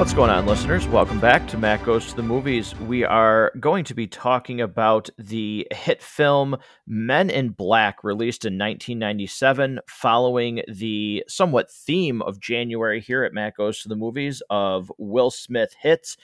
What's 0.00 0.14
going 0.14 0.30
on, 0.30 0.46
listeners? 0.46 0.88
Welcome 0.88 1.20
back 1.20 1.46
to 1.48 1.58
Matt 1.58 1.84
Goes 1.84 2.06
to 2.06 2.16
the 2.16 2.22
Movies. 2.22 2.74
We 2.74 3.04
are 3.04 3.52
going 3.60 3.84
to 3.84 3.92
be 3.92 4.06
talking 4.06 4.62
about 4.62 5.10
the 5.18 5.68
hit 5.72 6.02
film 6.02 6.56
Men 6.86 7.28
in 7.28 7.50
Black, 7.50 8.02
released 8.02 8.46
in 8.46 8.54
1997, 8.54 9.78
following 9.86 10.62
the 10.68 11.22
somewhat 11.28 11.70
theme 11.70 12.22
of 12.22 12.40
January 12.40 13.02
here 13.02 13.24
at 13.24 13.34
Matt 13.34 13.58
Goes 13.58 13.82
to 13.82 13.90
the 13.90 13.94
Movies 13.94 14.42
of 14.48 14.90
Will 14.96 15.30
Smith 15.30 15.74
hits 15.78 16.16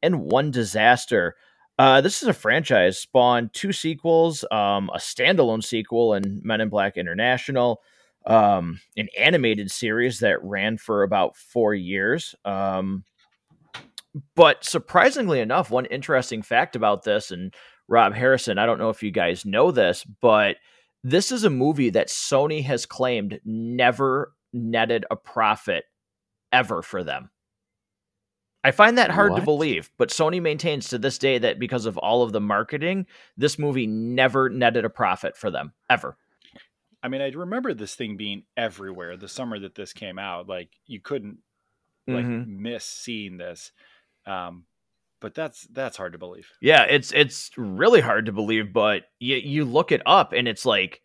and 0.00 0.20
one 0.20 0.52
disaster. 0.52 1.34
Uh, 1.76 2.00
this 2.00 2.22
is 2.22 2.28
a 2.28 2.32
franchise 2.32 3.00
spawned 3.00 3.52
two 3.52 3.72
sequels, 3.72 4.44
um, 4.52 4.88
a 4.94 4.98
standalone 4.98 5.64
sequel 5.64 6.14
in 6.14 6.40
Men 6.44 6.60
in 6.60 6.68
Black 6.68 6.96
International, 6.96 7.82
um, 8.26 8.80
an 8.96 9.08
animated 9.18 9.72
series 9.72 10.20
that 10.20 10.40
ran 10.44 10.78
for 10.78 11.02
about 11.02 11.36
four 11.36 11.74
years. 11.74 12.36
Um, 12.44 13.02
but 14.34 14.64
surprisingly 14.64 15.40
enough, 15.40 15.70
one 15.70 15.86
interesting 15.86 16.42
fact 16.42 16.76
about 16.76 17.02
this, 17.04 17.30
and 17.30 17.52
Rob 17.88 18.14
Harrison, 18.14 18.58
I 18.58 18.66
don't 18.66 18.78
know 18.78 18.90
if 18.90 19.02
you 19.02 19.10
guys 19.10 19.44
know 19.44 19.70
this, 19.70 20.04
but 20.04 20.56
this 21.02 21.30
is 21.32 21.44
a 21.44 21.50
movie 21.50 21.90
that 21.90 22.08
Sony 22.08 22.62
has 22.64 22.86
claimed 22.86 23.40
never 23.44 24.32
netted 24.52 25.04
a 25.10 25.16
profit 25.16 25.84
ever 26.52 26.80
for 26.82 27.02
them. 27.04 27.30
I 28.62 28.70
find 28.70 28.96
that 28.96 29.10
hard 29.10 29.32
What? 29.32 29.40
to 29.40 29.44
believe, 29.44 29.90
but 29.98 30.08
Sony 30.08 30.40
maintains 30.40 30.88
to 30.88 30.98
this 30.98 31.18
day 31.18 31.36
that 31.38 31.58
because 31.58 31.84
of 31.84 31.98
all 31.98 32.22
of 32.22 32.32
the 32.32 32.40
marketing, 32.40 33.06
this 33.36 33.58
movie 33.58 33.86
never 33.86 34.48
netted 34.48 34.86
a 34.86 34.90
profit 34.90 35.36
for 35.36 35.50
them 35.50 35.74
ever. 35.90 36.16
I 37.02 37.08
mean, 37.08 37.20
I 37.20 37.28
remember 37.28 37.74
this 37.74 37.94
thing 37.94 38.16
being 38.16 38.44
everywhere 38.56 39.18
the 39.18 39.28
summer 39.28 39.58
that 39.58 39.74
this 39.74 39.92
came 39.92 40.18
out. 40.18 40.48
Like 40.48 40.70
you 40.86 41.00
couldn't 41.00 41.40
like 42.06 42.24
Mhm. 42.24 42.46
miss 42.46 42.86
seeing 42.86 43.36
this. 43.36 43.72
Um, 44.26 44.64
but 45.20 45.34
that's 45.34 45.66
that's 45.72 45.96
hard 45.96 46.12
to 46.12 46.18
believe. 46.18 46.50
Yeah, 46.60 46.82
it's 46.82 47.10
it's 47.12 47.50
really 47.56 48.02
hard 48.02 48.26
to 48.26 48.32
believe, 48.32 48.72
but 48.72 49.04
you 49.18 49.36
you 49.36 49.64
look 49.64 49.90
it 49.90 50.02
up 50.04 50.32
and 50.32 50.46
it's 50.46 50.66
like 50.66 51.00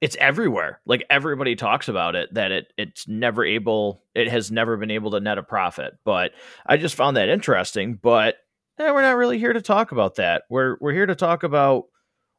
it's 0.00 0.16
everywhere. 0.20 0.80
Like 0.86 1.04
everybody 1.10 1.56
talks 1.56 1.88
about 1.88 2.14
it 2.14 2.32
that 2.34 2.52
it 2.52 2.72
it's 2.76 3.08
never 3.08 3.44
able 3.44 4.04
it 4.14 4.28
has 4.28 4.52
never 4.52 4.76
been 4.76 4.92
able 4.92 5.10
to 5.12 5.20
net 5.20 5.38
a 5.38 5.42
profit. 5.42 5.94
But 6.04 6.32
I 6.64 6.76
just 6.76 6.94
found 6.94 7.16
that 7.16 7.28
interesting, 7.28 7.98
but 8.00 8.36
eh, 8.78 8.90
we're 8.92 9.02
not 9.02 9.16
really 9.16 9.38
here 9.38 9.52
to 9.52 9.62
talk 9.62 9.90
about 9.90 10.16
that. 10.16 10.44
We're 10.48 10.76
we're 10.80 10.92
here 10.92 11.06
to 11.06 11.16
talk 11.16 11.42
about 11.42 11.86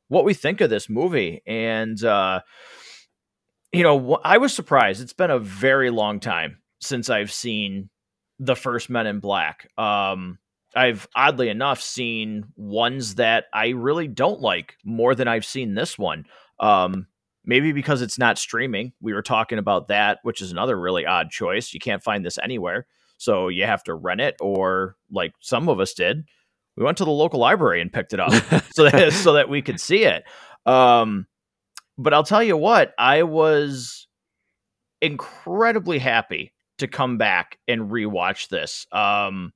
what 0.07 0.23
we 0.23 0.33
think 0.33 0.61
of 0.61 0.69
this 0.69 0.89
movie 0.89 1.41
and 1.45 2.01
uh 2.03 2.41
you 3.73 3.83
know, 3.83 4.19
I 4.23 4.37
was 4.37 4.53
surprised. 4.53 5.01
It's 5.01 5.11
been 5.11 5.31
a 5.31 5.39
very 5.39 5.89
long 5.89 6.21
time 6.21 6.59
since 6.79 7.09
I've 7.09 7.31
seen 7.31 7.89
the 8.39 8.55
first 8.55 8.89
Men 8.89 9.07
in 9.07 9.19
Black. 9.19 9.69
Um 9.77 10.39
I've 10.75 11.07
oddly 11.15 11.47
enough 11.47 11.81
seen 11.81 12.45
ones 12.57 13.15
that 13.15 13.45
I 13.53 13.69
really 13.69 14.09
don't 14.09 14.41
like 14.41 14.75
more 14.83 15.15
than 15.15 15.27
I've 15.27 15.45
seen 15.45 15.73
this 15.73 15.97
one. 15.97 16.25
Um, 16.59 17.07
maybe 17.45 17.71
because 17.71 18.01
it's 18.01 18.17
not 18.17 18.37
streaming. 18.37 18.91
We 18.99 19.13
were 19.13 19.21
talking 19.21 19.57
about 19.57 19.87
that, 19.87 20.19
which 20.23 20.41
is 20.41 20.51
another 20.51 20.77
really 20.77 21.05
odd 21.05 21.29
choice. 21.29 21.73
You 21.73 21.79
can't 21.79 22.03
find 22.03 22.25
this 22.25 22.37
anywhere, 22.37 22.87
so 23.17 23.47
you 23.47 23.63
have 23.65 23.83
to 23.85 23.93
rent 23.93 24.19
it, 24.19 24.35
or 24.41 24.97
like 25.09 25.33
some 25.39 25.69
of 25.69 25.79
us 25.79 25.93
did, 25.93 26.25
we 26.75 26.83
went 26.83 26.97
to 26.97 27.05
the 27.05 27.11
local 27.11 27.39
library 27.39 27.81
and 27.81 27.91
picked 27.91 28.13
it 28.13 28.19
up 28.19 28.31
so 28.71 28.89
that 28.89 29.13
so 29.13 29.33
that 29.33 29.49
we 29.49 29.61
could 29.61 29.79
see 29.79 30.03
it. 30.03 30.23
Um, 30.65 31.27
but 31.97 32.13
I'll 32.13 32.23
tell 32.23 32.43
you 32.43 32.57
what, 32.57 32.93
I 32.97 33.23
was 33.23 34.07
incredibly 35.01 35.99
happy 35.99 36.53
to 36.77 36.87
come 36.87 37.17
back 37.17 37.57
and 37.67 37.89
rewatch 37.89 38.49
this. 38.49 38.85
Um, 38.91 39.53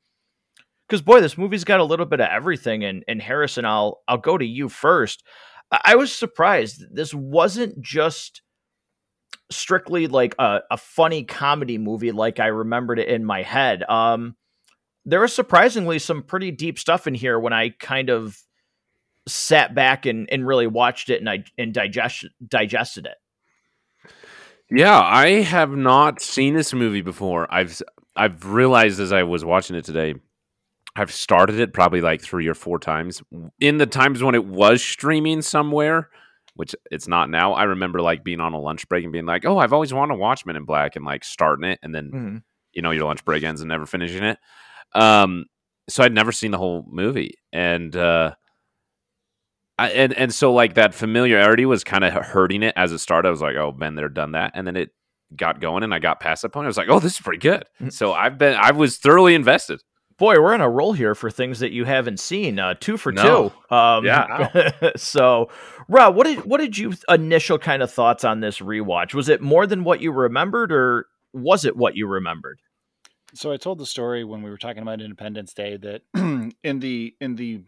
because 0.88 1.02
boy, 1.02 1.22
this 1.22 1.38
movie's 1.38 1.63
got 1.63 1.80
a 1.80 1.85
little 1.85 2.06
bit 2.06 2.19
of 2.19 2.30
everything. 2.30 2.84
And 2.84 3.03
and 3.07 3.22
Harrison, 3.22 3.66
I'll 3.66 4.02
I'll 4.07 4.18
go 4.18 4.38
to 4.38 4.46
you 4.46 4.69
first. 4.69 5.24
I, 5.72 5.81
I 5.85 5.96
was 5.96 6.16
surprised. 6.16 6.84
This 6.91 7.13
wasn't 7.13 7.80
just 7.81 8.41
strictly 9.52 10.07
like 10.07 10.35
a, 10.40 10.62
a 10.72 10.78
funny 10.78 11.24
comedy 11.24 11.78
movie 11.78 12.12
like 12.12 12.40
I 12.40 12.47
remembered 12.47 13.00
it 13.00 13.07
in 13.07 13.25
my 13.25 13.41
head. 13.44 13.84
Um, 13.84 14.36
there 15.06 15.22
was 15.22 15.34
surprisingly 15.34 16.00
some 16.00 16.24
pretty 16.24 16.51
deep 16.51 16.78
stuff 16.78 17.07
in 17.07 17.16
here 17.16 17.40
when 17.40 17.53
I 17.53 17.69
kind 17.80 18.09
of 18.09 18.38
sat 19.28 19.74
back 19.74 20.06
and, 20.06 20.28
and 20.31 20.46
really 20.46 20.68
watched 20.68 21.09
it 21.09 21.19
and 21.19 21.30
I 21.30 21.44
and 21.57 21.74
digest 21.74 22.25
digested 22.47 23.06
it. 23.06 23.16
Yeah, 24.72 25.00
I 25.00 25.41
have 25.41 25.72
not 25.72 26.22
seen 26.22 26.53
this 26.53 26.74
movie 26.74 27.02
before. 27.02 27.52
I've 27.53 27.81
I've 28.16 28.46
realized 28.46 29.00
as 29.00 29.12
I 29.12 29.24
was 29.24 29.44
watching 29.44 29.75
it 29.75 29.85
today, 29.85 30.16
I've 30.96 31.12
started 31.12 31.59
it 31.59 31.74
probably 31.74 32.02
like 32.02 32.22
three 32.22 32.47
or 32.47 32.53
four 32.53 32.78
times. 32.80 33.22
In 33.59 33.78
the 33.78 33.88
times 33.88 34.22
when 34.22 34.35
it 34.35 34.46
was 34.46 34.84
streaming 34.84 35.41
somewhere, 35.41 36.09
which 36.56 36.75
it's 36.91 37.07
not 37.07 37.30
now, 37.30 37.53
I 37.53 37.63
remember 37.63 38.02
like 38.02 38.24
being 38.24 38.41
on 38.41 38.53
a 38.53 38.59
lunch 38.59 38.88
break 38.90 39.03
and 39.03 39.13
being 39.13 39.25
like, 39.25 39.46
"Oh, 39.46 39.57
I've 39.57 39.74
always 39.74 39.94
wanted 39.94 40.13
to 40.16 40.19
watch 40.19 40.46
Men 40.46 40.56
in 40.56 40.66
Black," 40.66 40.96
and 40.96 41.06
like 41.06 41.24
starting 41.24 41.69
it, 41.69 41.80
and 41.81 41.94
then 41.96 42.12
you 42.74 42.81
know 42.84 42.91
your 42.91 43.06
lunch 43.06 43.25
break 43.25 43.44
ends 43.44 43.62
and 43.62 43.69
never 43.69 43.86
finishing 43.88 44.24
it. 44.24 44.38
Um, 44.94 45.46
so 45.90 46.03
I'd 46.03 46.13
never 46.13 46.31
seen 46.31 46.51
the 46.51 46.57
whole 46.59 46.86
movie, 46.88 47.36
and 47.51 47.96
uh, 47.96 48.36
I, 49.80 49.90
and 49.90 50.14
and 50.14 50.34
so 50.34 50.54
like 50.54 50.74
that 50.76 50.94
familiarity 50.94 51.66
was 51.66 51.84
kind 51.84 52.04
of 52.04 52.14
hurting 52.14 52.64
it 52.64 52.74
as 52.76 52.92
it 52.92 53.00
started. 53.00 53.28
I 53.30 53.32
was 53.32 53.42
like, 53.42 53.56
oh, 53.56 53.72
been 53.72 53.96
there, 53.96 54.10
done 54.10 54.34
that, 54.34 54.52
and 54.54 54.68
then 54.68 54.76
it 54.76 54.90
got 55.36 55.60
going, 55.62 55.84
and 55.84 55.94
I 55.94 56.00
got 56.00 56.20
past 56.20 56.42
that 56.42 56.50
point. 56.50 56.66
I 56.66 56.68
was 56.68 56.78
like, 56.78 56.90
oh, 56.90 57.00
this 57.00 57.14
is 57.14 57.20
pretty 57.20 57.40
good. 57.40 57.64
Mm. 57.82 57.94
So 57.94 58.14
I've 58.14 58.38
been, 58.38 58.56
I 58.56 58.72
was 58.72 58.98
thoroughly 58.98 59.36
invested. 59.36 59.82
Boy, 60.18 60.36
we're 60.36 60.54
on 60.54 60.60
a 60.60 60.70
roll 60.70 60.92
here 60.92 61.16
for 61.16 61.32
things 61.32 61.60
that 61.60 61.72
you 61.72 61.86
haven't 61.86 62.20
seen. 62.20 62.60
Uh, 62.60 62.74
two 62.78 62.98
for 62.98 63.14
No. 63.14 63.54
two. 63.70 63.76
Um, 63.76 64.04
Yeah. 64.04 64.72
so, 64.98 65.50
Rob, 65.88 66.16
what 66.16 66.28
did 66.28 66.44
what 66.46 66.60
did 66.60 66.78
you 66.78 66.94
initial 67.08 67.58
kind 67.58 67.82
of 67.82 67.92
thoughts 67.92 68.26
on 68.26 68.42
this 68.42 68.60
rewatch? 68.60 69.14
Was 69.14 69.30
it 69.30 69.42
more 69.42 69.66
than 69.66 69.84
what 69.86 70.02
you 70.02 70.12
remembered, 70.12 70.74
or 70.74 71.06
was 71.32 71.64
it 71.64 71.78
what 71.78 71.96
you 71.96 72.06
remembered? 72.06 72.60
So 73.34 73.52
I 73.52 73.58
told 73.58 73.78
the 73.78 73.86
story 73.86 74.24
when 74.24 74.42
we 74.42 74.50
were 74.50 74.58
talking 74.58 74.82
about 74.82 75.00
Independence 75.02 75.54
Day 75.54 75.78
that 75.78 76.02
in 76.64 76.80
the 76.80 77.16
in 77.22 77.36
the 77.36 77.62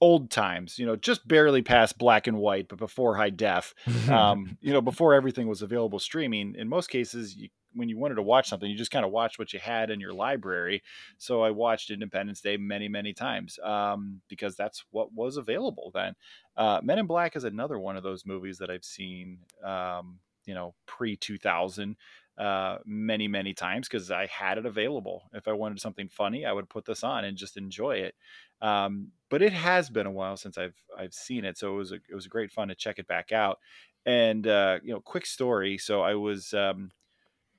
old 0.00 0.30
times, 0.30 0.78
you 0.78 0.86
know, 0.86 0.96
just 0.96 1.26
barely 1.26 1.62
past 1.62 1.98
black 1.98 2.26
and 2.26 2.38
white, 2.38 2.68
but 2.68 2.78
before 2.78 3.16
high 3.16 3.30
def, 3.30 3.74
um, 4.10 4.56
you 4.60 4.72
know, 4.72 4.80
before 4.80 5.14
everything 5.14 5.48
was 5.48 5.62
available 5.62 5.98
streaming, 5.98 6.54
in 6.56 6.68
most 6.68 6.88
cases, 6.88 7.36
you, 7.36 7.48
when 7.74 7.88
you 7.88 7.98
wanted 7.98 8.14
to 8.14 8.22
watch 8.22 8.48
something, 8.48 8.70
you 8.70 8.76
just 8.76 8.90
kind 8.90 9.04
of 9.04 9.12
watched 9.12 9.38
what 9.38 9.52
you 9.52 9.58
had 9.58 9.90
in 9.90 10.00
your 10.00 10.14
library. 10.14 10.82
So 11.18 11.42
I 11.42 11.50
watched 11.50 11.90
Independence 11.90 12.40
Day 12.40 12.56
many, 12.56 12.88
many 12.88 13.12
times 13.12 13.58
um, 13.62 14.22
because 14.28 14.56
that's 14.56 14.84
what 14.90 15.12
was 15.12 15.36
available 15.36 15.90
then. 15.94 16.14
Uh, 16.56 16.80
Men 16.82 16.98
in 16.98 17.06
Black 17.06 17.36
is 17.36 17.44
another 17.44 17.78
one 17.78 17.96
of 17.96 18.02
those 18.02 18.24
movies 18.24 18.58
that 18.58 18.70
I've 18.70 18.84
seen, 18.84 19.38
um, 19.62 20.18
you 20.46 20.54
know, 20.54 20.74
pre 20.86 21.16
2000 21.16 21.96
uh, 22.38 22.78
many, 22.84 23.28
many 23.28 23.54
times 23.54 23.88
because 23.88 24.10
I 24.10 24.26
had 24.26 24.58
it 24.58 24.66
available. 24.66 25.30
If 25.32 25.48
I 25.48 25.52
wanted 25.52 25.80
something 25.80 26.08
funny, 26.08 26.44
I 26.44 26.52
would 26.52 26.68
put 26.68 26.84
this 26.84 27.02
on 27.02 27.24
and 27.24 27.36
just 27.36 27.56
enjoy 27.56 27.96
it. 27.96 28.14
Um, 28.60 29.12
but 29.30 29.42
it 29.42 29.52
has 29.52 29.90
been 29.90 30.06
a 30.06 30.10
while 30.12 30.36
since 30.36 30.58
I've 30.58 30.76
I've 30.96 31.14
seen 31.14 31.44
it, 31.44 31.58
so 31.58 31.74
it 31.74 31.76
was 31.76 31.92
a, 31.92 31.96
it 31.96 32.14
was 32.14 32.26
great 32.26 32.52
fun 32.52 32.68
to 32.68 32.74
check 32.74 32.98
it 32.98 33.06
back 33.06 33.32
out. 33.32 33.58
And 34.04 34.46
uh, 34.46 34.78
you 34.82 34.92
know, 34.92 35.00
quick 35.00 35.26
story. 35.26 35.78
So 35.78 36.02
I 36.02 36.14
was 36.14 36.54
um, 36.54 36.90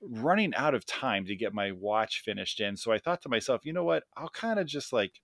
running 0.02 0.54
out 0.56 0.76
of 0.76 0.86
time 0.86 1.26
to 1.26 1.36
get 1.36 1.54
my 1.54 1.72
watch 1.72 2.22
finished 2.24 2.60
in, 2.60 2.78
so 2.78 2.92
I 2.92 3.00
thought 3.00 3.22
to 3.24 3.30
myself, 3.30 3.66
you 3.66 3.74
know 3.74 3.84
what? 3.84 4.04
I'll 4.16 4.30
kind 4.30 4.60
of 4.60 4.68
just 4.68 4.94
like 4.94 5.22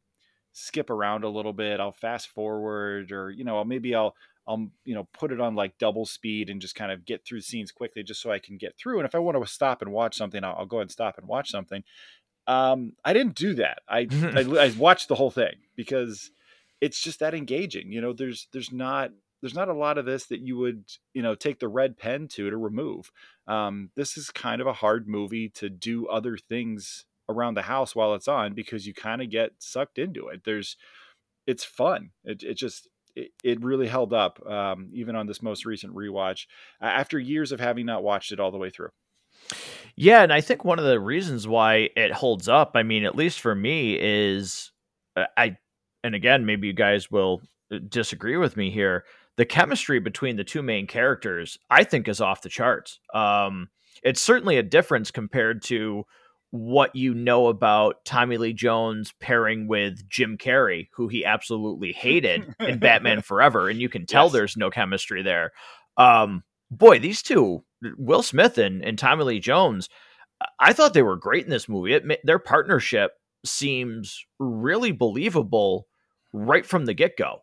skip 0.54 0.90
around 0.90 1.24
a 1.24 1.30
little 1.30 1.54
bit. 1.54 1.80
I'll 1.80 1.92
fast 1.92 2.28
forward, 2.30 3.12
or 3.12 3.32
you 3.32 3.44
know, 3.44 3.64
maybe 3.64 3.96
I'll 3.96 4.16
I'll 4.48 4.70
you 4.84 4.96
know 4.96 5.08
put 5.14 5.32
it 5.32 5.40
on 5.40 5.56
like 5.56 5.78
double 5.78 6.06
speed 6.06 6.50
and 6.50 6.62
just 6.62 6.76
kind 6.76 6.92
of 6.92 7.06
get 7.06 7.26
through 7.26 7.42
scenes 7.42 7.72
quickly, 7.72 8.04
just 8.04 8.22
so 8.22 8.32
I 8.32 8.40
can 8.40 8.58
get 8.58 8.78
through. 8.78 9.00
And 9.00 9.08
if 9.08 9.16
I 9.16 9.20
want 9.20 9.42
to 9.42 9.52
stop 9.52 9.82
and 9.82 9.92
watch 9.92 10.18
something, 10.18 10.44
I'll, 10.44 10.56
I'll 10.60 10.66
go 10.66 10.78
ahead 10.78 10.86
and 10.86 10.92
stop 10.92 11.18
and 11.18 11.28
watch 11.28 11.50
something. 11.50 11.84
Um, 12.48 12.94
I 13.06 13.14
didn't 13.14 13.36
do 13.36 13.54
that. 13.56 13.80
I, 13.88 14.08
I 14.12 14.42
I 14.66 14.74
watched 14.78 15.08
the 15.08 15.16
whole 15.16 15.32
thing 15.32 15.56
because 15.76 16.32
it's 16.82 17.02
just 17.02 17.20
that 17.20 17.34
engaging. 17.34 17.92
You 17.92 18.02
know, 18.02 18.14
there's 18.14 18.48
there's 18.52 18.72
not 18.72 19.12
there's 19.42 19.56
not 19.56 19.70
a 19.70 19.74
lot 19.74 19.98
of 19.98 20.06
this 20.06 20.26
that 20.28 20.42
you 20.42 20.58
would 20.58 20.86
you 21.14 21.22
know 21.22 21.36
take 21.36 21.60
the 21.60 21.68
red 21.68 21.98
pen 21.98 22.28
to 22.30 22.50
to 22.50 22.58
remove. 22.58 23.12
Um, 23.48 23.90
this 23.96 24.18
is 24.18 24.30
kind 24.30 24.62
of 24.62 24.68
a 24.68 24.74
hard 24.74 25.08
movie 25.08 25.50
to 25.50 25.70
do 25.70 26.08
other 26.08 26.38
things 26.38 27.06
around 27.30 27.54
the 27.54 27.64
house 27.64 27.96
while 27.96 28.14
it's 28.16 28.28
on 28.28 28.54
because 28.54 28.86
you 28.86 28.94
kind 28.94 29.22
of 29.22 29.30
get 29.30 29.52
sucked 29.60 29.98
into 29.98 30.28
it. 30.28 30.44
There's 30.44 30.78
it's 31.48 31.64
fun. 31.64 32.12
It 32.24 32.44
it 32.44 32.56
just 32.56 32.88
it, 33.16 33.64
really 33.64 33.88
held 33.88 34.14
up 34.14 34.46
um, 34.48 34.90
even 34.94 35.16
on 35.16 35.28
this 35.28 35.42
most 35.42 35.66
recent 35.66 35.94
rewatch 35.94 36.48
after 36.82 37.20
years 37.20 37.52
of 37.52 37.60
having 37.60 37.86
not 37.86 38.04
watched 38.04 38.32
it 38.32 38.40
all 38.40 38.52
the 38.52 38.58
way 38.58 38.70
through. 38.70 38.90
Yeah, 39.96 40.24
and 40.24 40.34
I 40.34 40.42
think 40.42 40.66
one 40.66 40.80
of 40.80 40.86
the 40.86 41.00
reasons 41.00 41.48
why 41.48 41.90
it 41.96 42.12
holds 42.12 42.48
up, 42.48 42.72
I 42.76 42.84
mean, 42.84 43.06
at 43.06 43.16
least 43.16 43.40
for 43.40 43.54
me, 43.54 43.98
is 44.00 44.72
uh, 45.16 45.26
I, 45.38 45.58
and 46.04 46.16
again, 46.16 46.46
maybe 46.46 46.68
you 46.68 46.74
guys 46.74 47.12
will 47.12 47.42
uh, 47.72 47.78
disagree 47.88 48.38
with 48.38 48.58
me 48.58 48.72
here. 48.72 49.06
The 49.36 49.46
chemistry 49.46 50.00
between 50.00 50.36
the 50.36 50.44
two 50.44 50.62
main 50.62 50.88
characters, 50.88 51.58
I 51.70 51.84
think, 51.84 52.08
is 52.08 52.22
off 52.22 52.42
the 52.42 52.50
charts. 52.50 53.00
Um, 53.14 53.70
it's 54.04 54.22
certainly 54.22 54.58
a 54.58 54.64
difference 54.64 55.12
compared 55.12 55.62
to 55.64 56.06
what 56.54 56.96
you 56.96 57.16
know 57.16 57.48
about 57.48 58.06
Tommy 58.06 58.38
Lee 58.38 58.54
Jones 58.54 59.12
pairing 59.20 59.68
with 59.68 60.08
Jim 60.08 60.38
Carrey, 60.38 60.88
who 60.94 61.08
he 61.08 61.26
absolutely 61.26 61.94
hated 61.94 62.54
in 62.60 62.78
Batman 62.78 63.24
Forever, 63.24 63.70
and 63.70 63.82
you 63.82 63.90
can 63.90 64.06
tell 64.06 64.26
yes. 64.26 64.34
there's 64.34 64.58
no 64.58 64.70
chemistry 64.70 65.24
there. 65.24 65.52
Um, 65.98 66.44
boy, 66.70 67.00
these 67.00 67.24
two, 67.24 67.64
Will 67.98 68.22
Smith 68.22 68.60
and, 68.60 68.86
and 68.86 69.00
Tommy 69.00 69.24
Lee 69.24 69.40
Jones, 69.40 69.90
I 70.60 70.74
thought 70.74 70.94
they 70.94 71.02
were 71.02 71.16
great 71.16 71.44
in 71.44 71.50
this 71.50 71.68
movie. 71.68 71.96
It, 71.96 72.04
their 72.24 72.38
partnership 72.38 73.14
seems 73.44 74.24
really 74.38 74.92
believable 74.92 75.88
right 76.34 76.68
from 76.68 76.86
the 76.86 76.94
get 76.94 77.18
go. 77.18 77.42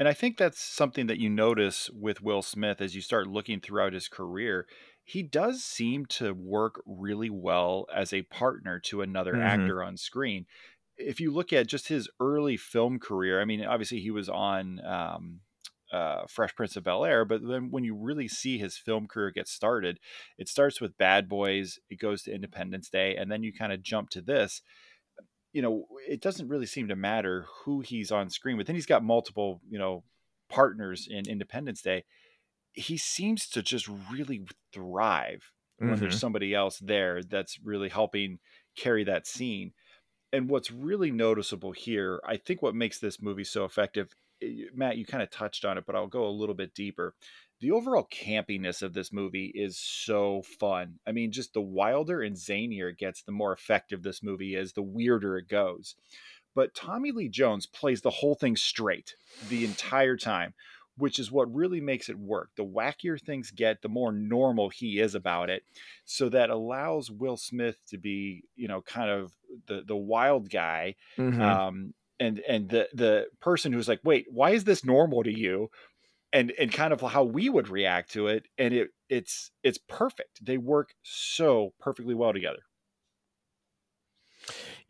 And 0.00 0.08
I 0.08 0.14
think 0.14 0.36
that's 0.36 0.60
something 0.60 1.06
that 1.06 1.18
you 1.18 1.30
notice 1.30 1.88
with 1.90 2.22
Will 2.22 2.42
Smith 2.42 2.80
as 2.80 2.96
you 2.96 3.02
start 3.02 3.28
looking 3.28 3.60
throughout 3.60 3.92
his 3.92 4.08
career. 4.08 4.66
He 5.10 5.24
does 5.24 5.64
seem 5.64 6.06
to 6.06 6.32
work 6.32 6.80
really 6.86 7.30
well 7.30 7.88
as 7.92 8.12
a 8.12 8.22
partner 8.22 8.78
to 8.84 9.02
another 9.02 9.32
mm-hmm. 9.32 9.42
actor 9.42 9.82
on 9.82 9.96
screen. 9.96 10.46
If 10.96 11.18
you 11.18 11.32
look 11.32 11.52
at 11.52 11.66
just 11.66 11.88
his 11.88 12.08
early 12.20 12.56
film 12.56 13.00
career, 13.00 13.40
I 13.40 13.44
mean, 13.44 13.64
obviously 13.64 13.98
he 13.98 14.12
was 14.12 14.28
on 14.28 14.80
um, 14.86 15.40
uh, 15.92 16.26
Fresh 16.28 16.54
Prince 16.54 16.76
of 16.76 16.84
Bel 16.84 17.04
Air, 17.04 17.24
but 17.24 17.40
then 17.44 17.72
when 17.72 17.82
you 17.82 17.96
really 17.96 18.28
see 18.28 18.56
his 18.56 18.76
film 18.76 19.08
career 19.08 19.32
get 19.32 19.48
started, 19.48 19.98
it 20.38 20.48
starts 20.48 20.80
with 20.80 20.96
Bad 20.96 21.28
Boys, 21.28 21.80
it 21.90 21.98
goes 21.98 22.22
to 22.22 22.32
Independence 22.32 22.88
Day, 22.88 23.16
and 23.16 23.32
then 23.32 23.42
you 23.42 23.52
kind 23.52 23.72
of 23.72 23.82
jump 23.82 24.10
to 24.10 24.20
this. 24.20 24.62
You 25.52 25.62
know, 25.62 25.86
it 26.08 26.20
doesn't 26.20 26.46
really 26.46 26.66
seem 26.66 26.86
to 26.86 26.94
matter 26.94 27.46
who 27.64 27.80
he's 27.80 28.12
on 28.12 28.30
screen 28.30 28.56
with. 28.56 28.68
Then 28.68 28.76
he's 28.76 28.86
got 28.86 29.02
multiple, 29.02 29.60
you 29.68 29.80
know, 29.80 30.04
partners 30.48 31.08
in 31.10 31.28
Independence 31.28 31.82
Day. 31.82 32.04
He 32.72 32.96
seems 32.96 33.48
to 33.48 33.62
just 33.62 33.88
really 34.10 34.46
thrive 34.72 35.52
when 35.78 35.90
mm-hmm. 35.90 36.00
there's 36.00 36.20
somebody 36.20 36.54
else 36.54 36.78
there 36.78 37.22
that's 37.22 37.58
really 37.62 37.88
helping 37.88 38.38
carry 38.76 39.04
that 39.04 39.26
scene. 39.26 39.72
And 40.32 40.48
what's 40.48 40.70
really 40.70 41.10
noticeable 41.10 41.72
here, 41.72 42.20
I 42.24 42.36
think 42.36 42.62
what 42.62 42.74
makes 42.74 42.98
this 43.00 43.20
movie 43.20 43.44
so 43.44 43.64
effective 43.64 44.14
Matt, 44.74 44.96
you 44.96 45.04
kind 45.04 45.22
of 45.22 45.30
touched 45.30 45.64
on 45.64 45.78
it, 45.78 45.84
but 45.86 45.94
I'll 45.94 46.06
go 46.06 46.26
a 46.26 46.30
little 46.30 46.54
bit 46.54 46.74
deeper. 46.74 47.14
The 47.60 47.72
overall 47.72 48.08
campiness 48.10 48.82
of 48.82 48.94
this 48.94 49.12
movie 49.12 49.52
is 49.54 49.78
so 49.78 50.42
fun. 50.58 50.98
I 51.06 51.12
mean, 51.12 51.30
just 51.30 51.52
the 51.52 51.60
wilder 51.60 52.22
and 52.22 52.36
zanier 52.36 52.90
it 52.90 52.98
gets, 52.98 53.22
the 53.22 53.32
more 53.32 53.52
effective 53.52 54.02
this 54.02 54.22
movie 54.22 54.54
is, 54.54 54.72
the 54.72 54.82
weirder 54.82 55.36
it 55.36 55.48
goes. 55.48 55.94
But 56.54 56.74
Tommy 56.74 57.12
Lee 57.12 57.28
Jones 57.28 57.66
plays 57.66 58.00
the 58.00 58.10
whole 58.10 58.34
thing 58.34 58.56
straight 58.56 59.14
the 59.48 59.64
entire 59.64 60.16
time, 60.16 60.54
which 61.00 61.18
is 61.18 61.32
what 61.32 61.52
really 61.54 61.80
makes 61.80 62.08
it 62.08 62.18
work. 62.18 62.50
The 62.56 62.64
wackier 62.64 63.20
things 63.20 63.50
get, 63.50 63.82
the 63.82 63.88
more 63.88 64.12
normal 64.12 64.68
he 64.68 65.00
is 65.00 65.14
about 65.14 65.50
it. 65.50 65.64
So 66.04 66.28
that 66.28 66.50
allows 66.50 67.10
Will 67.10 67.36
Smith 67.36 67.78
to 67.88 67.98
be, 67.98 68.44
you 68.56 68.68
know, 68.68 68.82
kind 68.82 69.10
of 69.10 69.32
the 69.66 69.82
the 69.86 69.96
wild 69.96 70.50
guy, 70.50 70.94
mm-hmm. 71.18 71.40
um, 71.40 71.94
and 72.20 72.40
and 72.40 72.68
the 72.68 72.88
the 72.92 73.26
person 73.40 73.72
who's 73.72 73.88
like 73.88 74.00
wait 74.04 74.26
why 74.30 74.50
is 74.50 74.64
this 74.64 74.84
normal 74.84 75.24
to 75.24 75.36
you 75.36 75.70
and 76.32 76.52
and 76.58 76.70
kind 76.70 76.92
of 76.92 77.00
how 77.00 77.24
we 77.24 77.48
would 77.48 77.68
react 77.68 78.12
to 78.12 78.28
it 78.28 78.46
and 78.58 78.74
it 78.74 78.90
it's 79.08 79.50
it's 79.64 79.78
perfect 79.88 80.44
they 80.44 80.58
work 80.58 80.94
so 81.02 81.72
perfectly 81.80 82.14
well 82.14 82.32
together 82.32 82.60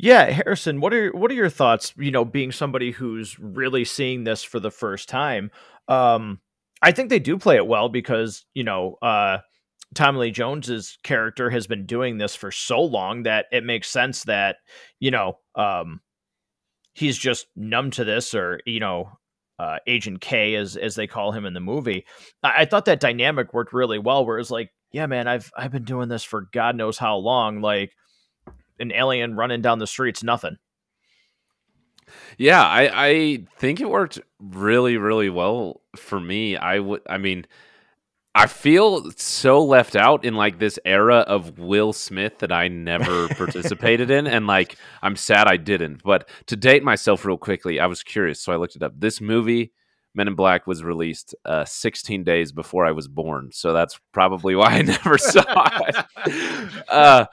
yeah 0.02 0.30
harrison 0.30 0.80
what 0.80 0.94
are 0.94 1.10
what 1.10 1.30
are 1.30 1.34
your 1.34 1.50
thoughts 1.50 1.92
you 1.96 2.10
know 2.10 2.24
being 2.24 2.52
somebody 2.52 2.90
who's 2.90 3.38
really 3.38 3.84
seeing 3.84 4.24
this 4.24 4.42
for 4.42 4.60
the 4.60 4.70
first 4.70 5.08
time? 5.08 5.50
Um 5.88 6.40
i 6.82 6.92
think 6.92 7.10
they 7.10 7.18
do 7.18 7.38
play 7.38 7.56
it 7.56 7.66
well 7.66 7.88
because 7.88 8.44
you 8.54 8.64
know 8.64 8.96
uh 9.02 9.38
Tommy 9.94 10.18
Lee 10.20 10.30
Jones's 10.30 10.98
character 11.02 11.50
has 11.50 11.66
been 11.66 11.84
doing 11.84 12.16
this 12.18 12.36
for 12.36 12.52
so 12.52 12.80
long 12.80 13.24
that 13.24 13.46
it 13.50 13.64
makes 13.64 13.88
sense 13.88 14.24
that 14.24 14.56
you 15.00 15.10
know 15.10 15.38
um 15.56 16.00
he's 16.94 17.18
just 17.18 17.46
numb 17.56 17.90
to 17.92 18.04
this 18.04 18.34
or 18.34 18.60
you 18.66 18.80
know 18.80 19.10
uh, 19.58 19.78
agent 19.86 20.22
k 20.22 20.54
as 20.54 20.76
as 20.76 20.94
they 20.94 21.06
call 21.06 21.32
him 21.32 21.44
in 21.44 21.52
the 21.52 21.60
movie. 21.60 22.06
I-, 22.42 22.62
I 22.62 22.64
thought 22.64 22.86
that 22.86 23.00
dynamic 23.00 23.52
worked 23.52 23.74
really 23.74 23.98
well 23.98 24.24
where 24.24 24.38
it's 24.38 24.50
like 24.50 24.70
yeah 24.92 25.06
man 25.06 25.28
i've 25.28 25.52
i've 25.56 25.70
been 25.70 25.84
doing 25.84 26.08
this 26.08 26.24
for 26.24 26.48
god 26.52 26.76
knows 26.76 26.96
how 26.96 27.16
long. 27.16 27.60
Like 27.60 27.92
an 28.80 28.92
alien 28.92 29.36
running 29.36 29.62
down 29.62 29.78
the 29.78 29.86
streets 29.86 30.22
nothing 30.22 30.56
yeah 32.38 32.62
i 32.62 33.06
i 33.06 33.38
think 33.56 33.80
it 33.80 33.88
worked 33.88 34.20
really 34.40 34.96
really 34.96 35.30
well 35.30 35.80
for 35.96 36.18
me 36.18 36.56
i 36.56 36.78
would 36.78 37.00
i 37.08 37.18
mean 37.18 37.46
I 38.34 38.46
feel 38.46 39.10
so 39.16 39.64
left 39.64 39.96
out 39.96 40.24
in 40.24 40.34
like 40.34 40.58
this 40.58 40.78
era 40.84 41.18
of 41.18 41.58
Will 41.58 41.92
Smith 41.92 42.38
that 42.38 42.52
I 42.52 42.68
never 42.68 43.28
participated 43.34 44.10
in. 44.10 44.26
And 44.26 44.46
like, 44.46 44.76
I'm 45.02 45.16
sad 45.16 45.48
I 45.48 45.56
didn't. 45.56 46.02
But 46.04 46.28
to 46.46 46.56
date 46.56 46.84
myself 46.84 47.24
real 47.24 47.38
quickly, 47.38 47.80
I 47.80 47.86
was 47.86 48.02
curious. 48.02 48.40
So 48.40 48.52
I 48.52 48.56
looked 48.56 48.76
it 48.76 48.82
up. 48.84 48.92
This 48.96 49.20
movie, 49.20 49.72
Men 50.14 50.28
in 50.28 50.34
Black, 50.36 50.68
was 50.68 50.84
released 50.84 51.34
uh, 51.44 51.64
16 51.64 52.22
days 52.22 52.52
before 52.52 52.86
I 52.86 52.92
was 52.92 53.08
born. 53.08 53.50
So 53.52 53.72
that's 53.72 53.98
probably 54.12 54.54
why 54.54 54.74
I 54.74 54.82
never 54.82 55.18
saw 55.18 55.42
it. 55.86 55.96
Uh, 56.88 57.26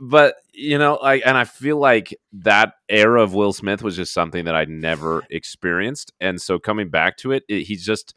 but, 0.00 0.36
you 0.52 0.78
know, 0.78 0.98
like, 1.02 1.22
and 1.24 1.36
I 1.36 1.44
feel 1.44 1.78
like 1.78 2.16
that 2.32 2.74
era 2.88 3.22
of 3.22 3.34
Will 3.34 3.52
Smith 3.52 3.82
was 3.82 3.96
just 3.96 4.12
something 4.12 4.44
that 4.44 4.54
I 4.54 4.64
never 4.64 5.22
experienced. 5.30 6.12
And 6.20 6.40
so 6.40 6.58
coming 6.58 6.88
back 6.88 7.16
to 7.18 7.32
it, 7.32 7.44
it 7.48 7.62
he's 7.62 7.84
just 7.84 8.14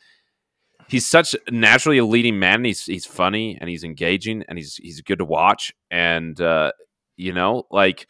he's 0.88 1.08
such 1.08 1.36
naturally 1.50 1.98
a 1.98 2.06
leading 2.06 2.40
man. 2.40 2.64
He's 2.64 2.86
he's 2.86 3.06
funny 3.06 3.58
and 3.60 3.70
he's 3.70 3.84
engaging 3.84 4.44
and 4.48 4.58
he's 4.58 4.76
he's 4.76 5.02
good 5.02 5.20
to 5.20 5.26
watch. 5.26 5.74
And 5.90 6.40
uh, 6.40 6.72
you 7.18 7.34
know, 7.34 7.66
like 7.72 8.08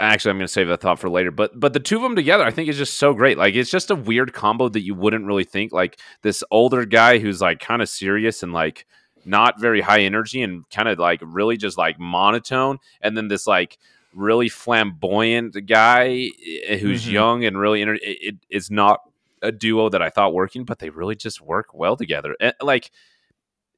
actually, 0.00 0.30
I'm 0.30 0.38
going 0.38 0.46
to 0.46 0.52
save 0.52 0.68
that 0.68 0.80
thought 0.80 0.98
for 0.98 1.08
later. 1.08 1.30
But 1.30 1.58
but 1.58 1.72
the 1.72 1.80
two 1.80 1.96
of 1.96 2.02
them 2.02 2.16
together, 2.16 2.44
I 2.44 2.50
think, 2.50 2.68
is 2.68 2.78
just 2.78 2.94
so 2.94 3.14
great. 3.14 3.38
Like 3.38 3.54
it's 3.54 3.70
just 3.70 3.90
a 3.90 3.94
weird 3.94 4.32
combo 4.32 4.68
that 4.68 4.82
you 4.82 4.94
wouldn't 4.94 5.26
really 5.26 5.44
think. 5.44 5.72
Like 5.72 5.98
this 6.22 6.42
older 6.50 6.84
guy 6.84 7.18
who's 7.18 7.40
like 7.40 7.60
kind 7.60 7.82
of 7.82 7.88
serious 7.88 8.42
and 8.42 8.52
like 8.52 8.86
not 9.24 9.60
very 9.60 9.80
high 9.80 10.00
energy 10.00 10.42
and 10.42 10.68
kind 10.70 10.88
of 10.88 10.98
like 10.98 11.20
really 11.22 11.56
just 11.56 11.78
like 11.78 11.98
monotone, 11.98 12.78
and 13.00 13.16
then 13.16 13.28
this 13.28 13.46
like 13.46 13.78
really 14.14 14.48
flamboyant 14.48 15.56
guy 15.66 16.30
eh, 16.66 16.76
who's 16.76 17.04
mm-hmm. 17.04 17.14
young 17.14 17.44
and 17.44 17.58
really 17.58 17.82
it, 17.82 17.88
it, 18.02 18.36
it's 18.50 18.70
not 18.70 19.00
a 19.42 19.50
duo 19.50 19.88
that 19.88 20.02
I 20.02 20.10
thought 20.10 20.34
working, 20.34 20.64
but 20.64 20.78
they 20.78 20.90
really 20.90 21.16
just 21.16 21.40
work 21.40 21.74
well 21.74 21.96
together. 21.96 22.36
And, 22.40 22.54
like, 22.62 22.90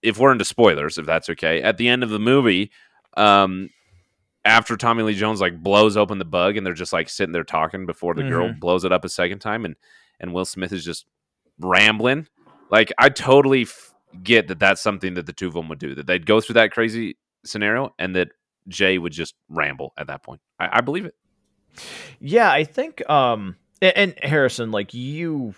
if 0.03 0.19
we're 0.19 0.33
into 0.33 0.45
spoilers, 0.45 0.99
if 0.99 1.07
that's 1.07 1.31
okay, 1.31 1.63
at 1.63 1.79
the 1.79 1.89
end 1.89 2.03
of 2.03 2.11
the 2.11 2.19
movie, 2.19 2.71
um, 3.17 3.71
after 4.45 4.77
Tommy 4.77 5.03
Lee 5.03 5.15
Jones 5.15 5.41
like 5.41 5.63
blows 5.63 5.97
open 5.97 6.19
the 6.19 6.27
bug 6.27 6.59
and 6.59 6.67
they're 6.67 6.75
just 6.75 6.93
like 6.93 7.09
sitting 7.09 7.33
there 7.33 7.45
talking 7.45 7.87
before 7.87 8.15
the 8.15 8.21
mm-hmm. 8.21 8.31
girl 8.31 8.53
blows 8.53 8.85
it 8.85 8.93
up 8.93 9.05
a 9.05 9.09
second 9.09 9.39
time, 9.39 9.65
and 9.65 9.77
and 10.21 10.35
Will 10.35 10.45
Smith 10.45 10.73
is 10.73 10.85
just 10.85 11.07
rambling. 11.59 12.27
Like, 12.71 12.93
I 12.99 13.09
totally 13.09 13.63
f- 13.63 13.94
get 14.23 14.49
that 14.49 14.59
that's 14.59 14.83
something 14.83 15.15
that 15.15 15.27
the 15.27 15.33
two 15.33 15.49
of 15.49 15.55
them 15.55 15.69
would 15.69 15.79
do. 15.79 15.95
That 15.95 16.07
they'd 16.07 16.27
go 16.27 16.41
through 16.41 16.55
that 16.55 16.71
crazy 16.71 17.17
scenario, 17.45 17.95
and 17.99 18.15
that 18.17 18.29
Jay 18.69 18.99
would 18.99 19.13
just 19.13 19.35
ramble 19.49 19.93
at 19.99 20.07
that 20.07 20.23
point. 20.23 20.41
I, 20.59 20.79
I 20.79 20.81
believe 20.81 21.05
it. 21.05 21.15
Yeah, 22.21 22.51
I 22.51 22.65
think 22.65 23.09
um 23.11 23.57
and, 23.83 24.15
Harrison, 24.23 24.71
like 24.71 24.95
you 24.95 25.55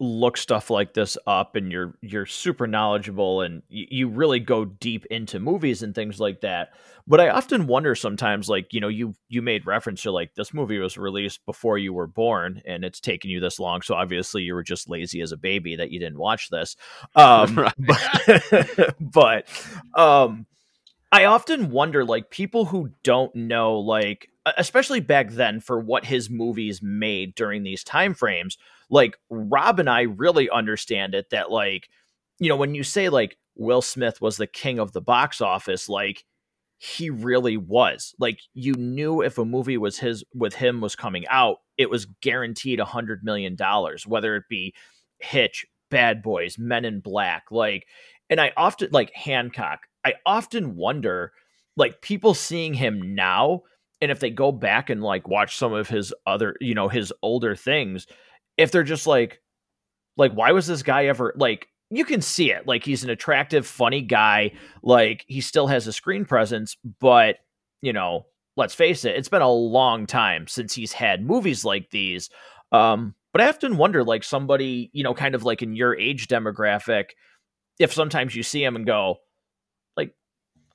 look 0.00 0.38
stuff 0.38 0.70
like 0.70 0.94
this 0.94 1.18
up 1.26 1.56
and 1.56 1.70
you're 1.70 1.94
you're 2.00 2.24
super 2.24 2.66
knowledgeable 2.66 3.42
and 3.42 3.62
you 3.68 4.08
really 4.08 4.40
go 4.40 4.64
deep 4.64 5.04
into 5.10 5.38
movies 5.38 5.82
and 5.82 5.94
things 5.94 6.18
like 6.18 6.40
that. 6.40 6.70
But 7.06 7.20
i 7.20 7.28
often 7.28 7.66
wonder 7.66 7.94
sometimes 7.94 8.48
like 8.48 8.72
you 8.72 8.80
know 8.80 8.88
you 8.88 9.14
you 9.28 9.42
made 9.42 9.66
reference 9.66 10.02
to 10.02 10.10
like 10.10 10.34
this 10.34 10.54
movie 10.54 10.78
was 10.78 10.96
released 10.96 11.44
before 11.44 11.76
you 11.76 11.92
were 11.92 12.06
born 12.06 12.62
and 12.64 12.82
it's 12.82 13.00
taken 13.00 13.30
you 13.30 13.40
this 13.40 13.58
long 13.58 13.82
so 13.82 13.94
obviously 13.94 14.42
you 14.42 14.54
were 14.54 14.62
just 14.62 14.88
lazy 14.88 15.20
as 15.20 15.32
a 15.32 15.36
baby 15.36 15.76
that 15.76 15.90
you 15.90 16.00
didn't 16.00 16.18
watch 16.18 16.48
this. 16.48 16.76
Um 17.14 17.68
but, 17.78 18.94
but 19.00 19.48
um 19.94 20.46
i 21.12 21.24
often 21.26 21.70
wonder 21.70 22.04
like 22.04 22.30
people 22.30 22.64
who 22.64 22.90
don't 23.02 23.34
know 23.34 23.78
like 23.78 24.29
especially 24.56 25.00
back 25.00 25.30
then 25.30 25.60
for 25.60 25.78
what 25.78 26.04
his 26.04 26.30
movies 26.30 26.80
made 26.82 27.34
during 27.34 27.62
these 27.62 27.84
time 27.84 28.14
frames 28.14 28.56
like 28.88 29.16
rob 29.28 29.78
and 29.78 29.90
i 29.90 30.02
really 30.02 30.48
understand 30.50 31.14
it 31.14 31.28
that 31.30 31.50
like 31.50 31.88
you 32.38 32.48
know 32.48 32.56
when 32.56 32.74
you 32.74 32.82
say 32.82 33.08
like 33.08 33.36
will 33.56 33.82
smith 33.82 34.20
was 34.20 34.36
the 34.36 34.46
king 34.46 34.78
of 34.78 34.92
the 34.92 35.00
box 35.00 35.40
office 35.40 35.88
like 35.88 36.24
he 36.82 37.10
really 37.10 37.58
was. 37.58 38.14
Like 38.18 38.40
you 38.54 38.72
knew 38.72 39.20
if 39.20 39.36
a 39.36 39.44
movie 39.44 39.76
was 39.76 39.98
his 39.98 40.24
with 40.34 40.54
him 40.54 40.80
was 40.80 40.96
coming 40.96 41.26
out 41.28 41.58
it 41.76 41.90
was 41.90 42.06
guaranteed 42.20 42.78
a 42.78 42.84
hundred 42.84 43.24
million 43.24 43.54
dollars 43.56 44.06
whether 44.06 44.36
it 44.36 44.44
be 44.48 44.74
hitch 45.18 45.66
bad 45.90 46.22
boys 46.22 46.58
men 46.58 46.84
in 46.84 47.00
black 47.00 47.44
like 47.50 47.86
and 48.28 48.40
i 48.40 48.52
often 48.56 48.88
like 48.92 49.12
hancock 49.14 49.80
i 50.04 50.14
often 50.24 50.76
wonder 50.76 51.32
like 51.76 52.00
people 52.00 52.32
seeing 52.32 52.74
him 52.74 53.14
now 53.14 53.62
and 54.00 54.10
if 54.10 54.20
they 54.20 54.30
go 54.30 54.52
back 54.52 54.90
and 54.90 55.02
like 55.02 55.28
watch 55.28 55.56
some 55.56 55.72
of 55.72 55.88
his 55.88 56.12
other 56.26 56.56
you 56.60 56.74
know 56.74 56.88
his 56.88 57.12
older 57.22 57.54
things 57.54 58.06
if 58.56 58.70
they're 58.70 58.82
just 58.82 59.06
like 59.06 59.40
like 60.16 60.32
why 60.32 60.52
was 60.52 60.66
this 60.66 60.82
guy 60.82 61.06
ever 61.06 61.32
like 61.36 61.68
you 61.90 62.04
can 62.04 62.20
see 62.20 62.50
it 62.50 62.66
like 62.66 62.84
he's 62.84 63.04
an 63.04 63.10
attractive 63.10 63.66
funny 63.66 64.00
guy 64.02 64.52
like 64.82 65.24
he 65.28 65.40
still 65.40 65.66
has 65.66 65.86
a 65.86 65.92
screen 65.92 66.24
presence 66.24 66.76
but 67.00 67.36
you 67.82 67.92
know, 67.92 68.26
let's 68.56 68.74
face 68.74 69.04
it, 69.04 69.16
it's 69.16 69.28
been 69.28 69.42
a 69.42 69.50
long 69.50 70.06
time 70.06 70.46
since 70.46 70.74
he's 70.74 70.92
had 70.92 71.24
movies 71.24 71.64
like 71.64 71.90
these. 71.90 72.30
Um, 72.72 73.14
but 73.32 73.40
I 73.40 73.48
often 73.48 73.76
wonder, 73.76 74.04
like 74.04 74.24
somebody, 74.24 74.90
you 74.92 75.04
know, 75.04 75.14
kind 75.14 75.34
of 75.34 75.44
like 75.44 75.62
in 75.62 75.74
your 75.74 75.96
age 75.96 76.28
demographic, 76.28 77.10
if 77.78 77.92
sometimes 77.92 78.34
you 78.34 78.42
see 78.42 78.62
him 78.62 78.76
and 78.76 78.86
go, 78.86 79.16
like, 79.96 80.14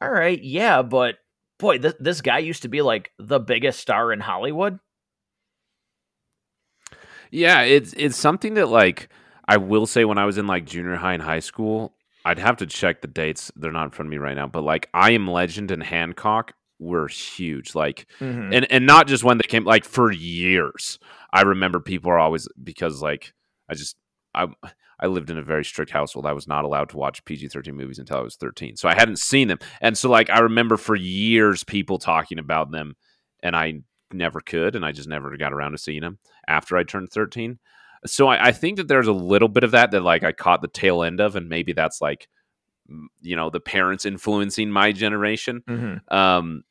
all 0.02 0.10
right, 0.10 0.42
yeah, 0.42 0.82
but 0.82 1.16
boy, 1.60 1.78
th- 1.78 1.96
this 2.00 2.22
guy 2.22 2.40
used 2.40 2.62
to 2.64 2.68
be 2.68 2.82
like 2.82 3.12
the 3.20 3.40
biggest 3.40 3.80
star 3.80 4.12
in 4.12 4.20
Hollywood. 4.20 4.80
Yeah, 7.32 7.62
it's 7.62 7.94
it's 7.94 8.18
something 8.18 8.54
that 8.56 8.70
like 8.70 9.10
I 9.48 9.58
will 9.58 9.86
say 9.86 10.06
when 10.06 10.18
I 10.18 10.26
was 10.26 10.38
in 10.38 10.48
like 10.48 10.66
junior 10.66 10.96
high 10.96 11.14
and 11.14 11.24
high 11.24 11.40
school, 11.40 11.94
I'd 12.24 12.40
have 12.40 12.58
to 12.58 12.66
check 12.66 13.02
the 13.02 13.08
dates. 13.08 13.52
They're 13.56 13.72
not 13.72 13.86
in 13.86 13.90
front 13.92 14.08
of 14.08 14.12
me 14.12 14.18
right 14.18 14.36
now, 14.36 14.48
but 14.48 14.62
like 14.64 14.90
I 14.94 15.12
Am 15.12 15.28
Legend 15.28 15.72
and 15.72 15.84
Hancock 15.84 16.54
were 16.80 17.08
huge. 17.08 17.76
Like 17.76 18.06
Mm-hmm. 18.20 18.54
and 18.54 18.72
and 18.72 18.86
not 18.86 19.08
just 19.08 19.24
when 19.24 19.38
they 19.38 19.48
came 19.48 19.66
like 19.66 19.86
for 19.86 20.12
years. 20.12 21.00
I 21.34 21.42
remember 21.42 21.80
people 21.80 22.12
are 22.12 22.20
always 22.20 22.48
because 22.64 23.02
like 23.02 23.34
I 23.70 23.74
just 23.74 23.96
I 24.34 24.48
I 25.00 25.08
lived 25.08 25.30
in 25.30 25.38
a 25.38 25.44
very 25.44 25.66
strict 25.66 25.92
household. 25.92 26.26
I 26.26 26.34
was 26.34 26.48
not 26.48 26.66
allowed 26.66 26.90
to 26.90 26.98
watch 26.98 27.24
PG 27.26 27.50
thirteen 27.50 27.76
movies 27.76 28.00
until 28.00 28.18
I 28.18 28.22
was 28.22 28.36
thirteen, 28.36 28.76
so 28.76 28.88
I 28.88 28.96
hadn't 28.96 29.20
seen 29.20 29.48
them. 29.48 29.60
And 29.82 29.98
so 29.98 30.10
like 30.10 30.30
I 30.30 30.40
remember 30.40 30.78
for 30.78 30.96
years 30.96 31.64
people 31.64 31.98
talking 31.98 32.40
about 32.40 32.72
them, 32.72 32.96
and 33.44 33.56
I 33.56 33.82
never 34.12 34.42
could, 34.42 34.76
and 34.76 34.86
I 34.86 34.92
just 34.92 35.10
never 35.10 35.36
got 35.38 35.54
around 35.54 35.72
to 35.72 35.78
seeing 35.78 36.02
them 36.02 36.20
after 36.48 36.78
I 36.78 36.84
turned 36.84 37.12
thirteen. 37.12 37.60
So 38.06 38.28
I, 38.28 38.48
I 38.48 38.52
think 38.52 38.78
that 38.78 38.88
there's 38.88 39.08
a 39.08 39.14
little 39.14 39.48
bit 39.48 39.64
of 39.64 39.72
that 39.72 39.92
that 39.92 40.04
like 40.04 40.24
I 40.24 40.32
caught 40.32 40.62
the 40.62 40.68
tail 40.68 41.04
end 41.04 41.20
of, 41.20 41.36
and 41.36 41.50
maybe 41.50 41.74
that's 41.74 42.02
like 42.02 42.28
you 43.22 43.36
know 43.36 43.50
the 43.50 43.60
parents 43.60 44.06
influencing 44.06 44.72
my 44.72 44.92
generation. 44.92 45.64
Mm-hmm. 45.68 46.16
Um, 46.16 46.64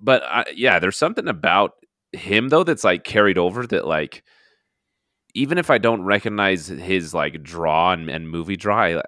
but 0.00 0.22
I, 0.24 0.44
yeah, 0.54 0.78
there's 0.78 0.96
something 0.96 1.28
about 1.28 1.72
him 2.12 2.48
though 2.48 2.64
that's 2.64 2.84
like 2.84 3.04
carried 3.04 3.38
over 3.38 3.66
that 3.66 3.86
like 3.86 4.22
even 5.34 5.58
if 5.58 5.70
I 5.70 5.78
don't 5.78 6.02
recognize 6.02 6.68
his 6.68 7.14
like 7.14 7.42
draw 7.42 7.92
and, 7.92 8.08
and 8.08 8.28
movie 8.28 8.56
draw, 8.56 8.80
I, 8.80 9.02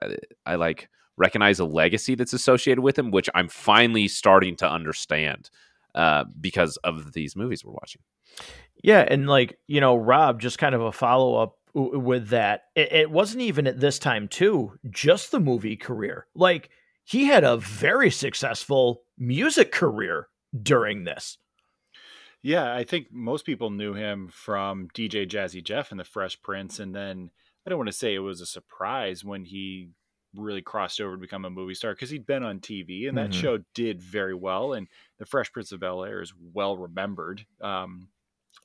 I 0.47 0.55
like 0.57 0.89
recognize 1.17 1.59
a 1.61 1.65
legacy 1.65 2.15
that's 2.15 2.33
associated 2.33 2.83
with 2.83 2.99
him, 2.99 3.11
which 3.11 3.29
I'm 3.35 3.49
finally 3.49 4.09
starting 4.09 4.57
to 4.57 4.71
understand 4.71 5.51
uh, 5.95 6.25
because 6.41 6.77
of 6.79 7.13
these 7.13 7.37
movies 7.37 7.65
we're 7.65 7.73
watching. 7.73 8.03
Yeah, 8.83 9.05
and 9.07 9.29
like 9.29 9.59
you 9.67 9.81
know, 9.81 9.97
Rob, 9.97 10.41
just 10.41 10.59
kind 10.59 10.75
of 10.75 10.81
a 10.81 10.93
follow 10.93 11.37
up 11.37 11.59
w- 11.75 11.99
with 11.99 12.29
that. 12.29 12.65
It, 12.75 12.93
it 12.93 13.11
wasn't 13.11 13.43
even 13.43 13.67
at 13.67 13.81
this 13.81 13.99
time 13.99 14.29
too, 14.29 14.73
just 14.91 15.31
the 15.31 15.41
movie 15.41 15.77
career. 15.77 16.27
Like 16.35 16.71
he 17.05 17.25
had 17.25 17.45
a 17.45 17.57
very 17.57 18.11
successful 18.11 19.03
music 19.19 19.73
career 19.73 20.29
during 20.63 21.05
this. 21.05 21.39
Yeah, 22.43 22.75
I 22.75 22.85
think 22.85 23.09
most 23.13 23.45
people 23.45 23.71
knew 23.71 23.93
him 23.93 24.29
from 24.29 24.89
DJ 24.95 25.27
Jazzy 25.27 25.63
Jeff 25.63 25.91
and 25.91 26.01
the 26.01 26.05
Fresh 26.05 26.41
Prince, 26.43 26.79
and 26.79 26.95
then 26.95 27.31
I 27.67 27.71
don't 27.71 27.79
want 27.79 27.89
to 27.89 27.93
say 27.97 28.15
it 28.15 28.21
was 28.21 28.41
a 28.41 28.47
surprise 28.47 29.25
when 29.25 29.45
he 29.45 29.91
really 30.35 30.63
crossed 30.63 31.01
over 31.01 31.17
to 31.17 31.21
become 31.21 31.45
a 31.45 31.51
movie 31.51 31.75
star 31.75 31.93
because 31.93 32.09
he'd 32.09 32.27
been 32.27 32.45
on 32.45 32.61
TV 32.61 33.09
and 33.09 33.19
that 33.19 33.31
Mhm. 33.31 33.35
show 33.35 33.59
did 33.75 34.01
very 34.01 34.35
well, 34.35 34.73
and 34.73 34.89
the 35.19 35.27
Fresh 35.27 35.53
Prince 35.53 35.73
of 35.73 35.81
Bel 35.81 36.05
Air 36.05 36.23
is 36.23 36.33
well 36.35 36.79
remembered 36.79 37.45
um, 37.61 38.09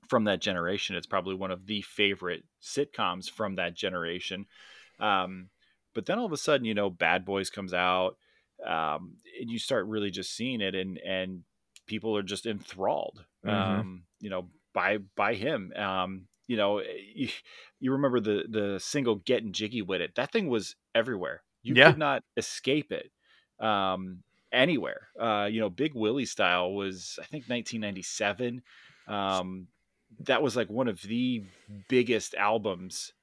from 0.08 0.24
that 0.26 0.42
generation. 0.42 0.96
It's 0.96 1.08
probably 1.08 1.36
one 1.36 1.52
of 1.52 1.66
the 1.66 1.82
favorite 1.82 2.46
sitcoms 2.62 3.30
from 3.30 3.56
that 3.56 3.74
generation. 3.74 4.46
Um, 5.00 5.50
but 5.94 6.06
then 6.06 6.18
all 6.20 6.26
of 6.26 6.32
a 6.32 6.38
sudden, 6.38 6.66
you 6.66 6.74
know, 6.74 6.90
Bad 6.90 7.26
Boys 7.26 7.50
comes 7.50 7.74
out, 7.74 8.18
um, 8.66 9.18
and 9.40 9.50
you 9.50 9.60
start 9.60 9.86
really 9.88 10.12
just 10.12 10.34
seeing 10.34 10.62
it, 10.62 10.76
and 10.76 10.98
and 11.00 11.44
people 11.88 12.16
are 12.18 12.24
just 12.24 12.46
enthralled, 12.46 13.26
Mhm. 13.46 13.80
um, 13.80 14.04
you 14.20 14.30
know, 14.30 14.50
by 14.74 14.98
by 15.16 15.34
him. 15.36 15.72
Um, 15.76 16.28
you 16.48 16.58
know, 16.58 16.82
you, 16.82 17.30
you 17.80 17.92
remember 17.94 18.20
the 18.20 18.44
the 18.50 18.80
single 18.80 19.16
"Getting 19.16 19.52
Jiggy 19.54 19.82
with 19.82 20.02
It"? 20.02 20.16
That 20.16 20.32
thing 20.32 20.48
was 20.48 20.76
everywhere. 20.94 21.44
You 21.64 21.76
Yeah. 21.76 21.88
could 21.90 21.98
not 21.98 22.24
escape 22.38 22.92
it 22.92 23.12
um, 23.60 24.24
anywhere. 24.52 25.10
Uh, 25.20 25.46
you 25.52 25.60
know, 25.60 25.70
Big 25.70 25.94
Willie 25.96 26.26
style 26.26 26.74
was 26.74 27.20
I 27.22 27.26
think 27.26 27.46
1997. 27.50 28.62
Um, 29.08 29.68
that 30.22 30.42
was 30.42 30.56
like 30.56 30.70
one 30.70 30.88
of 30.88 31.02
the 31.02 31.44
biggest 31.90 32.36
albums 32.36 33.14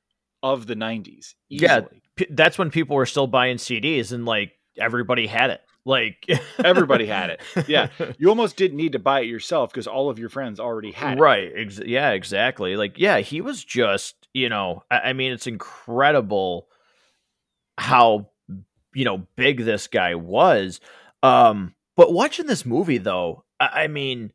of 0.43 0.67
the 0.67 0.75
90s. 0.75 1.35
Yeah. 1.49 1.83
P- 2.17 2.27
that's 2.31 2.59
when 2.59 2.71
people 2.71 2.97
were 2.97 3.07
still 3.07 3.27
buying 3.27 3.57
CDs 3.59 4.13
and 4.13 4.27
like 4.27 4.53
everybody 4.79 5.27
had 5.27 5.51
it. 5.51 5.61
Like 5.85 6.27
Everybody 6.65 7.07
had 7.07 7.31
it. 7.31 7.41
Yeah. 7.69 7.89
You 8.19 8.29
almost 8.29 8.57
didn't 8.57 8.77
need 8.77 8.93
to 8.93 8.99
buy 8.99 9.21
it 9.21 9.27
yourself 9.27 9.71
because 9.73 9.87
all 9.87 10.09
of 10.11 10.19
your 10.19 10.29
friends 10.29 10.61
already 10.61 10.93
had 10.93 11.19
it. 11.19 11.21
right 11.21 11.51
ex- 11.57 11.81
yeah 11.85 12.11
exactly 12.11 12.77
like 12.77 12.99
yeah 12.99 13.19
he 13.19 13.41
was 13.41 13.65
just 13.65 14.15
you 14.33 14.49
know 14.49 14.85
I, 14.91 14.99
I 14.99 15.13
mean 15.13 15.33
it's 15.33 15.47
incredible 15.47 16.69
how 17.79 18.29
you 18.95 19.05
know 19.05 19.27
big 19.37 19.65
this 19.65 19.87
guy 19.89 20.15
was 20.15 20.81
um 21.23 21.75
but 21.97 22.13
watching 22.13 22.47
this 22.47 22.65
movie 22.67 22.99
though 22.99 23.45
I, 23.59 23.85
I 23.85 23.87
mean 23.89 24.33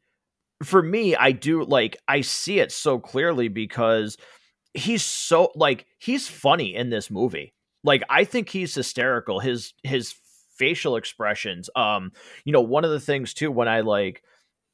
for 0.63 0.82
me 0.82 1.16
i 1.16 1.32
do 1.32 1.63
like 1.63 1.98
i 2.08 2.22
see 2.22 2.60
it 2.60 2.72
so 2.72 3.00
clearly 3.00 3.48
because 3.48 4.18
he's 4.74 5.04
so 5.04 5.51
like 5.56 5.86
he's 6.00 6.27
funny 6.27 6.75
in 6.75 6.89
this 6.89 7.12
movie 7.12 7.54
like 7.84 8.04
i 8.10 8.24
think 8.24 8.50
he's 8.50 8.74
hysterical 8.74 9.39
his 9.39 9.74
his 9.84 10.13
facial 10.58 10.96
expressions 10.96 11.70
um 11.76 12.12
you 12.46 12.52
know 12.52 12.62
one 12.62 12.84
of 12.84 12.92
the 12.92 13.00
things 13.00 13.34
too 13.34 13.52
when 13.52 13.68
i 13.68 13.82
like 13.82 14.24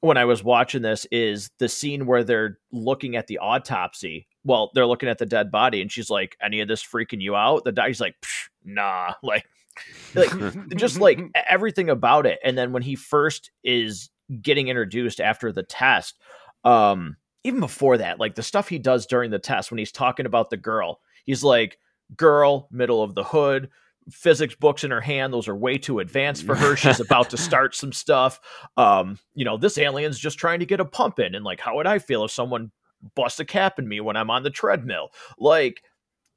when 0.04 0.18
I 0.18 0.26
was 0.26 0.44
watching 0.44 0.82
this 0.82 1.08
is 1.12 1.50
the 1.60 1.70
scene 1.70 2.06
where 2.06 2.26
they're 2.26 2.58
looking 2.74 3.16
at 3.16 3.28
the 3.28 3.38
autopsy. 3.38 4.28
Well, 4.44 4.70
they're 4.74 4.86
looking 4.86 5.08
at 5.08 5.18
the 5.18 5.26
dead 5.26 5.50
body, 5.50 5.82
and 5.82 5.90
she's 5.90 6.10
like, 6.10 6.36
"Any 6.42 6.60
of 6.60 6.68
this 6.68 6.84
freaking 6.84 7.22
you 7.22 7.38
out?" 7.38 7.64
The 7.64 7.72
guy's 7.72 8.02
like, 8.02 8.16
"Psh, 8.20 8.50
"Nah," 8.66 9.14
like, 9.24 9.46
like 10.14 10.30
just 10.76 11.00
like 11.00 11.22
everything 11.48 11.90
about 11.90 12.26
it. 12.26 12.40
And 12.44 12.58
then 12.58 12.74
when 12.74 12.84
he 12.84 12.96
first 12.96 13.50
is 13.64 14.10
getting 14.42 14.68
introduced 14.68 15.22
after 15.22 15.54
the 15.54 15.64
test, 15.64 16.20
um, 16.66 17.16
even 17.46 17.62
before 17.62 17.98
that, 17.98 18.20
like 18.20 18.36
the 18.36 18.44
stuff 18.44 18.68
he 18.68 18.80
does 18.80 19.06
during 19.06 19.32
the 19.32 19.40
test 19.40 19.72
when 19.72 19.78
he's 19.78 19.94
talking 19.94 20.26
about 20.26 20.50
the 20.50 20.58
girl, 20.58 21.00
he's 21.24 21.46
like, 21.46 21.80
"Girl, 22.18 22.68
middle 22.72 23.02
of 23.02 23.16
the 23.16 23.24
hood." 23.24 23.70
Physics 24.10 24.56
books 24.56 24.84
in 24.84 24.92
her 24.92 25.02
hand. 25.02 25.34
Those 25.34 25.48
are 25.48 25.56
way 25.56 25.78
too 25.78 26.00
advanced 26.00 26.46
for 26.46 26.56
her. 26.56 26.76
She's 26.76 27.00
about 27.02 27.30
to 27.32 27.38
start 27.38 27.76
some 27.76 27.92
stuff. 27.92 28.40
Um 28.78 29.20
you 29.34 29.46
know 29.46 29.58
this 29.58 29.78
alien's 29.78 30.20
just 30.20 30.38
trying 30.38 30.60
to 30.60 30.66
get 30.66 30.80
a 30.80 30.86
pump 30.86 31.20
in. 31.20 31.36
And 31.36 31.46
like 31.46 31.60
how 31.60 31.76
would 31.76 31.88
i 31.88 32.00
feel 32.00 32.24
if 32.24 32.32
someone 32.32 32.72
bust 33.16 33.40
a 33.40 33.46
cap 33.46 33.80
in 33.80 33.88
me 33.88 34.00
when 34.00 34.16
i'm 34.16 34.30
on 34.30 34.44
the 34.44 34.50
treadmill? 34.50 35.10
Like 35.38 35.84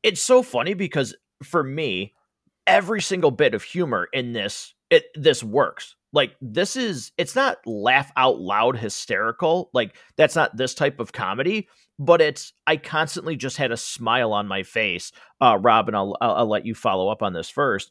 it's 0.03 0.23
so 0.23 0.43
funny 0.43 0.75
because 0.75 1.17
for 1.43 1.63
me 1.63 2.15
every 2.67 3.01
single 3.01 3.31
bit 3.31 3.55
of 3.55 3.63
humor 3.63 4.09
in 4.13 4.33
this 4.33 4.75
it 4.91 5.05
this 5.15 5.43
works. 5.43 5.97
Like 6.13 6.37
this 6.41 6.77
is 6.77 7.13
it's 7.19 7.35
not 7.35 7.59
laugh 7.67 8.11
out 8.17 8.41
loud 8.41 8.77
hysterical. 8.77 9.71
Like 9.73 9.97
that's 10.17 10.37
not 10.37 10.57
this 10.57 10.75
type 10.75 11.01
of 11.01 11.13
comedy 11.13 11.69
but 11.99 12.21
it's 12.21 12.53
i 12.67 12.77
constantly 12.77 13.37
just 13.37 13.57
had 13.57 13.73
a 13.73 13.77
smile 13.77 14.33
on 14.33 14.47
my 14.47 14.63
face 14.63 15.13
uh 15.41 15.59
rob 15.61 15.89
and 15.89 15.97
I'll, 15.97 16.17
I'll 16.21 16.35
i'll 16.37 16.49
let 16.49 16.67
you 16.67 16.75
follow 16.75 17.09
up 17.09 17.23
on 17.23 17.33
this 17.33 17.51
first. 17.51 17.91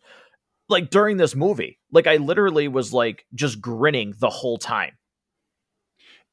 Like 0.70 0.90
during 0.90 1.18
this 1.18 1.36
movie 1.36 1.80
like 1.92 2.08
i 2.08 2.18
literally 2.18 2.68
was 2.68 2.94
like 2.94 3.26
just 3.34 3.62
grinning 3.62 4.14
the 4.20 4.30
whole 4.30 4.58
time. 4.58 4.98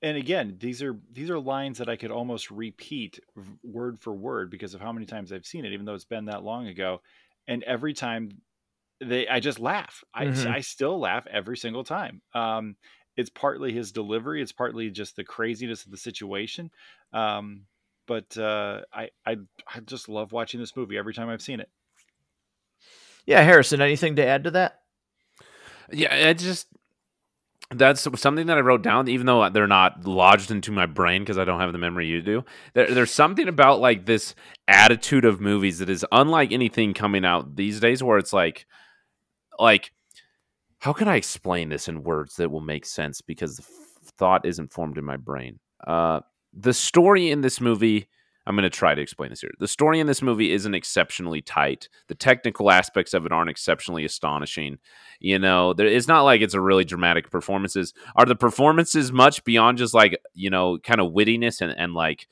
And 0.02 0.17
again 0.17 0.57
these 0.59 0.83
are 0.83 0.99
these 1.12 1.31
are 1.31 1.38
lines 1.38 1.79
that 1.79 1.88
i 1.88 1.97
could 1.97 2.11
almost 2.11 2.50
repeat 2.50 3.21
word 3.62 4.00
for 4.00 4.12
word 4.12 4.50
because 4.50 4.75
of 4.75 4.81
how 4.81 4.93
many 4.93 5.07
times 5.07 5.33
i've 5.33 5.47
seen 5.47 5.64
it 5.64 5.73
even 5.73 5.87
though 5.87 5.95
it's 5.95 6.05
been 6.05 6.26
that 6.26 6.43
long 6.43 6.67
ago. 6.67 7.00
And 7.49 7.62
every 7.64 7.93
time 7.95 8.31
they 9.00 9.29
i 9.29 9.41
just 9.41 9.61
laugh. 9.61 10.05
I, 10.14 10.26
Mhm. 10.26 10.47
I 10.57 10.61
still 10.61 10.99
laugh 11.00 11.26
every 11.31 11.57
single 11.57 11.85
time. 11.85 12.23
Um 12.35 12.76
it's 13.16 13.31
partly 13.31 13.73
his 13.73 13.92
delivery 13.92 14.42
it's 14.42 14.52
partly 14.52 14.90
just 14.90 15.16
the 15.16 15.25
craziness 15.25 15.85
of 15.85 15.90
the 15.90 15.97
situation 15.97 16.71
um 17.12 17.62
but 18.07 18.37
uh 18.38 18.81
i 18.92 19.11
i, 19.26 19.37
I 19.73 19.81
just 19.85 20.09
love 20.09 20.33
watching 20.33 20.61
this 20.61 20.76
movie 20.76 20.99
every 20.99 21.14
time 21.14 21.28
i've 21.28 21.42
seen 21.42 21.61
it 21.61 21.71
yeah 23.26 23.42
harrison 23.42 23.81
anything 23.81 24.16
to 24.16 24.26
add 24.26 24.45
to 24.45 24.50
that 24.52 24.83
Yeah, 25.92 26.14
it 26.14 26.38
just 26.38 26.69
that's 27.75 28.07
something 28.21 28.47
that 28.47 28.59
I 28.59 28.61
wrote 28.61 28.83
down, 28.83 29.09
even 29.09 29.26
though 29.26 29.49
they're 29.49 29.66
not 29.66 30.04
lodged 30.04 30.50
into 30.50 30.73
my 30.73 30.87
brain 30.87 31.23
because 31.23 31.38
I 31.38 31.45
don't 31.45 31.61
have 31.61 31.73
the 31.73 31.78
memory 31.78 32.07
you 32.07 32.21
do. 32.21 32.45
There, 32.75 32.92
there's 32.92 33.11
something 33.11 33.49
about 33.49 33.81
like 33.81 34.04
this 34.04 34.35
attitude 34.69 35.25
of 35.25 35.40
movies 35.40 35.78
that 35.78 35.88
is 35.88 36.04
unlike 36.12 36.52
anything 36.52 36.92
coming 36.92 37.25
out 37.25 37.57
these 37.57 37.81
days, 37.81 38.02
where 38.02 38.19
it's 38.19 38.33
like, 38.33 38.66
like, 39.59 39.92
how 40.83 40.93
can 40.93 41.07
I 41.07 41.15
explain 41.15 41.69
this 41.69 41.87
in 41.87 42.03
words 42.03 42.35
that 42.37 42.51
will 42.51 42.61
make 42.61 42.85
sense 42.85 43.21
because 43.21 43.57
the 43.57 43.62
f- 43.62 44.12
thought 44.19 44.45
isn't 44.45 44.73
formed 44.73 44.99
in 44.99 45.05
my 45.05 45.17
brain. 45.17 45.61
Uh, 45.87 46.23
the 46.53 46.75
story 46.75 47.31
in 47.31 47.41
this 47.41 47.61
movie 47.61 48.09
I'm 48.45 48.57
going 48.57 48.65
to 48.65 48.71
try 48.71 48.93
to 48.93 49.01
explain 49.01 49.31
this 49.31 49.43
here. 49.43 49.53
The 49.61 49.69
story 49.69 50.01
in 50.01 50.09
this 50.09 50.23
movie 50.23 50.51
isn't 50.51 50.75
exceptionally 50.75 51.41
tight. 51.41 51.89
The 52.09 52.17
technical 52.17 52.73
aspects 52.73 53.15
of 53.15 53.25
it 53.25 53.31
aren't 53.31 53.51
exceptionally 53.51 54.05
astonishing. 54.05 54.79
You 55.21 55.39
know, 55.39 55.73
there, 55.73 55.87
it's 55.87 56.09
not 56.09 56.23
like 56.23 56.41
it's 56.41 56.55
a 56.55 56.61
really 56.61 56.85
dramatic 56.85 57.31
performances. 57.31 57.95
Are 58.17 58.27
the 58.27 58.35
performances 58.35 59.12
much 59.12 59.45
beyond 59.45 59.79
just 59.79 59.95
like 59.95 60.19
you 60.35 60.51
know, 60.51 60.79
kind 60.79 61.01
of 61.01 61.12
wittiness 61.12 61.61
and 61.61 61.73
and 61.79 61.95
like 61.95 62.27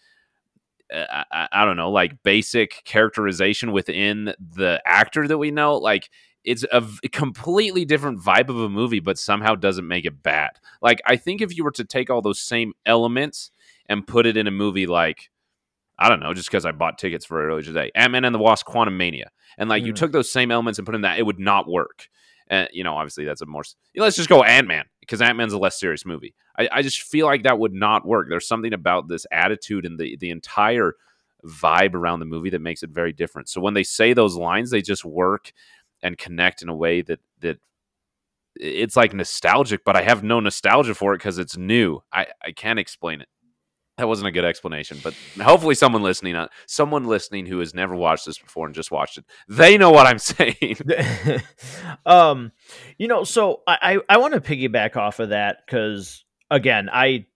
uh, 0.93 1.23
I, 1.31 1.49
I 1.53 1.65
don't 1.65 1.77
know, 1.77 1.93
like 1.93 2.25
basic 2.25 2.83
characterization 2.85 3.71
within 3.71 4.35
the 4.41 4.83
actor 4.85 5.29
that 5.29 5.39
we 5.39 5.53
know? 5.53 5.77
Like 5.77 6.11
it's 6.45 6.65
a 6.73 6.83
completely 7.13 7.85
different 7.85 8.21
vibe 8.21 8.49
of 8.49 8.61
a 8.61 8.69
movie, 8.69 9.01
but 9.01 9.19
somehow 9.19 9.55
doesn't 9.55 9.87
make 9.87 10.05
it 10.05 10.23
bad. 10.23 10.51
Like 10.81 11.01
I 11.07 11.17
think 11.17 11.41
if 11.41 11.57
you 11.57 11.65
were 11.65 11.71
to 11.73 11.85
take 11.85 12.11
all 12.11 12.23
those 12.23 12.41
same 12.41 12.73
elements 12.87 13.51
and 13.87 14.07
put 14.07 14.27
it 14.27 14.37
in 14.37 14.47
a 14.47 14.51
movie 14.51 14.87
like 14.87 15.31
I 15.99 16.09
don't 16.09 16.21
know, 16.21 16.33
just 16.33 16.49
because 16.49 16.65
I 16.65 16.73
bought 16.73 16.97
tickets 16.97 17.27
for 17.27 17.43
it 17.43 17.47
earlier 17.47 17.63
today. 17.63 17.91
Ant 17.95 18.13
Man 18.13 18.25
and 18.25 18.35
the 18.35 18.39
Wasp: 18.39 18.65
Quantum 18.65 18.97
Mania, 18.97 19.31
and 19.59 19.69
like 19.69 19.83
mm. 19.83 19.87
you 19.87 19.93
took 19.93 20.13
those 20.13 20.33
same 20.33 20.51
elements 20.51 20.79
and 20.79 20.87
put 20.87 20.95
in 20.95 21.03
that, 21.03 21.19
it 21.19 21.27
would 21.27 21.39
not 21.39 21.69
work. 21.69 22.09
And 22.49 22.69
you 22.73 22.83
know, 22.83 22.95
obviously, 22.97 23.27
that's 23.27 23.43
a 23.43 23.47
more. 23.47 23.63
You 23.93 24.01
know, 24.01 24.05
Let's 24.05 24.17
just 24.17 24.31
go 24.31 24.43
Ant 24.43 24.67
Man 24.67 24.87
because 25.01 25.21
Ant 25.21 25.37
Man's 25.37 25.53
a 25.53 25.59
less 25.59 25.79
serious 25.79 26.07
movie. 26.07 26.35
I, 26.59 26.69
I 26.73 26.83
just 26.83 27.03
feel 27.03 27.27
like 27.27 27.43
that 27.43 27.59
would 27.59 27.75
not 27.75 28.07
work. 28.07 28.29
There's 28.31 28.49
something 28.49 28.73
about 28.73 29.09
this 29.09 29.27
attitude 29.31 29.85
and 29.85 30.01
the 30.01 30.17
the 30.17 30.31
entire 30.31 30.95
vibe 31.45 31.95
around 31.95 32.21
the 32.21 32.27
movie 32.27 32.51
that 32.51 32.61
makes 32.61 32.83
it 32.83 32.91
very 32.91 33.13
different. 33.13 33.49
So 33.49 33.61
when 33.61 33.75
they 33.75 33.83
say 33.83 34.13
those 34.13 34.37
lines, 34.37 34.71
they 34.71 34.83
just 34.83 35.05
work 35.05 35.53
and 36.03 36.19
connect 36.19 36.63
in 36.63 36.69
a 36.69 36.75
way 36.75 37.03
that 37.03 37.21
that 37.41 37.59
it's 38.57 38.97
like 38.97 39.15
nostalgic, 39.15 39.85
but 39.85 39.97
I 39.97 40.03
have 40.03 40.23
no 40.23 40.41
nostalgia 40.41 40.95
for 40.95 41.15
it 41.15 41.19
because 41.19 41.39
it's 41.39 41.57
new. 41.57 42.01
I, 42.13 42.27
I 42.45 42.53
can't 42.53 42.79
explain 42.79 43.21
it 43.21 43.29
that 44.01 44.09
wasn't 44.09 44.29
a 44.29 44.33
good 44.33 44.47
explanation, 44.47 44.99
but 45.05 45.15
hopefully 45.41 45.75
someone 45.75 46.03
listening, 46.03 46.35
uh, 46.35 46.49
someone 46.67 47.05
listening 47.05 47.45
who 47.45 47.59
has 47.59 47.75
never 47.75 47.95
watched 47.95 48.25
this 48.25 48.39
before 48.39 48.65
and 48.65 48.75
just 48.75 48.91
watched 48.91 49.19
it, 49.19 49.27
they 49.47 49.77
know 49.77 49.91
what 49.91 50.07
I'm 50.07 50.19
saying. 50.19 50.79
um, 52.07 52.51
you 52.97 53.09
know, 53.09 53.25
so 53.25 53.61
I 53.67 53.99
I, 54.09 54.15
I 54.15 54.17
want 54.17 54.33
to 54.33 54.41
piggyback 54.41 54.97
off 54.97 55.21
of 55.21 55.29
that 55.29 55.59
because 55.67 56.25
again, 56.51 56.89
I 56.91 57.27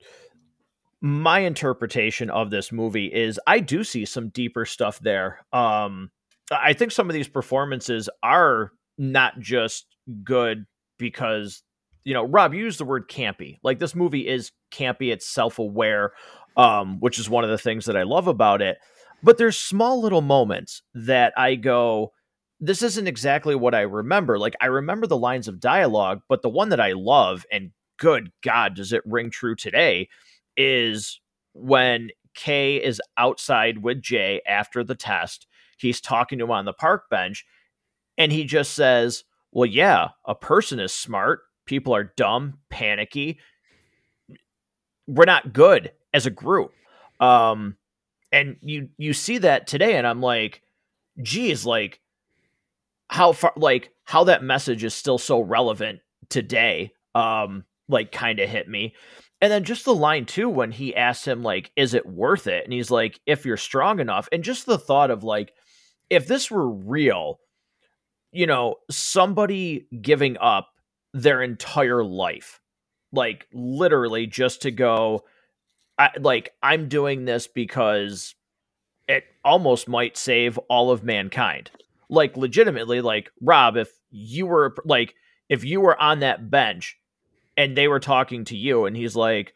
my 1.02 1.40
interpretation 1.40 2.30
of 2.30 2.50
this 2.50 2.73
movie 2.73 3.12
is 3.12 3.38
I 3.47 3.61
do 3.61 3.85
see 3.85 4.06
some 4.06 4.30
deeper 4.30 4.64
stuff 4.64 4.99
there. 5.00 5.44
Um, 5.52 6.11
I 6.62 6.73
think 6.73 6.92
some 6.92 7.08
of 7.08 7.14
these 7.14 7.28
performances 7.28 8.08
are 8.23 8.73
not 8.99 9.40
just 9.40 9.87
good 10.23 10.64
because 10.99 11.62
you 12.06 12.12
know, 12.12 12.25
Rob, 12.25 12.52
used 12.52 12.78
the 12.78 12.84
word 12.84 13.08
campy. 13.08 13.56
Like 13.62 13.78
this 13.78 13.94
movie 13.94 14.28
is 14.28 14.52
campy, 14.70 15.11
it's 15.11 15.26
self-aware 15.26 16.12
um, 16.56 17.00
which 17.00 17.18
is 17.18 17.28
one 17.28 17.44
of 17.44 17.50
the 17.50 17.58
things 17.58 17.87
that 17.87 17.96
I 17.96 18.02
love 18.02 18.26
about 18.26 18.62
it. 18.62 18.78
But 19.23 19.38
there's 19.38 19.56
small 19.56 20.00
little 20.00 20.20
moments 20.20 20.82
that 20.94 21.32
I 21.37 21.54
go, 21.54 22.12
this 22.61 22.82
isn't 22.82 23.08
exactly 23.08 23.54
what 23.54 23.75
I 23.75 23.82
remember. 23.82 24.38
Like 24.38 24.54
I 24.61 24.66
remember 24.66 25.06
the 25.06 25.16
lines 25.16 25.49
of 25.49 25.61
dialogue, 25.61 26.20
but 26.28 26.42
the 26.42 26.50
one 26.50 26.68
that 26.68 26.80
I 26.80 26.92
love, 26.92 27.44
and 27.50 27.70
good 27.99 28.30
God, 28.42 28.75
does 28.75 28.92
it 28.92 29.02
ring 29.04 29.30
true 29.30 29.56
today, 29.56 30.08
is 30.56 31.20
when 31.54 32.11
Kay 32.34 32.76
is 32.76 33.00
outside 33.16 33.78
with 33.78 34.02
Jay 34.02 34.42
after 34.46 34.84
the 34.84 34.94
test. 34.94 35.46
He's 35.78 36.00
talking 36.00 36.38
to 36.38 36.45
him 36.45 36.50
on 36.50 36.64
the 36.64 36.73
park 36.73 37.09
bench, 37.11 37.45
and 38.19 38.33
he 38.33 38.45
just 38.45 38.75
says, 38.75 39.25
Well, 39.52 39.66
yeah, 39.66 40.09
a 40.25 40.35
person 40.35 40.81
is 40.81 40.93
smart. 40.93 41.40
People 41.66 41.95
are 41.95 42.12
dumb, 42.16 42.59
panicky. 42.71 43.38
We're 45.07 45.25
not 45.25 45.52
good 45.52 45.93
as 46.12 46.26
a 46.26 46.31
group. 46.31 46.73
Um, 47.21 47.76
and 48.33 48.57
you 48.61 48.88
you 48.99 49.12
see 49.12 49.38
that 49.38 49.66
today, 49.66 49.97
and 49.97 50.07
I'm 50.07 50.21
like, 50.21 50.62
geez, 51.23 51.64
like 51.64 52.00
how 53.09 53.33
far, 53.33 53.52
like 53.57 53.93
how 54.04 54.25
that 54.25 54.43
message 54.43 54.84
is 54.84 54.95
still 54.95 55.19
so 55.19 55.41
relevant 55.41 56.00
today. 56.28 56.93
Um, 57.15 57.65
like 57.89 58.13
kind 58.13 58.41
of 58.41 58.49
hit 58.49 58.69
me. 58.69 58.95
And 59.41 59.52
then 59.52 59.65
just 59.65 59.84
the 59.84 59.95
line 59.95 60.25
too 60.26 60.49
when 60.49 60.73
he 60.73 60.97
asks 60.97 61.26
him 61.26 61.43
like, 61.43 61.71
"Is 61.76 61.95
it 61.95 62.06
worth 62.06 62.47
it?" 62.47 62.65
And 62.65 62.73
he's 62.73 62.91
like, 62.91 63.21
"If 63.26 63.45
you're 63.45 63.56
strong 63.56 64.00
enough." 64.00 64.28
And 64.32 64.43
just 64.43 64.67
the 64.67 64.78
thought 64.78 65.10
of 65.10 65.23
like, 65.23 65.52
if 66.10 66.26
this 66.26 66.50
were 66.50 66.69
real, 66.69 67.40
you 68.32 68.47
know, 68.47 68.76
somebody 68.90 69.86
giving 70.00 70.36
up 70.38 70.69
their 71.12 71.43
entire 71.43 72.04
life, 72.04 72.60
like 73.12 73.47
literally 73.52 74.26
just 74.26 74.62
to 74.62 74.71
go, 74.71 75.25
I, 75.99 76.10
like 76.21 76.52
I'm 76.62 76.88
doing 76.88 77.25
this 77.25 77.47
because 77.47 78.34
it 79.08 79.25
almost 79.45 79.88
might 79.88 80.17
save 80.17 80.58
all 80.69 80.90
of 80.90 81.04
mankind. 81.04 81.71
Like 82.08 82.36
legitimately, 82.36 83.00
like 83.00 83.30
Rob, 83.40 83.76
if 83.76 83.90
you 84.10 84.47
were 84.47 84.75
like 84.84 85.14
if 85.49 85.64
you 85.64 85.80
were 85.80 86.00
on 86.00 86.21
that 86.21 86.50
bench 86.50 86.97
and 87.56 87.76
they 87.76 87.88
were 87.88 88.00
talking 88.00 88.45
to 88.47 88.56
you 88.56 88.86
and 88.86 88.97
he's 88.97 89.14
like 89.17 89.54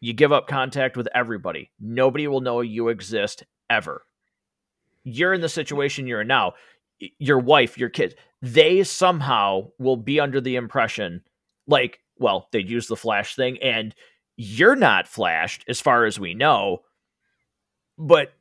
you 0.00 0.12
give 0.12 0.32
up 0.32 0.46
contact 0.46 0.98
with 0.98 1.08
everybody. 1.14 1.70
Nobody 1.80 2.26
will 2.26 2.42
know 2.42 2.60
you 2.60 2.88
exist 2.88 3.44
ever. 3.70 4.02
You're 5.04 5.34
in 5.34 5.40
the 5.40 5.48
situation 5.48 6.06
you're 6.06 6.22
in 6.22 6.28
now. 6.28 6.54
Your 7.18 7.38
wife, 7.38 7.76
your 7.76 7.90
kids, 7.90 8.14
they 8.40 8.82
somehow 8.82 9.68
will 9.78 9.96
be 9.96 10.20
under 10.20 10.40
the 10.40 10.56
impression 10.56 11.22
like, 11.66 12.00
well, 12.18 12.48
they'd 12.52 12.68
use 12.68 12.86
the 12.86 12.96
flash 12.96 13.34
thing 13.36 13.58
and 13.62 13.94
you're 14.36 14.76
not 14.76 15.06
flashed 15.06 15.64
as 15.68 15.80
far 15.80 16.04
as 16.04 16.18
we 16.18 16.34
know, 16.34 16.82
but 17.98 18.32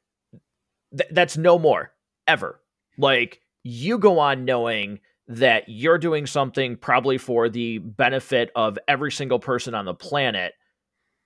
th- 0.95 1.10
that's 1.12 1.38
no 1.38 1.60
more 1.60 1.91
ever. 2.28 2.60
Like 2.97 3.41
you 3.63 3.97
go 3.97 4.19
on 4.19 4.45
knowing 4.45 4.99
that 5.28 5.63
you're 5.67 5.97
doing 5.97 6.26
something 6.26 6.76
probably 6.76 7.17
for 7.17 7.49
the 7.49 7.78
benefit 7.78 8.52
of 8.56 8.78
every 8.88 9.12
single 9.12 9.39
person 9.39 9.73
on 9.73 9.86
the 9.86 9.93
planet, 9.93 10.54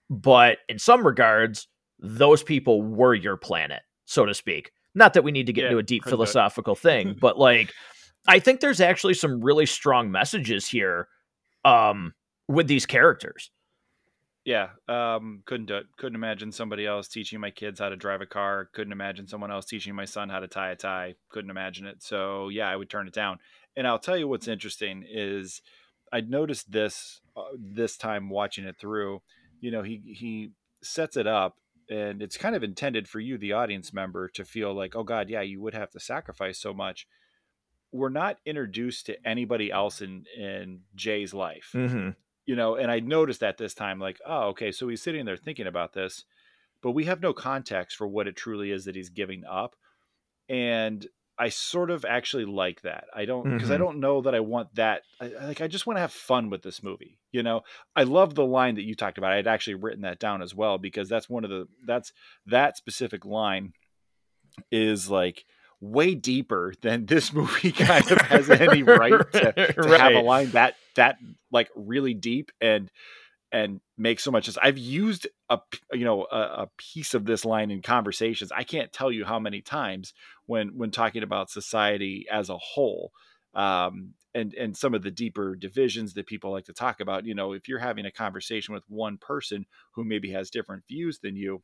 but 0.09 0.59
in 0.69 0.79
some 0.79 1.05
regards, 1.05 1.67
those 1.99 2.43
people 2.43 2.83
were 2.83 3.15
your 3.15 3.37
planet, 3.37 3.81
so 4.05 4.25
to 4.25 4.33
speak. 4.33 4.71
Not 4.95 5.13
that 5.13 5.23
we 5.23 5.31
need 5.31 5.47
to 5.47 5.53
get 5.53 5.63
yeah, 5.63 5.67
into 5.67 5.77
a 5.77 5.83
deep 5.83 6.03
philosophical 6.03 6.75
thing, 6.75 7.15
but 7.21 7.37
like 7.37 7.73
I 8.27 8.39
think 8.39 8.59
there's 8.59 8.81
actually 8.81 9.13
some 9.13 9.41
really 9.41 9.65
strong 9.65 10.11
messages 10.11 10.67
here 10.67 11.07
um 11.65 12.13
with 12.47 12.67
these 12.67 12.85
characters. 12.85 13.51
Yeah 14.45 14.69
um 14.87 15.43
couldn't 15.45 15.67
do 15.67 15.75
it 15.75 15.85
couldn't 15.97 16.15
imagine 16.15 16.51
somebody 16.51 16.85
else 16.85 17.07
teaching 17.07 17.39
my 17.39 17.51
kids 17.51 17.79
how 17.79 17.89
to 17.89 17.95
drive 17.95 18.21
a 18.21 18.25
car. 18.25 18.69
Couldn't 18.73 18.93
imagine 18.93 19.27
someone 19.27 19.51
else 19.51 19.65
teaching 19.65 19.93
my 19.93 20.05
son 20.05 20.29
how 20.29 20.39
to 20.39 20.47
tie 20.47 20.71
a 20.71 20.75
tie. 20.75 21.15
Couldn't 21.29 21.51
imagine 21.51 21.85
it. 21.85 22.01
So 22.01 22.49
yeah 22.49 22.69
i 22.69 22.75
would 22.75 22.89
turn 22.89 23.07
it 23.07 23.13
down. 23.13 23.39
And 23.75 23.87
i'll 23.87 23.99
tell 23.99 24.17
you 24.17 24.27
what's 24.27 24.47
interesting 24.47 25.05
is 25.07 25.61
i 26.11 26.21
noticed 26.21 26.71
this 26.71 27.21
uh, 27.35 27.43
this 27.57 27.97
time 27.97 28.29
watching 28.29 28.65
it 28.65 28.77
through. 28.79 29.21
You 29.59 29.71
know 29.71 29.83
he 29.83 30.01
he 30.05 30.51
sets 30.81 31.17
it 31.17 31.27
up 31.27 31.57
and 31.89 32.21
it's 32.21 32.37
kind 32.37 32.55
of 32.55 32.63
intended 32.63 33.07
for 33.07 33.19
you 33.19 33.37
the 33.37 33.53
audience 33.53 33.93
member 33.93 34.27
to 34.27 34.43
feel 34.43 34.73
like 34.73 34.95
oh 34.95 35.03
god 35.03 35.29
yeah 35.29 35.41
you 35.41 35.61
would 35.61 35.73
have 35.73 35.91
to 35.91 35.99
sacrifice 35.99 36.59
so 36.59 36.73
much. 36.73 37.07
We're 37.91 38.09
not 38.09 38.37
introduced 38.45 39.05
to 39.05 39.27
anybody 39.27 39.71
else 39.71 40.01
in 40.01 40.25
in 40.37 40.81
jay's 40.95 41.33
life. 41.33 41.71
Mm-hmm. 41.73 42.09
You 42.45 42.55
know, 42.55 42.75
and 42.75 42.89
I 42.89 43.01
noticed 43.01 43.41
that 43.41 43.57
this 43.57 43.73
time, 43.73 43.99
like, 43.99 44.19
oh, 44.25 44.47
okay, 44.49 44.71
so 44.71 44.87
he's 44.87 45.01
sitting 45.01 45.25
there 45.25 45.35
thinking 45.35 45.67
about 45.67 45.91
this, 45.91 46.23
but 46.81 46.91
we 46.91 47.03
have 47.03 47.21
no 47.21 47.33
context 47.33 47.97
for 47.97 48.07
what 48.07 48.27
it 48.27 48.37
truly 48.37 48.71
is 48.71 48.85
that 48.85 48.95
he's 48.95 49.09
giving 49.09 49.43
up. 49.43 49.75
And 50.47 51.05
I 51.39 51.49
sort 51.49 51.91
of 51.91 52.03
actually 52.03 52.45
like 52.45 52.81
that. 52.81 53.05
I 53.15 53.25
don't 53.25 53.43
because 53.43 53.65
mm-hmm. 53.65 53.73
I 53.73 53.77
don't 53.77 53.99
know 53.99 54.21
that 54.21 54.33
I 54.33 54.39
want 54.39 54.73
that. 54.75 55.03
I, 55.21 55.27
like 55.27 55.61
I 55.61 55.67
just 55.67 55.85
want 55.85 55.97
to 55.97 56.01
have 56.01 56.11
fun 56.11 56.49
with 56.49 56.63
this 56.63 56.81
movie. 56.81 57.19
You 57.31 57.43
know, 57.43 57.61
I 57.95 58.03
love 58.03 58.33
the 58.33 58.45
line 58.45 58.75
that 58.75 58.83
you 58.83 58.95
talked 58.95 59.17
about. 59.17 59.33
I 59.33 59.37
had 59.37 59.47
actually 59.47 59.75
written 59.75 60.01
that 60.01 60.19
down 60.19 60.41
as 60.41 60.55
well 60.55 60.77
because 60.77 61.09
that's 61.09 61.29
one 61.29 61.43
of 61.43 61.49
the 61.49 61.67
that's 61.85 62.11
that 62.47 62.77
specific 62.77 63.25
line 63.25 63.73
is 64.71 65.09
like 65.09 65.45
way 65.79 66.15
deeper 66.15 66.73
than 66.81 67.05
this 67.05 67.31
movie 67.33 67.71
kind 67.71 68.09
of 68.11 68.17
has 68.21 68.49
any 68.49 68.81
right 68.83 69.11
to, 69.33 69.73
to 69.73 69.81
right. 69.81 69.99
have 69.99 70.13
a 70.13 70.21
line 70.21 70.51
that 70.51 70.75
that 70.95 71.17
like 71.51 71.69
really 71.75 72.13
deep 72.13 72.51
and 72.59 72.89
and 73.51 73.79
make 73.97 74.19
so 74.19 74.29
much 74.31 74.45
sense. 74.45 74.57
I've 74.61 74.77
used 74.77 75.27
a 75.49 75.59
you 75.93 76.05
know 76.05 76.27
a, 76.31 76.37
a, 76.37 76.69
piece 76.77 77.13
of 77.13 77.25
this 77.25 77.45
line 77.45 77.71
in 77.71 77.81
conversations. 77.81 78.51
I 78.51 78.63
can't 78.63 78.91
tell 78.91 79.11
you 79.11 79.23
how 79.23 79.39
many 79.39 79.61
times 79.61 80.13
when 80.47 80.69
when 80.69 80.91
talking 80.91 81.23
about 81.23 81.51
society 81.51 82.25
as 82.31 82.49
a 82.49 82.57
whole, 82.57 83.11
um, 83.53 84.13
and 84.33 84.53
and 84.55 84.75
some 84.75 84.93
of 84.93 85.03
the 85.03 85.11
deeper 85.11 85.55
divisions 85.55 86.13
that 86.15 86.25
people 86.25 86.51
like 86.51 86.65
to 86.65 86.73
talk 86.73 86.99
about. 86.99 87.25
You 87.25 87.35
know, 87.35 87.53
if 87.53 87.67
you're 87.67 87.79
having 87.79 88.05
a 88.05 88.11
conversation 88.11 88.73
with 88.73 88.83
one 88.87 89.17
person 89.17 89.65
who 89.91 90.03
maybe 90.03 90.31
has 90.31 90.49
different 90.49 90.83
views 90.87 91.19
than 91.19 91.35
you, 91.35 91.61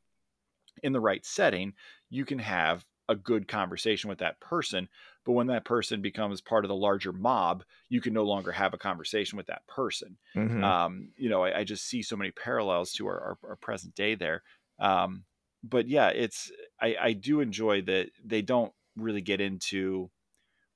in 0.82 0.94
the 0.94 1.00
right 1.00 1.26
setting, 1.26 1.74
you 2.10 2.26
can 2.26 2.40
have 2.40 2.86
a 3.10 3.16
good 3.16 3.48
conversation 3.48 4.10
with 4.10 4.20
that 4.20 4.40
person. 4.40 4.88
But 5.26 5.34
when 5.34 5.48
that 5.48 5.66
person 5.66 6.02
becomes 6.02 6.42
part 6.42 6.66
of 6.66 6.70
the 6.70 6.76
larger 6.76 7.12
mob, 7.12 7.64
you 7.90 8.02
can 8.02 8.14
no 8.14 8.24
longer 8.24 8.52
have 8.52 8.74
a 8.74 8.78
conversation 8.78 9.38
with 9.38 9.48
that 9.48 9.66
person. 9.68 10.18
Mm-hmm. 10.36 10.64
Um, 10.64 11.10
you 11.18 11.30
know, 11.30 11.44
I, 11.44 11.60
I, 11.60 11.64
just 11.64 11.86
see 11.86 12.02
so 12.02 12.16
many 12.16 12.32
parallels 12.32 12.94
to 12.94 13.08
our, 13.08 13.20
our, 13.20 13.50
our 13.50 13.56
present 13.58 13.94
day 13.96 14.16
there. 14.16 14.44
Um, 14.80 15.26
but 15.64 15.88
yeah, 15.88 16.10
it's 16.10 16.52
I, 16.82 16.96
I 17.00 17.14
do 17.14 17.40
enjoy 17.40 17.82
that 17.84 18.10
they 18.24 18.42
don't 18.42 18.74
really 18.96 19.22
get 19.22 19.42
into 19.42 20.10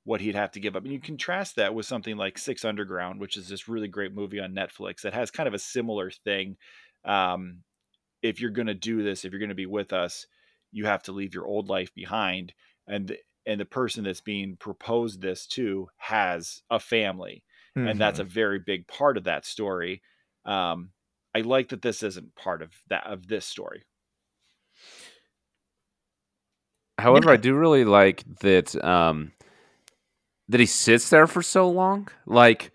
what 0.03 0.21
he'd 0.21 0.35
have 0.35 0.51
to 0.51 0.61
give 0.61 0.75
up. 0.75 0.83
And 0.83 0.93
you 0.93 1.01
contrast 1.01 1.57
that 1.57 1.75
with 1.75 1.85
something 1.85 2.15
like 2.15 2.37
Six 2.37 2.63
Underground, 2.63 3.19
which 3.19 3.35
is 3.35 3.49
this 3.49 3.67
really 3.67 3.89
great 3.89 4.13
movie 4.13 4.39
on 4.39 4.53
Netflix 4.53 5.01
that 5.01 5.13
has 5.13 5.29
kind 5.29 5.47
of 5.47 5.53
a 5.53 5.59
similar 5.59 6.09
thing. 6.09 6.55
Um, 7.03 7.63
if 8.23 8.39
you're 8.39 8.51
going 8.51 8.67
to 8.67 8.73
do 8.73 9.03
this, 9.03 9.25
if 9.25 9.31
you're 9.31 9.39
going 9.39 9.49
to 9.49 9.55
be 9.55 9.65
with 9.65 9.91
us, 9.91 10.25
you 10.71 10.85
have 10.85 11.03
to 11.03 11.11
leave 11.11 11.33
your 11.33 11.45
old 11.45 11.67
life 11.67 11.93
behind. 11.93 12.53
And 12.87 13.17
and 13.45 13.59
the 13.59 13.65
person 13.65 14.03
that's 14.03 14.21
being 14.21 14.57
proposed 14.57 15.21
this 15.21 15.47
to 15.47 15.87
has 15.97 16.61
a 16.69 16.79
family, 16.79 17.43
mm-hmm. 17.77 17.87
and 17.87 17.99
that's 17.99 18.19
a 18.19 18.23
mm-hmm. 18.23 18.31
very 18.31 18.59
big 18.59 18.87
part 18.87 19.17
of 19.17 19.25
that 19.25 19.45
story. 19.45 20.01
Um, 20.45 20.91
I 21.35 21.41
like 21.41 21.69
that 21.69 21.81
this 21.81 22.01
isn't 22.03 22.35
part 22.35 22.61
of 22.61 22.71
that 22.89 23.05
of 23.05 23.27
this 23.27 23.45
story. 23.45 23.83
However, 26.97 27.29
yeah. 27.29 27.33
I 27.33 27.37
do 27.37 27.55
really 27.55 27.85
like 27.85 28.23
that 28.39 28.75
um, 28.83 29.31
that 30.49 30.59
he 30.59 30.65
sits 30.65 31.09
there 31.09 31.27
for 31.27 31.41
so 31.41 31.69
long. 31.69 32.07
Like, 32.25 32.71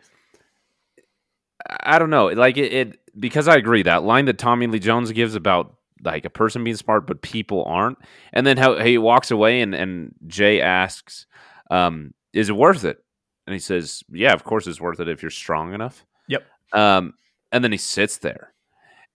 I 1.81 1.99
don't 1.99 2.11
know. 2.11 2.27
Like 2.27 2.57
it, 2.57 2.73
it 2.73 2.99
because 3.19 3.49
I 3.49 3.57
agree 3.57 3.83
that 3.83 4.05
line 4.05 4.27
that 4.27 4.39
Tommy 4.39 4.67
Lee 4.67 4.79
Jones 4.79 5.11
gives 5.13 5.35
about 5.35 5.77
like 6.05 6.25
a 6.25 6.31
person 6.31 6.65
being 6.65 6.77
smart 6.77 7.07
but 7.07 7.23
people 7.23 7.65
aren't, 7.65 7.99
and 8.33 8.47
then 8.47 8.57
how 8.57 8.79
he 8.79 8.99
walks 8.99 9.31
away 9.31 9.61
and 9.61 9.75
and 9.75 10.15
Jay 10.27 10.61
asks, 10.61 11.27
um, 11.71 12.15
"Is 12.33 12.49
it 12.49 12.57
worth 12.57 12.85
it?" 12.85 13.03
And 13.47 13.55
he 13.55 13.61
says, 13.61 14.05
"Yeah, 14.11 14.33
of 14.33 14.45
course 14.45 14.67
it's 14.67 14.81
worth 14.81 15.01
it 15.01 15.09
if 15.09 15.23
you're 15.23 15.31
strong 15.31 15.75
enough." 15.75 16.05
Yep. 16.29 16.45
Um, 16.73 17.15
and 17.51 17.63
then 17.63 17.73
he 17.73 17.79
sits 17.79 18.19
there, 18.19 18.55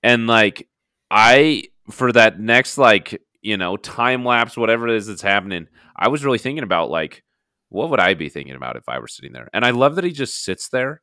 and 0.03 0.27
like 0.27 0.67
I 1.09 1.63
for 1.89 2.11
that 2.11 2.39
next 2.39 2.77
like 2.77 3.21
you 3.47 3.55
know 3.55 3.77
time 3.77 4.25
lapse 4.25 4.57
whatever 4.57 4.89
it 4.89 4.95
is 4.95 5.07
that's 5.07 5.21
happening, 5.21 5.67
I 5.95 6.09
was 6.09 6.25
really 6.25 6.37
thinking 6.37 6.65
about 6.65 6.89
like 6.89 7.23
what 7.69 7.89
would 7.89 7.99
I 8.01 8.13
be 8.13 8.27
thinking 8.27 8.55
about 8.55 8.75
if 8.75 8.89
I 8.89 8.99
were 8.99 9.07
sitting 9.07 9.31
there? 9.31 9.47
And 9.53 9.63
I 9.63 9.71
love 9.71 9.95
that 9.95 10.03
he 10.03 10.11
just 10.11 10.43
sits 10.43 10.67
there 10.67 11.01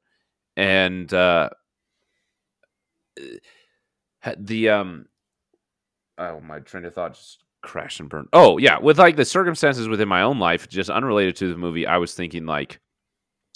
and 0.57 1.13
uh 1.13 1.49
the 4.37 4.69
um 4.69 5.07
oh 6.19 6.41
my 6.41 6.59
train 6.59 6.85
of 6.85 6.95
thought 6.95 7.15
just 7.15 7.39
crashed 7.63 8.01
and 8.01 8.11
burned. 8.11 8.29
Oh 8.35 8.59
yeah, 8.59 8.79
with 8.79 8.99
like 8.99 9.17
the 9.17 9.25
circumstances 9.25 9.89
within 9.89 10.09
my 10.09 10.21
own 10.21 10.39
life, 10.39 10.69
just 10.69 10.91
unrelated 10.91 11.37
to 11.37 11.49
the 11.49 11.59
movie, 11.59 11.87
I 11.87 11.97
was 11.97 12.15
thinking 12.15 12.45
like 12.45 12.79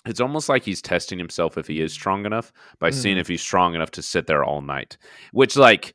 it's 0.07 0.21
almost 0.21 0.49
like 0.49 0.65
he's 0.65 0.81
testing 0.81 1.19
himself 1.19 1.59
if 1.59 1.67
he 1.67 1.83
is 1.83 1.93
strong 1.93 2.25
enough 2.25 2.53
by 2.79 2.89
mm. 2.89 2.95
seeing 2.95 3.19
if 3.19 3.29
he's 3.29 3.43
strong 3.43 3.75
enough 3.75 3.91
to 3.91 4.03
sit 4.03 4.27
there 4.27 4.45
all 4.45 4.63
night. 4.63 4.97
Which 5.33 5.57
like 5.57 5.95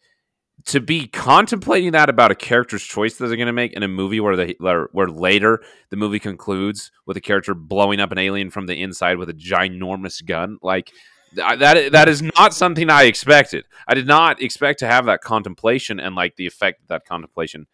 to 0.66 0.80
be 0.80 1.08
contemplating 1.08 1.92
that 1.92 2.10
about 2.10 2.32
a 2.32 2.36
character's 2.36 2.84
choice 2.84 3.16
that 3.16 3.28
they're 3.28 3.36
going 3.36 3.48
to 3.48 3.54
make 3.54 3.74
in 3.74 3.84
a 3.84 3.88
movie 3.88 4.20
where 4.20 4.36
the 4.36 4.88
where 4.92 5.08
later 5.08 5.62
the 5.90 5.98
movie 5.98 6.20
concludes 6.20 6.92
with 7.06 7.18
a 7.18 7.22
character 7.22 7.54
blowing 7.54 8.00
up 8.00 8.12
an 8.12 8.18
alien 8.18 8.50
from 8.50 8.68
the 8.68 8.82
inside 8.82 9.18
with 9.18 9.30
a 9.30 9.34
ginormous 9.34 10.26
gun 10.26 10.58
like 10.62 10.92
that 11.36 11.92
that 11.92 12.08
is 12.08 12.22
not 12.22 12.54
something 12.54 12.90
I 12.90 13.04
expected. 13.04 13.66
I 13.88 13.94
did 13.94 14.08
not 14.08 14.42
expect 14.42 14.80
to 14.80 14.88
have 14.88 15.06
that 15.06 15.22
contemplation 15.22 16.00
and 16.00 16.16
like 16.16 16.36
the 16.36 16.48
effect 16.48 16.82
that, 16.82 16.88
that 16.88 17.06
contemplation 17.06 17.68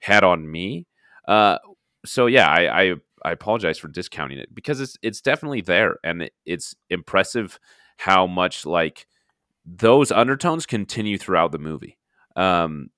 had 0.00 0.24
on 0.24 0.50
me. 0.50 0.86
Uh, 1.28 1.58
so 2.04 2.26
yeah, 2.26 2.48
I, 2.48 2.82
I, 2.82 2.94
I 3.24 3.32
apologize 3.32 3.78
for 3.78 3.88
discounting 3.88 4.38
it 4.38 4.54
because 4.54 4.80
it's 4.80 4.96
it's 5.02 5.20
definitely 5.20 5.60
there 5.60 5.98
and 6.02 6.22
it, 6.22 6.32
it's 6.44 6.74
impressive 6.90 7.60
how 7.98 8.26
much 8.26 8.66
like 8.66 9.06
those 9.64 10.10
undertones 10.10 10.66
continue 10.66 11.18
throughout 11.18 11.52
the 11.52 11.58
movie 11.58 11.98
um, 12.36 12.90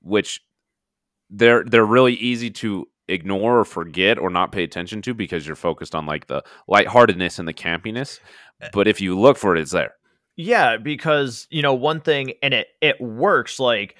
which 0.00 0.40
they're 1.30 1.64
they're 1.64 1.84
really 1.84 2.14
easy 2.14 2.50
to 2.50 2.86
ignore 3.08 3.60
or 3.60 3.64
forget 3.64 4.18
or 4.18 4.30
not 4.30 4.52
pay 4.52 4.62
attention 4.62 5.02
to 5.02 5.14
because 5.14 5.46
you're 5.46 5.56
focused 5.56 5.94
on 5.94 6.06
like 6.06 6.26
the 6.26 6.42
lightheartedness 6.68 7.38
and 7.38 7.48
the 7.48 7.54
campiness. 7.54 8.20
Eh. 8.60 8.68
But 8.72 8.86
if 8.86 9.00
you 9.00 9.18
look 9.18 9.36
for 9.38 9.56
it, 9.56 9.60
it's 9.60 9.72
there. 9.72 9.94
Yeah, 10.36 10.76
because 10.76 11.46
you 11.50 11.62
know 11.62 11.74
one 11.74 12.00
thing, 12.00 12.34
and 12.42 12.54
it 12.54 12.68
it 12.80 13.00
works. 13.00 13.58
Like 13.58 13.96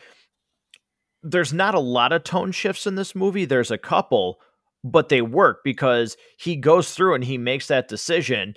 there's 1.22 1.52
not 1.52 1.74
a 1.74 1.80
lot 1.80 2.12
of 2.12 2.24
tone 2.24 2.52
shifts 2.52 2.86
in 2.86 2.94
this 2.94 3.14
movie. 3.14 3.44
There's 3.44 3.72
a 3.72 3.78
couple, 3.78 4.38
but 4.84 5.08
they 5.08 5.20
work 5.20 5.60
because 5.64 6.16
he 6.38 6.54
goes 6.54 6.94
through 6.94 7.14
and 7.14 7.24
he 7.24 7.38
makes 7.38 7.66
that 7.66 7.88
decision 7.88 8.54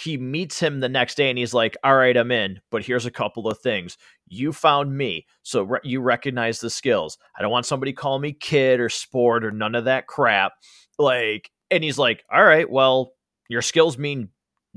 he 0.00 0.16
meets 0.16 0.58
him 0.58 0.80
the 0.80 0.88
next 0.88 1.16
day 1.16 1.28
and 1.28 1.38
he's 1.38 1.54
like, 1.54 1.76
All 1.84 1.96
right, 1.96 2.16
I'm 2.16 2.30
in, 2.30 2.60
but 2.70 2.84
here's 2.84 3.06
a 3.06 3.10
couple 3.10 3.48
of 3.48 3.58
things. 3.58 3.96
You 4.26 4.52
found 4.52 4.96
me, 4.96 5.26
so 5.42 5.62
re- 5.64 5.80
you 5.82 6.00
recognize 6.00 6.60
the 6.60 6.70
skills. 6.70 7.18
I 7.38 7.42
don't 7.42 7.50
want 7.50 7.66
somebody 7.66 7.92
calling 7.92 8.22
me 8.22 8.32
kid 8.32 8.80
or 8.80 8.88
sport 8.88 9.44
or 9.44 9.50
none 9.50 9.74
of 9.74 9.84
that 9.84 10.06
crap. 10.06 10.52
Like, 10.98 11.50
and 11.70 11.84
he's 11.84 11.98
like, 11.98 12.24
All 12.32 12.44
right, 12.44 12.70
well, 12.70 13.12
your 13.48 13.62
skills 13.62 13.98
mean 13.98 14.30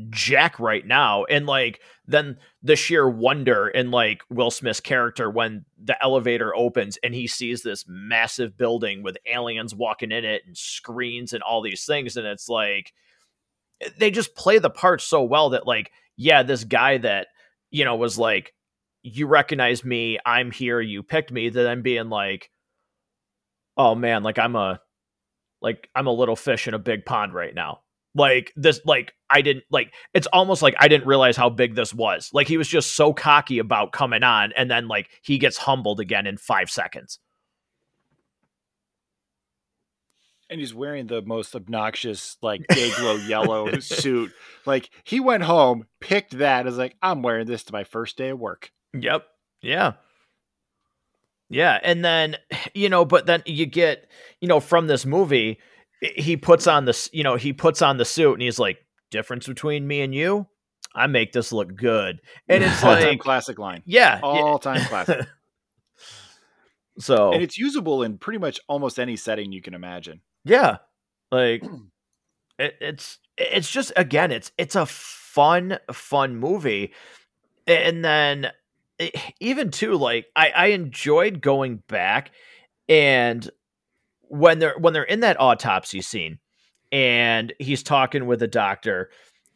jack 0.09 0.59
right 0.59 0.87
now 0.87 1.23
and 1.25 1.45
like 1.45 1.79
then 2.07 2.35
the 2.63 2.75
sheer 2.75 3.07
wonder 3.07 3.67
in 3.67 3.91
like 3.91 4.23
will 4.27 4.49
smith's 4.49 4.79
character 4.79 5.29
when 5.29 5.63
the 5.83 6.01
elevator 6.03 6.55
opens 6.55 6.97
and 7.03 7.13
he 7.13 7.27
sees 7.27 7.61
this 7.61 7.85
massive 7.87 8.57
building 8.57 9.03
with 9.03 9.17
aliens 9.31 9.75
walking 9.75 10.11
in 10.11 10.25
it 10.25 10.41
and 10.47 10.57
screens 10.57 11.31
and 11.31 11.43
all 11.43 11.61
these 11.61 11.85
things 11.85 12.17
and 12.17 12.25
it's 12.25 12.49
like 12.49 12.91
they 13.97 14.11
just 14.11 14.35
play 14.35 14.59
the 14.59 14.69
part 14.69 15.01
so 15.01 15.23
well 15.23 15.51
that 15.51 15.67
like 15.67 15.91
yeah 16.17 16.43
this 16.43 16.63
guy 16.63 16.97
that 16.97 17.27
you 17.71 17.85
know 17.85 17.95
was 17.95 18.17
like 18.17 18.53
you 19.03 19.27
recognize 19.27 19.83
me 19.83 20.17
i'm 20.25 20.51
here 20.51 20.79
you 20.79 21.03
picked 21.03 21.31
me 21.31 21.49
that 21.49 21.67
i'm 21.67 21.81
being 21.81 22.09
like 22.09 22.49
oh 23.77 23.95
man 23.95 24.23
like 24.23 24.39
i'm 24.39 24.55
a 24.55 24.79
like 25.63 25.89
i'm 25.95 26.05
a 26.05 26.11
little 26.11 26.35
fish 26.35 26.67
in 26.67 26.75
a 26.75 26.79
big 26.79 27.05
pond 27.05 27.33
right 27.33 27.55
now. 27.55 27.79
Like 28.15 28.53
this 28.55 28.79
like 28.85 29.13
i 29.31 29.41
didn't 29.41 29.63
like 29.71 29.91
it's 30.13 30.27
almost 30.27 30.61
like 30.61 30.75
i 30.79 30.87
didn't 30.87 31.07
realize 31.07 31.35
how 31.35 31.49
big 31.49 31.73
this 31.73 31.91
was. 31.91 32.29
Like 32.31 32.47
he 32.47 32.57
was 32.57 32.67
just 32.67 32.95
so 32.95 33.13
cocky 33.13 33.57
about 33.57 33.91
coming 33.91 34.21
on 34.21 34.51
and 34.55 34.69
then 34.69 34.87
like 34.87 35.09
he 35.23 35.39
gets 35.39 35.57
humbled 35.57 35.99
again 35.99 36.27
in 36.27 36.37
five 36.37 36.69
seconds 36.69 37.17
and 40.49 40.59
he's 40.59 40.73
wearing 40.73 41.07
the 41.07 41.21
most 41.21 41.55
obnoxious 41.55 42.37
like 42.41 42.65
glow 42.67 43.15
yellow 43.27 43.79
suit. 43.79 44.31
Like 44.65 44.89
he 45.03 45.19
went 45.19 45.43
home, 45.43 45.85
picked 45.99 46.37
that, 46.37 46.67
is 46.67 46.77
like, 46.77 46.95
I'm 47.01 47.21
wearing 47.21 47.47
this 47.47 47.63
to 47.65 47.73
my 47.73 47.83
first 47.83 48.17
day 48.17 48.29
of 48.29 48.39
work. 48.39 48.71
Yep. 48.93 49.25
Yeah. 49.61 49.93
Yeah. 51.49 51.79
And 51.83 52.03
then, 52.03 52.37
you 52.73 52.89
know, 52.89 53.05
but 53.05 53.25
then 53.25 53.43
you 53.45 53.65
get, 53.65 54.07
you 54.41 54.47
know, 54.47 54.59
from 54.59 54.87
this 54.87 55.05
movie, 55.05 55.59
he 56.01 56.37
puts 56.37 56.67
on 56.67 56.85
this, 56.85 57.09
you 57.13 57.23
know, 57.23 57.35
he 57.35 57.53
puts 57.53 57.81
on 57.81 57.97
the 57.97 58.05
suit 58.05 58.33
and 58.33 58.41
he's 58.41 58.59
like, 58.59 58.77
difference 59.13 59.47
between 59.47 59.87
me 59.87 60.01
and 60.01 60.13
you, 60.13 60.47
I 60.93 61.07
make 61.07 61.31
this 61.31 61.53
look 61.53 61.75
good. 61.75 62.19
And 62.49 62.63
it's 62.63 62.83
like 62.83 63.19
classic 63.19 63.59
line. 63.59 63.83
Yeah. 63.85 64.19
All 64.21 64.59
time 64.59 64.77
yeah. 64.77 64.87
classic. 64.87 65.27
so 66.99 67.31
and 67.31 67.41
it's 67.41 67.57
usable 67.57 68.03
in 68.03 68.17
pretty 68.17 68.39
much 68.39 68.59
almost 68.67 68.99
any 68.99 69.15
setting 69.15 69.51
you 69.51 69.61
can 69.61 69.73
imagine. 69.73 70.21
Yeah. 70.43 70.77
Like 71.31 71.63
it, 72.59 72.75
it's 72.81 73.19
it's 73.37 73.71
just 73.71 73.91
again 73.95 74.31
it's 74.31 74.51
it's 74.57 74.75
a 74.75 74.85
fun 74.85 75.77
fun 75.91 76.35
movie. 76.35 76.93
And 77.67 78.03
then 78.03 78.51
it, 78.99 79.15
even 79.39 79.71
too 79.71 79.93
like 79.95 80.27
I 80.35 80.49
I 80.49 80.65
enjoyed 80.67 81.41
going 81.41 81.83
back 81.87 82.31
and 82.89 83.49
when 84.23 84.59
they're 84.59 84.77
when 84.77 84.93
they're 84.93 85.03
in 85.03 85.21
that 85.21 85.39
autopsy 85.39 86.01
scene 86.01 86.39
and 86.91 87.53
he's 87.59 87.83
talking 87.83 88.25
with 88.25 88.39
the 88.39 88.47
doctor 88.47 89.09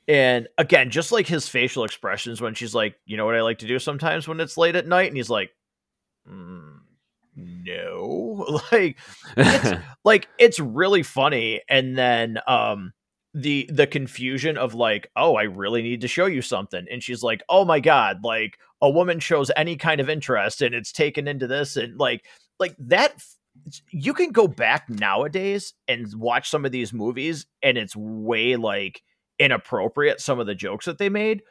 and 0.08 0.48
again 0.58 0.90
just 0.90 1.12
like 1.12 1.28
his 1.28 1.48
facial 1.50 1.84
expressions 1.84 2.42
when 2.42 2.54
she's 2.54 2.76
like 2.76 2.96
you 3.06 3.18
know 3.18 3.26
what 3.26 3.36
i 3.36 3.42
like 3.42 3.60
to 3.60 3.68
do 3.68 3.80
sometimes 3.80 4.28
when 4.28 4.40
it's 4.40 4.58
late 4.58 4.76
at 4.76 4.88
night 4.88 5.08
and 5.08 5.18
he's 5.18 5.30
like 5.30 5.52
mm, 6.30 6.78
no. 7.38 8.60
Like 8.72 8.98
it's 9.38 9.82
like 10.04 10.28
it's 10.38 10.60
really 10.60 11.04
funny 11.04 11.62
and 11.70 11.98
then 11.98 12.40
um 12.48 12.92
the 13.34 13.70
the 13.72 13.86
confusion 13.86 14.58
of 14.58 14.74
like 14.74 15.12
oh 15.16 15.36
i 15.36 15.44
really 15.44 15.82
need 15.84 16.02
to 16.02 16.08
show 16.08 16.26
you 16.26 16.42
something 16.42 16.86
and 16.90 17.04
she's 17.04 17.22
like 17.22 17.44
oh 17.50 17.64
my 17.64 17.80
god 17.80 18.24
like 18.24 18.58
a 18.82 18.90
woman 18.90 19.20
shows 19.20 19.52
any 19.56 19.76
kind 19.76 20.02
of 20.02 20.10
interest 20.10 20.62
and 20.62 20.74
it's 20.74 20.92
taken 20.92 21.28
into 21.28 21.46
this 21.46 21.76
and 21.78 22.00
like 22.00 22.26
like 22.60 22.76
that 22.80 23.14
you 23.92 24.14
can 24.14 24.32
go 24.32 24.48
back 24.48 24.90
nowadays 24.90 25.74
and 25.88 26.08
watch 26.16 26.50
some 26.50 26.66
of 26.66 26.72
these 26.72 26.94
movies 26.94 27.46
and 27.62 27.78
it's 27.78 27.96
way 27.96 28.56
like 28.56 29.02
inappropriate 29.40 30.20
some 30.20 30.40
of 30.40 30.48
the 30.48 30.56
jokes 30.56 30.86
that 30.86 30.98
they 30.98 31.10
made 31.10 31.42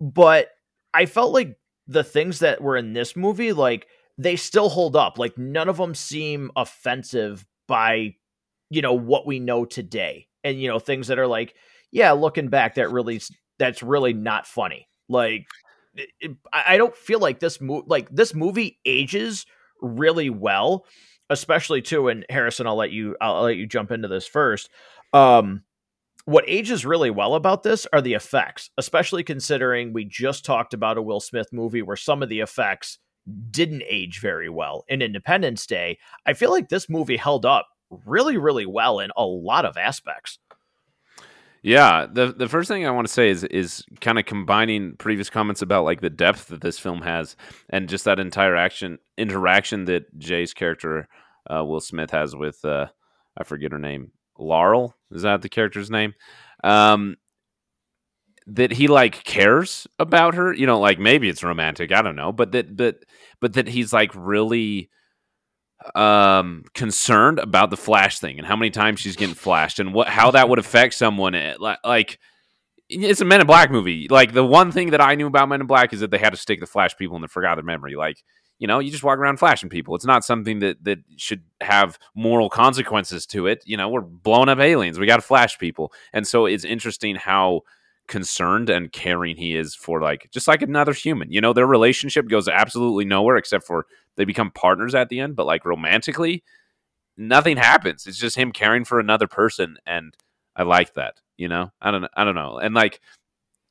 but 0.00 0.48
i 0.94 1.06
felt 1.06 1.32
like 1.32 1.56
the 1.88 2.04
things 2.04 2.38
that 2.38 2.60
were 2.60 2.76
in 2.76 2.92
this 2.92 3.16
movie 3.16 3.52
like 3.52 3.88
they 4.18 4.36
still 4.36 4.68
hold 4.68 4.96
up. 4.96 5.18
Like 5.18 5.36
none 5.38 5.68
of 5.68 5.76
them 5.76 5.94
seem 5.94 6.50
offensive 6.56 7.46
by 7.68 8.14
you 8.70 8.82
know 8.82 8.94
what 8.94 9.26
we 9.26 9.38
know 9.40 9.64
today, 9.64 10.28
and 10.44 10.60
you 10.60 10.68
know 10.68 10.78
things 10.78 11.08
that 11.08 11.18
are 11.18 11.26
like, 11.26 11.54
yeah, 11.90 12.12
looking 12.12 12.48
back, 12.48 12.76
that 12.76 12.90
really 12.90 13.20
that's 13.58 13.82
really 13.82 14.12
not 14.12 14.46
funny. 14.46 14.88
Like 15.08 15.46
it, 15.94 16.36
I 16.52 16.76
don't 16.76 16.96
feel 16.96 17.18
like 17.18 17.40
this 17.40 17.60
movie 17.60 17.84
like 17.86 18.08
this 18.10 18.34
movie 18.34 18.78
ages 18.84 19.46
really 19.80 20.30
well 20.30 20.86
especially 21.32 21.82
too. 21.82 22.08
And 22.08 22.24
Harrison, 22.30 22.66
I'll 22.66 22.76
let 22.76 22.92
you 22.92 23.16
I'll 23.20 23.42
let 23.42 23.56
you 23.56 23.66
jump 23.66 23.90
into 23.90 24.08
this 24.08 24.26
first. 24.26 24.70
Um, 25.12 25.62
what 26.24 26.44
ages 26.46 26.86
really 26.86 27.10
well 27.10 27.34
about 27.34 27.64
this 27.64 27.86
are 27.92 28.00
the 28.00 28.14
effects, 28.14 28.70
especially 28.78 29.24
considering 29.24 29.92
we 29.92 30.04
just 30.04 30.44
talked 30.44 30.72
about 30.72 30.98
a 30.98 31.02
Will 31.02 31.20
Smith 31.20 31.48
movie 31.52 31.82
where 31.82 31.96
some 31.96 32.22
of 32.22 32.28
the 32.28 32.40
effects 32.40 32.98
didn't 33.50 33.82
age 33.88 34.20
very 34.20 34.48
well 34.48 34.84
in 34.88 35.02
Independence 35.02 35.66
Day. 35.66 35.98
I 36.26 36.32
feel 36.32 36.50
like 36.50 36.68
this 36.68 36.88
movie 36.88 37.16
held 37.16 37.46
up 37.46 37.68
really, 38.06 38.36
really 38.36 38.66
well 38.66 38.98
in 38.98 39.10
a 39.16 39.24
lot 39.24 39.64
of 39.64 39.76
aspects. 39.76 40.38
Yeah, 41.62 42.06
the 42.12 42.32
the 42.32 42.48
first 42.48 42.68
thing 42.68 42.84
I 42.84 42.90
want 42.90 43.06
to 43.06 43.12
say 43.12 43.28
is 43.28 43.44
is 43.44 43.84
kind 44.00 44.18
of 44.18 44.26
combining 44.26 44.96
previous 44.96 45.30
comments 45.30 45.62
about 45.62 45.84
like 45.84 46.00
the 46.00 46.10
depth 46.10 46.48
that 46.48 46.60
this 46.60 46.78
film 46.78 47.02
has, 47.02 47.36
and 47.70 47.88
just 47.88 48.04
that 48.04 48.18
entire 48.18 48.56
action 48.56 48.98
interaction 49.16 49.84
that 49.84 50.18
Jay's 50.18 50.52
character 50.52 51.06
uh, 51.48 51.64
Will 51.64 51.80
Smith 51.80 52.10
has 52.10 52.34
with 52.34 52.64
uh, 52.64 52.86
I 53.36 53.44
forget 53.44 53.70
her 53.70 53.78
name, 53.78 54.10
Laurel. 54.36 54.96
Is 55.12 55.22
that 55.22 55.42
the 55.42 55.48
character's 55.48 55.90
name? 55.90 56.14
Um, 56.64 57.16
that 58.46 58.72
he 58.72 58.88
like 58.88 59.24
cares 59.24 59.86
about 59.98 60.34
her. 60.34 60.52
You 60.52 60.66
know, 60.66 60.80
like 60.80 60.98
maybe 60.98 61.28
it's 61.28 61.42
romantic. 61.42 61.92
I 61.92 62.02
don't 62.02 62.16
know, 62.16 62.32
but 62.32 62.52
that 62.52 62.76
but 62.76 63.04
but 63.40 63.54
that 63.54 63.68
he's 63.68 63.92
like 63.92 64.10
really 64.14 64.90
um 65.94 66.64
concerned 66.74 67.40
about 67.40 67.70
the 67.70 67.76
flash 67.76 68.20
thing 68.20 68.38
and 68.38 68.46
how 68.46 68.54
many 68.54 68.70
times 68.70 69.00
she's 69.00 69.16
getting 69.16 69.34
flashed 69.34 69.80
and 69.80 69.92
what 69.92 70.06
how 70.06 70.30
that 70.30 70.48
would 70.48 70.60
affect 70.60 70.94
someone 70.94 71.34
eh, 71.34 71.56
like 71.82 72.20
it's 72.88 73.20
a 73.20 73.24
Men 73.24 73.40
in 73.40 73.46
Black 73.46 73.70
movie. 73.70 74.06
Like 74.08 74.32
the 74.32 74.44
one 74.44 74.70
thing 74.70 74.90
that 74.90 75.00
I 75.00 75.14
knew 75.14 75.26
about 75.26 75.48
Men 75.48 75.60
in 75.60 75.66
Black 75.66 75.92
is 75.92 76.00
that 76.00 76.10
they 76.10 76.18
had 76.18 76.30
to 76.30 76.36
stick 76.36 76.60
the 76.60 76.66
flash 76.66 76.96
people 76.96 77.16
in 77.16 77.22
the 77.22 77.28
forgotten 77.28 77.64
memory. 77.64 77.94
Like 77.94 78.22
you 78.58 78.68
know, 78.68 78.78
you 78.78 78.92
just 78.92 79.02
walk 79.02 79.18
around 79.18 79.38
flashing 79.38 79.68
people. 79.68 79.96
It's 79.96 80.04
not 80.04 80.24
something 80.24 80.60
that 80.60 80.84
that 80.84 80.98
should 81.16 81.42
have 81.60 81.98
moral 82.14 82.48
consequences 82.48 83.26
to 83.26 83.46
it. 83.46 83.62
You 83.66 83.76
know, 83.76 83.88
we're 83.88 84.02
blowing 84.02 84.48
up 84.48 84.58
aliens. 84.58 84.98
We 84.98 85.06
got 85.06 85.16
to 85.16 85.22
flash 85.22 85.58
people, 85.58 85.92
and 86.12 86.26
so 86.26 86.46
it's 86.46 86.64
interesting 86.64 87.16
how 87.16 87.62
concerned 88.08 88.68
and 88.68 88.92
caring 88.92 89.36
he 89.36 89.56
is 89.56 89.74
for 89.74 90.00
like 90.00 90.28
just 90.30 90.48
like 90.48 90.62
another 90.62 90.92
human. 90.92 91.30
You 91.30 91.40
know, 91.40 91.52
their 91.52 91.66
relationship 91.66 92.28
goes 92.28 92.48
absolutely 92.48 93.04
nowhere 93.04 93.36
except 93.36 93.66
for 93.66 93.86
they 94.16 94.24
become 94.24 94.50
partners 94.50 94.94
at 94.94 95.08
the 95.08 95.20
end, 95.20 95.36
but 95.36 95.46
like 95.46 95.64
romantically, 95.64 96.42
nothing 97.16 97.56
happens. 97.56 98.06
It's 98.06 98.18
just 98.18 98.36
him 98.36 98.52
caring 98.52 98.84
for 98.84 98.98
another 99.00 99.26
person 99.26 99.76
and 99.86 100.14
I 100.54 100.64
like 100.64 100.94
that, 100.94 101.14
you 101.36 101.48
know? 101.48 101.72
I 101.80 101.90
don't 101.90 102.06
I 102.14 102.24
don't 102.24 102.34
know. 102.34 102.58
And 102.58 102.74
like 102.74 103.00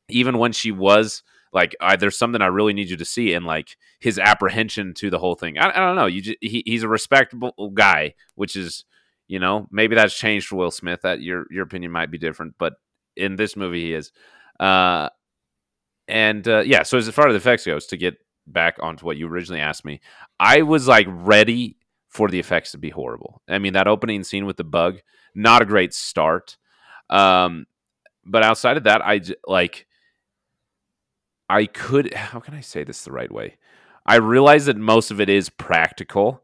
even 0.09 0.37
when 0.37 0.51
she 0.51 0.71
was 0.71 1.23
like 1.53 1.75
I, 1.81 1.95
there's 1.95 2.17
something 2.17 2.41
I 2.41 2.47
really 2.47 2.73
need 2.73 2.89
you 2.89 2.97
to 2.97 3.05
see 3.05 3.33
and 3.33 3.45
like 3.45 3.77
his 3.99 4.17
apprehension 4.17 4.93
to 4.95 5.09
the 5.09 5.19
whole 5.19 5.35
thing. 5.35 5.57
I, 5.57 5.69
I 5.69 5.79
don't 5.79 5.95
know. 5.95 6.05
You 6.07 6.21
just, 6.21 6.37
he, 6.41 6.63
he's 6.65 6.83
a 6.83 6.87
respectable 6.87 7.71
guy, 7.73 8.15
which 8.35 8.55
is 8.55 8.85
you 9.27 9.39
know 9.39 9.67
maybe 9.71 9.95
that's 9.95 10.17
changed 10.17 10.47
for 10.47 10.55
Will 10.55 10.71
Smith. 10.71 11.01
That 11.03 11.21
your 11.21 11.45
your 11.51 11.63
opinion 11.63 11.91
might 11.91 12.11
be 12.11 12.17
different, 12.17 12.55
but 12.57 12.73
in 13.15 13.35
this 13.35 13.55
movie 13.55 13.81
he 13.81 13.93
is. 13.93 14.11
Uh, 14.59 15.09
and 16.07 16.47
uh, 16.47 16.59
yeah, 16.65 16.83
so 16.83 16.97
as 16.97 17.09
far 17.09 17.27
as 17.27 17.33
the 17.33 17.37
effects 17.37 17.65
goes, 17.65 17.87
to 17.87 17.97
get 17.97 18.17
back 18.47 18.77
onto 18.81 19.05
what 19.05 19.17
you 19.17 19.27
originally 19.27 19.61
asked 19.61 19.85
me, 19.85 20.01
I 20.39 20.61
was 20.63 20.87
like 20.87 21.07
ready 21.09 21.77
for 22.09 22.27
the 22.27 22.39
effects 22.39 22.71
to 22.71 22.77
be 22.77 22.89
horrible. 22.89 23.41
I 23.47 23.59
mean, 23.59 23.73
that 23.73 23.87
opening 23.87 24.23
scene 24.23 24.45
with 24.45 24.57
the 24.57 24.65
bug, 24.65 24.99
not 25.33 25.61
a 25.61 25.65
great 25.65 25.93
start. 25.93 26.57
Um, 27.09 27.65
but 28.25 28.43
outside 28.43 28.77
of 28.77 28.83
that, 28.83 29.01
I 29.01 29.21
like, 29.47 29.87
I 31.49 31.65
could, 31.65 32.13
how 32.15 32.39
can 32.39 32.53
I 32.53 32.61
say 32.61 32.83
this 32.83 33.03
the 33.03 33.11
right 33.11 33.31
way? 33.31 33.57
I 34.05 34.15
realize 34.15 34.65
that 34.65 34.77
most 34.77 35.11
of 35.11 35.21
it 35.21 35.29
is 35.29 35.49
practical, 35.49 36.43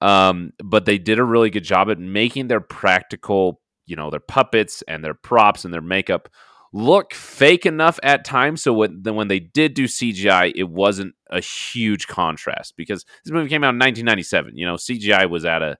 um, 0.00 0.52
but 0.62 0.84
they 0.84 0.98
did 0.98 1.18
a 1.18 1.24
really 1.24 1.50
good 1.50 1.64
job 1.64 1.90
at 1.90 1.98
making 1.98 2.48
their 2.48 2.60
practical 2.60 3.60
you 3.90 3.96
know 3.96 4.10
their 4.10 4.20
puppets 4.20 4.82
and 4.88 5.04
their 5.04 5.14
props 5.14 5.64
and 5.64 5.74
their 5.74 5.82
makeup 5.82 6.28
look 6.72 7.12
fake 7.12 7.66
enough 7.66 7.98
at 8.04 8.24
times. 8.24 8.62
So 8.62 8.72
when, 8.72 9.02
when 9.02 9.26
they 9.26 9.40
did 9.40 9.74
do 9.74 9.84
CGI 9.84 10.52
it 10.54 10.68
wasn't 10.68 11.14
a 11.28 11.40
huge 11.40 12.06
contrast 12.06 12.74
because 12.76 13.04
this 13.24 13.32
movie 13.32 13.48
came 13.48 13.64
out 13.64 13.74
in 13.74 13.80
1997 13.80 14.56
you 14.56 14.64
know 14.64 14.76
CGI 14.76 15.28
was 15.28 15.44
at 15.44 15.62
a 15.62 15.76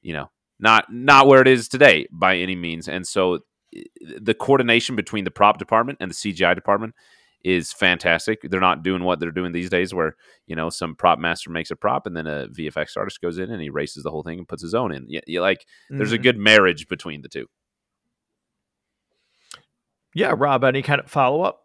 you 0.00 0.14
know 0.14 0.30
not 0.58 0.92
not 0.92 1.26
where 1.26 1.42
it 1.42 1.48
is 1.48 1.68
today 1.68 2.06
by 2.10 2.36
any 2.36 2.56
means. 2.56 2.88
And 2.88 3.06
so 3.06 3.40
eh, 3.74 3.82
the 4.20 4.34
coordination 4.34 4.96
between 4.96 5.24
the 5.24 5.30
prop 5.30 5.58
department 5.58 5.98
and 6.00 6.10
the 6.10 6.14
CGI 6.14 6.54
department 6.54 6.94
is 7.44 7.72
fantastic. 7.72 8.40
They're 8.42 8.60
not 8.60 8.82
doing 8.82 9.04
what 9.04 9.20
they're 9.20 9.30
doing 9.30 9.52
these 9.52 9.70
days, 9.70 9.94
where 9.94 10.16
you 10.46 10.56
know 10.56 10.70
some 10.70 10.94
prop 10.94 11.18
master 11.18 11.50
makes 11.50 11.70
a 11.70 11.76
prop 11.76 12.06
and 12.06 12.16
then 12.16 12.26
a 12.26 12.48
VFX 12.48 12.96
artist 12.96 13.20
goes 13.20 13.38
in 13.38 13.50
and 13.50 13.62
he 13.62 13.70
races 13.70 14.02
the 14.02 14.10
whole 14.10 14.22
thing 14.22 14.38
and 14.38 14.48
puts 14.48 14.62
his 14.62 14.74
own 14.74 14.92
in. 14.92 15.06
You, 15.08 15.20
you 15.26 15.40
like, 15.40 15.60
mm-hmm. 15.60 15.98
there's 15.98 16.12
a 16.12 16.16
mm-hmm. 16.16 16.22
good 16.22 16.38
marriage 16.38 16.88
between 16.88 17.22
the 17.22 17.28
two. 17.28 17.46
Yeah, 20.14 20.34
Rob, 20.34 20.64
any 20.64 20.80
kind 20.80 21.00
of 21.00 21.10
follow 21.10 21.42
up? 21.42 21.62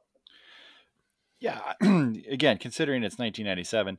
Yeah, 1.40 1.60
again, 1.82 2.58
considering 2.58 3.04
it's 3.04 3.18
1997, 3.18 3.98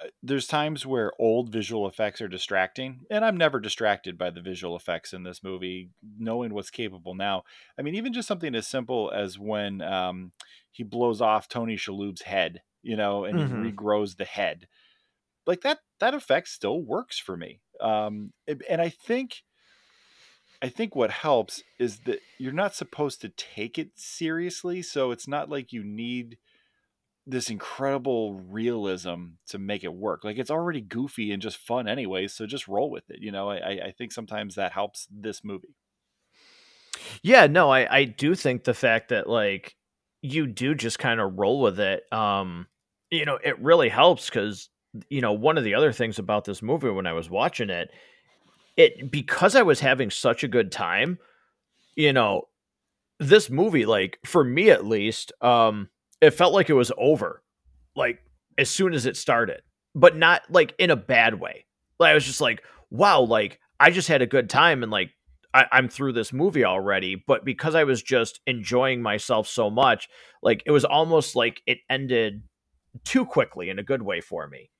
uh, 0.00 0.08
there's 0.22 0.46
times 0.46 0.84
where 0.84 1.10
old 1.18 1.50
visual 1.50 1.88
effects 1.88 2.20
are 2.20 2.28
distracting, 2.28 3.00
and 3.10 3.24
I'm 3.24 3.36
never 3.36 3.58
distracted 3.58 4.18
by 4.18 4.30
the 4.30 4.42
visual 4.42 4.76
effects 4.76 5.12
in 5.12 5.22
this 5.22 5.42
movie, 5.42 5.88
knowing 6.18 6.54
what's 6.54 6.70
capable 6.70 7.14
now. 7.14 7.44
I 7.78 7.82
mean, 7.82 7.94
even 7.94 8.12
just 8.12 8.28
something 8.28 8.54
as 8.54 8.66
simple 8.66 9.10
as 9.10 9.38
when 9.38 9.80
um, 9.80 10.32
he 10.70 10.82
blows 10.82 11.20
off 11.20 11.48
Tony 11.48 11.76
Shalhoub's 11.76 12.22
head, 12.22 12.62
you 12.82 12.96
know, 12.96 13.24
and 13.24 13.38
mm-hmm. 13.38 13.64
he 13.64 13.72
regrows 13.72 14.16
the 14.16 14.24
head. 14.24 14.68
Like 15.46 15.62
that, 15.62 15.78
that 16.00 16.14
effect 16.14 16.48
still 16.48 16.80
works 16.80 17.18
for 17.18 17.36
me. 17.36 17.60
Um, 17.80 18.32
and 18.68 18.80
I 18.80 18.88
think, 18.90 19.42
I 20.60 20.68
think 20.68 20.94
what 20.94 21.10
helps 21.10 21.62
is 21.78 22.00
that 22.00 22.20
you're 22.38 22.52
not 22.52 22.74
supposed 22.74 23.20
to 23.22 23.28
take 23.30 23.78
it 23.78 23.90
seriously. 23.94 24.82
So 24.82 25.10
it's 25.10 25.28
not 25.28 25.48
like 25.48 25.72
you 25.72 25.84
need 25.84 26.38
this 27.26 27.50
incredible 27.50 28.34
realism 28.34 29.26
to 29.46 29.58
make 29.58 29.84
it 29.84 29.92
work. 29.92 30.24
Like 30.24 30.38
it's 30.38 30.50
already 30.50 30.80
goofy 30.80 31.30
and 31.30 31.42
just 31.42 31.58
fun 31.58 31.86
anyway. 31.86 32.26
So 32.26 32.46
just 32.46 32.68
roll 32.68 32.90
with 32.90 33.10
it. 33.10 33.20
You 33.20 33.30
know, 33.30 33.50
I, 33.50 33.86
I 33.86 33.94
think 33.96 34.12
sometimes 34.12 34.54
that 34.54 34.72
helps 34.72 35.06
this 35.10 35.44
movie. 35.44 35.76
Yeah, 37.22 37.46
no, 37.46 37.70
I, 37.70 37.98
I 37.98 38.04
do 38.04 38.34
think 38.34 38.64
the 38.64 38.74
fact 38.74 39.10
that 39.10 39.28
like 39.28 39.76
you 40.32 40.46
do 40.46 40.74
just 40.74 40.98
kind 40.98 41.20
of 41.20 41.38
roll 41.38 41.60
with 41.60 41.80
it. 41.80 42.10
Um, 42.12 42.66
you 43.10 43.24
know, 43.24 43.38
it 43.42 43.58
really 43.60 43.88
helps 43.88 44.28
because 44.28 44.68
you 45.08 45.20
know 45.20 45.32
one 45.32 45.58
of 45.58 45.64
the 45.64 45.74
other 45.74 45.92
things 45.92 46.18
about 46.18 46.44
this 46.44 46.62
movie 46.62 46.90
when 46.90 47.06
I 47.06 47.12
was 47.12 47.30
watching 47.30 47.70
it, 47.70 47.90
it 48.76 49.10
because 49.10 49.54
I 49.54 49.62
was 49.62 49.80
having 49.80 50.10
such 50.10 50.44
a 50.44 50.48
good 50.48 50.72
time. 50.72 51.18
You 51.96 52.12
know, 52.12 52.48
this 53.18 53.50
movie, 53.50 53.86
like 53.86 54.18
for 54.24 54.44
me 54.44 54.70
at 54.70 54.86
least, 54.86 55.32
um, 55.40 55.88
it 56.20 56.30
felt 56.30 56.54
like 56.54 56.70
it 56.70 56.74
was 56.74 56.92
over, 56.96 57.42
like 57.96 58.22
as 58.56 58.70
soon 58.70 58.94
as 58.94 59.06
it 59.06 59.16
started, 59.16 59.62
but 59.94 60.16
not 60.16 60.42
like 60.50 60.74
in 60.78 60.90
a 60.90 60.96
bad 60.96 61.40
way. 61.40 61.64
Like 61.98 62.10
I 62.10 62.14
was 62.14 62.24
just 62.24 62.40
like, 62.40 62.62
wow, 62.90 63.20
like 63.20 63.58
I 63.80 63.90
just 63.90 64.08
had 64.08 64.22
a 64.22 64.26
good 64.26 64.48
time 64.48 64.82
and 64.82 64.92
like 64.92 65.10
I, 65.54 65.66
I'm 65.72 65.88
through 65.88 66.12
this 66.12 66.32
movie 66.32 66.64
already, 66.64 67.22
but 67.26 67.44
because 67.44 67.74
I 67.74 67.84
was 67.84 68.02
just 68.02 68.40
enjoying 68.46 69.02
myself 69.02 69.48
so 69.48 69.70
much, 69.70 70.08
like 70.42 70.62
it 70.66 70.70
was 70.70 70.84
almost 70.84 71.34
like 71.34 71.62
it 71.66 71.78
ended 71.88 72.42
too 73.04 73.24
quickly 73.24 73.70
in 73.70 73.78
a 73.78 73.82
good 73.82 74.02
way 74.02 74.20
for 74.20 74.46
me. 74.46 74.70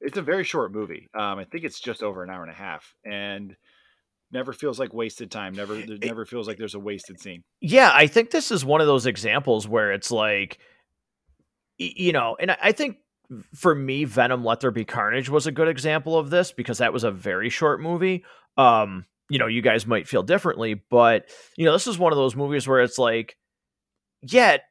It's 0.00 0.18
a 0.18 0.22
very 0.22 0.44
short 0.44 0.72
movie. 0.72 1.08
Um, 1.14 1.38
I 1.38 1.44
think 1.44 1.64
it's 1.64 1.80
just 1.80 2.02
over 2.02 2.22
an 2.22 2.30
hour 2.30 2.42
and 2.42 2.50
a 2.50 2.54
half, 2.54 2.94
and 3.04 3.56
never 4.30 4.52
feels 4.52 4.78
like 4.78 4.92
wasted 4.92 5.30
time. 5.30 5.54
Never, 5.54 5.76
it 5.76 6.04
never 6.04 6.26
feels 6.26 6.46
like 6.46 6.58
there's 6.58 6.74
a 6.74 6.80
wasted 6.80 7.20
scene. 7.20 7.44
Yeah, 7.60 7.90
I 7.94 8.06
think 8.06 8.30
this 8.30 8.50
is 8.50 8.64
one 8.64 8.80
of 8.80 8.86
those 8.86 9.06
examples 9.06 9.66
where 9.66 9.92
it's 9.92 10.10
like, 10.10 10.58
you 11.78 12.12
know, 12.12 12.36
and 12.38 12.50
I 12.50 12.72
think 12.72 12.98
for 13.54 13.74
me, 13.74 14.04
Venom 14.04 14.44
Let 14.44 14.60
There 14.60 14.70
Be 14.70 14.84
Carnage 14.84 15.28
was 15.28 15.46
a 15.46 15.52
good 15.52 15.68
example 15.68 16.18
of 16.18 16.30
this 16.30 16.52
because 16.52 16.78
that 16.78 16.92
was 16.92 17.04
a 17.04 17.10
very 17.10 17.48
short 17.48 17.80
movie. 17.80 18.24
Um, 18.56 19.06
you 19.28 19.38
know, 19.38 19.46
you 19.46 19.62
guys 19.62 19.86
might 19.86 20.08
feel 20.08 20.22
differently, 20.22 20.82
but 20.90 21.28
you 21.56 21.64
know, 21.64 21.72
this 21.72 21.86
is 21.86 21.98
one 21.98 22.12
of 22.12 22.16
those 22.16 22.36
movies 22.36 22.66
where 22.66 22.80
it's 22.80 22.98
like, 22.98 23.36
yeah, 24.22 24.52
it 24.52 24.62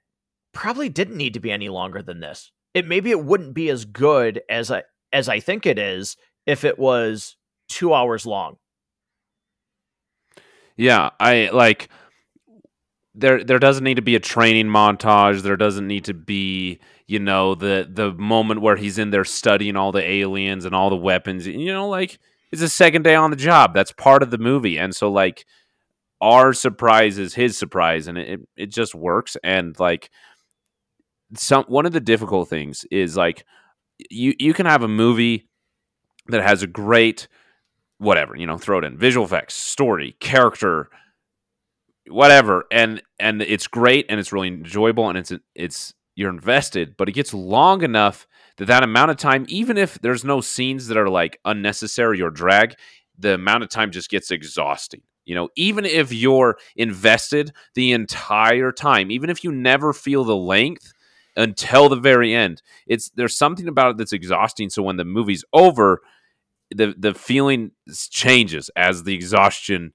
probably 0.54 0.90
didn't 0.90 1.18
need 1.18 1.34
to 1.34 1.40
be 1.40 1.52
any 1.52 1.70
longer 1.70 2.02
than 2.02 2.20
this. 2.20 2.52
It 2.74 2.88
maybe 2.88 3.12
it 3.12 3.24
wouldn't 3.24 3.54
be 3.54 3.70
as 3.70 3.86
good 3.86 4.42
as 4.50 4.72
I 4.72 4.84
as 5.14 5.30
I 5.30 5.40
think 5.40 5.66
it 5.66 5.80
is 5.80 6.18
if 6.46 6.64
it 6.64 6.80
was 6.80 7.38
two 7.70 7.94
hours 7.94 8.26
long. 8.26 8.58
Yeah, 10.78 11.12
I 11.20 11.50
like 11.54 11.90
there 13.14 13.44
there 13.44 13.60
doesn't 13.60 13.84
need 13.84 13.96
to 13.96 14.02
be 14.02 14.16
a 14.16 14.20
training 14.20 14.68
montage. 14.68 15.42
There 15.42 15.58
doesn't 15.58 15.88
need 15.88 16.06
to 16.06 16.14
be 16.14 16.80
you 17.08 17.20
know 17.20 17.56
the 17.56 17.88
the 17.92 18.14
moment 18.14 18.62
where 18.62 18.76
he's 18.76 18.98
in 18.98 19.12
there 19.12 19.26
studying 19.26 19.76
all 19.76 19.92
the 19.92 20.08
aliens 20.08 20.66
and 20.66 20.74
all 20.76 20.90
the 20.90 20.96
weapons 20.96 21.46
you 21.46 21.72
know 21.72 21.88
like 21.88 22.20
it's 22.56 22.62
a 22.62 22.70
second 22.70 23.02
day 23.02 23.16
on 23.16 23.32
the 23.32 23.36
job. 23.36 23.74
That's 23.74 23.92
part 23.92 24.24
of 24.24 24.32
the 24.32 24.38
movie. 24.38 24.78
And 24.78 24.96
so 24.96 25.12
like 25.12 25.46
our 26.22 26.54
surprise 26.54 27.18
is 27.18 27.34
his 27.34 27.58
surprise 27.58 28.08
and 28.08 28.18
it 28.18 28.40
it 28.56 28.68
just 28.68 28.96
works. 28.96 29.36
And 29.44 29.78
like 29.80 30.10
some 31.36 31.66
one 31.66 31.86
of 31.86 31.92
the 31.92 32.00
difficult 32.00 32.48
things 32.50 32.86
is 32.92 33.18
like 33.18 33.46
you 34.10 34.34
you 34.40 34.54
can 34.54 34.66
have 34.66 34.84
a 34.84 34.88
movie 34.88 35.50
that 36.28 36.42
has 36.44 36.64
a 36.64 36.68
great 36.68 37.28
whatever 37.98 38.36
you 38.36 38.46
know 38.46 38.58
throw 38.58 38.78
it 38.78 38.84
in 38.84 38.98
visual 38.98 39.26
effects 39.26 39.54
story 39.56 40.16
character 40.20 40.90
whatever 42.08 42.66
and 42.72 43.02
and 43.20 43.42
it's 43.42 43.68
great 43.68 44.06
and 44.10 44.20
it's 44.20 44.34
really 44.34 44.50
enjoyable 44.50 45.08
and 45.10 45.18
it's 45.18 45.32
it's 45.56 45.94
you're 46.16 46.30
invested 46.30 46.96
but 46.98 47.08
it 47.10 47.14
gets 47.14 47.34
long 47.34 47.84
enough 47.84 48.28
that 48.58 48.66
that 48.66 48.84
amount 48.84 49.12
of 49.12 49.18
time 49.18 49.46
even 49.48 49.78
if 49.78 50.00
there's 50.02 50.24
no 50.24 50.42
scenes 50.42 50.88
that 50.88 50.98
are 50.98 51.10
like 51.10 51.40
unnecessary 51.46 52.22
or 52.22 52.30
drag 52.30 52.76
the 53.18 53.34
amount 53.34 53.64
of 53.64 53.70
time 53.70 53.92
just 53.92 54.10
gets 54.10 54.32
exhausting 54.32 55.02
you 55.26 55.34
know? 55.34 55.50
Even 55.56 55.86
if 55.86 56.14
you're 56.14 56.56
invested 56.76 57.52
the 57.74 57.92
entire 57.92 58.72
time 58.72 59.12
even 59.12 59.30
if 59.30 59.44
you 59.44 59.52
never 59.52 59.94
feel 59.94 60.24
the 60.24 60.36
length 60.36 60.94
until 61.36 61.90
the 61.90 61.96
very 61.98 62.34
end 62.34 62.62
it's 62.88 63.10
there's 63.10 63.36
something 63.36 63.68
about 63.68 63.92
it 63.92 63.98
that's 63.98 64.14
exhausting 64.14 64.70
so 64.70 64.82
when 64.82 64.96
the 64.96 65.04
movie's 65.04 65.44
over 65.52 66.02
the 66.72 66.96
the 66.98 67.14
feeling 67.14 67.72
changes 68.10 68.70
as 68.76 69.04
the 69.04 69.14
exhaustion 69.14 69.94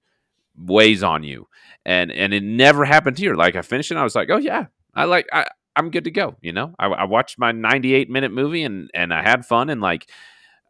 weighs 0.56 1.02
on 1.02 1.22
you 1.22 1.48
and 1.86 2.12
and 2.12 2.34
it 2.34 2.42
never 2.42 2.84
happened 2.84 3.16
here. 3.16 3.34
Like 3.34 3.56
i 3.56 3.62
finished 3.62 3.90
it 3.90 3.96
i 3.96 4.04
was 4.04 4.14
like 4.14 4.28
oh 4.30 4.36
yeah 4.36 4.66
i 4.94 5.04
like 5.04 5.26
i 5.32 5.46
i'm 5.80 5.90
good 5.90 6.04
to 6.04 6.10
go 6.10 6.36
you 6.40 6.52
know 6.52 6.74
i, 6.78 6.86
I 6.86 7.04
watched 7.04 7.38
my 7.38 7.52
98 7.52 8.08
minute 8.08 8.32
movie 8.32 8.62
and 8.62 8.90
and 8.94 9.12
i 9.12 9.22
had 9.22 9.44
fun 9.44 9.70
and 9.70 9.80
like 9.80 10.08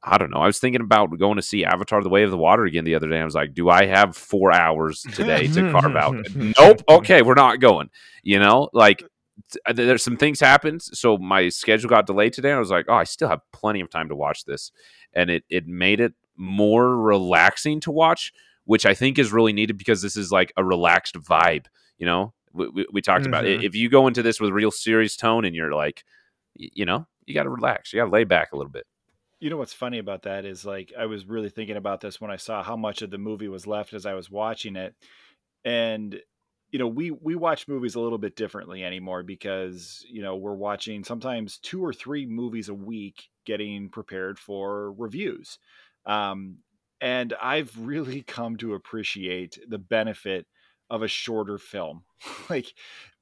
I 0.02 0.16
don't 0.16 0.30
know. 0.30 0.38
I 0.38 0.46
was 0.46 0.58
thinking 0.58 0.80
about 0.80 1.16
going 1.18 1.36
to 1.36 1.42
see 1.42 1.64
Avatar: 1.64 2.02
The 2.02 2.08
Way 2.08 2.22
of 2.22 2.30
the 2.30 2.38
Water 2.38 2.64
again 2.64 2.84
the 2.84 2.94
other 2.94 3.08
day. 3.08 3.20
I 3.20 3.24
was 3.24 3.34
like, 3.34 3.52
do 3.52 3.68
I 3.68 3.86
have 3.86 4.16
four 4.16 4.52
hours 4.52 5.02
today 5.14 5.46
to 5.48 5.70
carve 5.70 5.96
out? 5.96 6.16
nope. 6.34 6.82
Okay, 6.88 7.22
we're 7.22 7.34
not 7.34 7.60
going. 7.60 7.90
You 8.22 8.38
know, 8.38 8.70
like 8.72 9.04
uh, 9.66 9.72
there's 9.72 10.02
some 10.02 10.16
things 10.16 10.40
happened, 10.40 10.82
so 10.82 11.18
my 11.18 11.48
schedule 11.50 11.90
got 11.90 12.06
delayed 12.06 12.32
today. 12.32 12.52
I 12.52 12.58
was 12.58 12.70
like, 12.70 12.86
oh, 12.88 12.94
I 12.94 13.04
still 13.04 13.28
have 13.28 13.40
plenty 13.52 13.80
of 13.80 13.90
time 13.90 14.08
to 14.08 14.16
watch 14.16 14.44
this, 14.44 14.72
and 15.12 15.28
it 15.28 15.44
it 15.50 15.66
made 15.66 16.00
it 16.00 16.14
more 16.36 16.96
relaxing 16.96 17.80
to 17.80 17.90
watch, 17.90 18.32
which 18.64 18.86
I 18.86 18.94
think 18.94 19.18
is 19.18 19.32
really 19.32 19.52
needed 19.52 19.76
because 19.76 20.00
this 20.00 20.16
is 20.16 20.32
like 20.32 20.52
a 20.56 20.64
relaxed 20.64 21.16
vibe. 21.16 21.66
You 21.98 22.06
know, 22.06 22.32
we, 22.52 22.68
we, 22.68 22.86
we 22.92 23.02
talked 23.02 23.22
mm-hmm. 23.22 23.30
about 23.30 23.46
it. 23.46 23.64
If 23.64 23.74
you 23.74 23.88
go 23.88 24.06
into 24.06 24.22
this 24.22 24.40
with 24.40 24.50
real 24.50 24.70
serious 24.70 25.16
tone 25.16 25.44
and 25.44 25.54
you're 25.54 25.72
like, 25.72 26.04
you 26.54 26.84
know, 26.84 27.06
you 27.26 27.34
got 27.34 27.44
to 27.44 27.50
relax, 27.50 27.92
you 27.92 28.00
got 28.00 28.06
to 28.06 28.10
lay 28.10 28.24
back 28.24 28.52
a 28.52 28.56
little 28.56 28.72
bit. 28.72 28.86
You 29.40 29.48
know 29.48 29.56
what's 29.56 29.72
funny 29.72 29.98
about 29.98 30.22
that 30.22 30.44
is 30.44 30.66
like 30.66 30.92
I 30.98 31.06
was 31.06 31.24
really 31.24 31.48
thinking 31.48 31.76
about 31.78 32.02
this 32.02 32.20
when 32.20 32.30
I 32.30 32.36
saw 32.36 32.62
how 32.62 32.76
much 32.76 33.00
of 33.00 33.10
the 33.10 33.16
movie 33.16 33.48
was 33.48 33.66
left 33.66 33.94
as 33.94 34.04
I 34.04 34.12
was 34.12 34.30
watching 34.30 34.76
it. 34.76 34.94
And 35.64 36.20
you 36.70 36.78
know, 36.78 36.86
we 36.86 37.10
we 37.10 37.34
watch 37.34 37.66
movies 37.66 37.94
a 37.94 38.00
little 38.00 38.18
bit 38.18 38.36
differently 38.36 38.84
anymore 38.84 39.22
because, 39.22 40.04
you 40.08 40.20
know, 40.20 40.36
we're 40.36 40.54
watching 40.54 41.04
sometimes 41.04 41.58
two 41.58 41.82
or 41.82 41.92
three 41.92 42.26
movies 42.26 42.68
a 42.68 42.74
week 42.74 43.28
getting 43.46 43.88
prepared 43.88 44.38
for 44.38 44.92
reviews. 44.92 45.58
Um 46.04 46.58
and 47.00 47.32
I've 47.40 47.72
really 47.78 48.20
come 48.22 48.56
to 48.58 48.74
appreciate 48.74 49.58
the 49.66 49.78
benefit 49.78 50.46
of 50.90 51.02
a 51.02 51.08
shorter 51.08 51.58
film. 51.58 52.02
like 52.50 52.72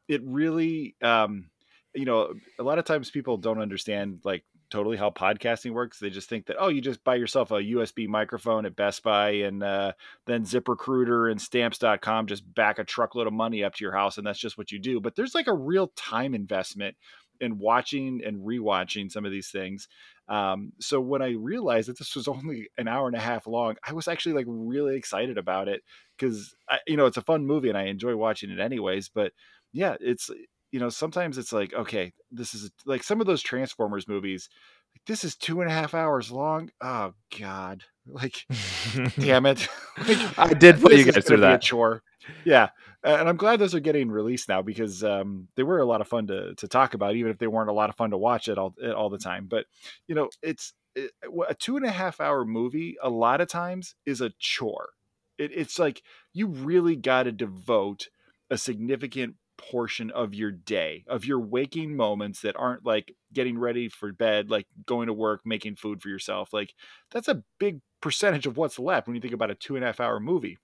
it 0.08 0.22
really 0.24 0.96
um 1.02 1.50
you 1.94 2.04
know, 2.04 2.34
a 2.58 2.62
lot 2.62 2.78
of 2.78 2.84
times 2.84 3.10
people 3.10 3.38
don't 3.38 3.60
understand 3.60 4.20
like 4.24 4.44
totally 4.70 4.96
how 4.96 5.10
podcasting 5.10 5.72
works. 5.72 5.98
They 5.98 6.10
just 6.10 6.28
think 6.28 6.46
that 6.46 6.56
oh, 6.58 6.68
you 6.68 6.80
just 6.80 7.02
buy 7.04 7.16
yourself 7.16 7.50
a 7.50 7.54
USB 7.54 8.06
microphone 8.06 8.66
at 8.66 8.76
Best 8.76 9.02
Buy 9.02 9.30
and 9.30 9.62
uh, 9.62 9.92
then 10.26 10.44
ZipRecruiter 10.44 11.30
and 11.30 11.40
Stamps.com 11.40 12.26
just 12.26 12.54
back 12.54 12.78
a 12.78 12.84
truckload 12.84 13.26
of 13.26 13.32
money 13.32 13.64
up 13.64 13.74
to 13.74 13.84
your 13.84 13.94
house, 13.94 14.18
and 14.18 14.26
that's 14.26 14.38
just 14.38 14.58
what 14.58 14.70
you 14.70 14.78
do. 14.78 15.00
But 15.00 15.16
there's 15.16 15.34
like 15.34 15.46
a 15.46 15.54
real 15.54 15.88
time 15.96 16.34
investment 16.34 16.96
in 17.40 17.58
watching 17.58 18.20
and 18.24 18.38
rewatching 18.38 19.10
some 19.10 19.24
of 19.24 19.32
these 19.32 19.50
things. 19.50 19.88
Um, 20.28 20.72
so 20.78 21.00
when 21.00 21.22
I 21.22 21.30
realized 21.30 21.88
that 21.88 21.98
this 21.98 22.14
was 22.14 22.28
only 22.28 22.68
an 22.76 22.86
hour 22.86 23.06
and 23.06 23.16
a 23.16 23.20
half 23.20 23.46
long, 23.46 23.76
I 23.86 23.92
was 23.92 24.08
actually 24.08 24.34
like 24.34 24.46
really 24.48 24.96
excited 24.96 25.38
about 25.38 25.68
it 25.68 25.82
because 26.18 26.54
you 26.86 26.96
know 26.96 27.06
it's 27.06 27.16
a 27.16 27.22
fun 27.22 27.46
movie 27.46 27.68
and 27.68 27.78
I 27.78 27.84
enjoy 27.84 28.16
watching 28.16 28.50
it 28.50 28.60
anyways. 28.60 29.08
But 29.08 29.32
yeah, 29.72 29.96
it's 30.00 30.30
you 30.70 30.80
know, 30.80 30.88
sometimes 30.88 31.38
it's 31.38 31.52
like, 31.52 31.72
okay, 31.72 32.12
this 32.30 32.54
is 32.54 32.70
like 32.84 33.02
some 33.02 33.20
of 33.20 33.26
those 33.26 33.42
Transformers 33.42 34.06
movies. 34.06 34.48
Like, 34.94 35.02
this 35.06 35.24
is 35.24 35.36
two 35.36 35.60
and 35.60 35.70
a 35.70 35.72
half 35.72 35.94
hours 35.94 36.30
long. 36.30 36.70
Oh 36.80 37.14
God, 37.38 37.84
like, 38.06 38.44
damn 39.18 39.46
it! 39.46 39.68
like, 40.06 40.38
I 40.38 40.52
did 40.52 40.80
put 40.80 40.94
you 40.94 41.10
guys 41.10 41.24
through 41.24 41.38
that 41.38 41.62
chore. 41.62 42.02
Yeah, 42.44 42.70
and 43.02 43.28
I'm 43.28 43.36
glad 43.36 43.58
those 43.58 43.74
are 43.74 43.80
getting 43.80 44.10
released 44.10 44.48
now 44.48 44.62
because 44.62 45.02
um, 45.04 45.48
they 45.56 45.62
were 45.62 45.78
a 45.80 45.84
lot 45.86 46.00
of 46.00 46.08
fun 46.08 46.26
to 46.28 46.54
to 46.56 46.68
talk 46.68 46.94
about, 46.94 47.14
even 47.16 47.30
if 47.30 47.38
they 47.38 47.46
weren't 47.46 47.70
a 47.70 47.74
lot 47.74 47.90
of 47.90 47.96
fun 47.96 48.10
to 48.10 48.18
watch 48.18 48.48
it 48.48 48.58
all 48.58 48.74
all 48.96 49.10
the 49.10 49.18
time. 49.18 49.46
But 49.46 49.66
you 50.06 50.14
know, 50.14 50.30
it's 50.42 50.72
it, 50.94 51.10
a 51.48 51.54
two 51.54 51.76
and 51.76 51.86
a 51.86 51.90
half 51.90 52.20
hour 52.20 52.44
movie. 52.44 52.96
A 53.02 53.10
lot 53.10 53.40
of 53.40 53.48
times 53.48 53.94
is 54.06 54.20
a 54.20 54.30
chore. 54.38 54.90
It, 55.38 55.52
it's 55.54 55.78
like 55.78 56.02
you 56.32 56.48
really 56.48 56.96
got 56.96 57.24
to 57.24 57.32
devote 57.32 58.08
a 58.50 58.58
significant 58.58 59.36
portion 59.56 60.10
of 60.12 60.34
your 60.34 60.50
day, 60.52 61.04
of 61.08 61.24
your 61.24 61.40
waking 61.40 61.96
moments 61.96 62.40
that 62.42 62.56
aren't 62.56 62.84
like 62.86 63.14
getting 63.32 63.58
ready 63.58 63.88
for 63.88 64.12
bed, 64.12 64.50
like 64.50 64.66
going 64.86 65.08
to 65.08 65.12
work, 65.12 65.42
making 65.44 65.76
food 65.76 66.00
for 66.02 66.08
yourself. 66.08 66.52
Like 66.52 66.74
that's 67.10 67.28
a 67.28 67.42
big 67.58 67.80
percentage 68.00 68.46
of 68.46 68.56
what's 68.56 68.78
left 68.78 69.06
when 69.06 69.16
you 69.16 69.20
think 69.20 69.34
about 69.34 69.50
a 69.50 69.54
two 69.54 69.74
and 69.76 69.84
a 69.84 69.88
half 69.88 70.00
hour 70.00 70.20
movie 70.20 70.58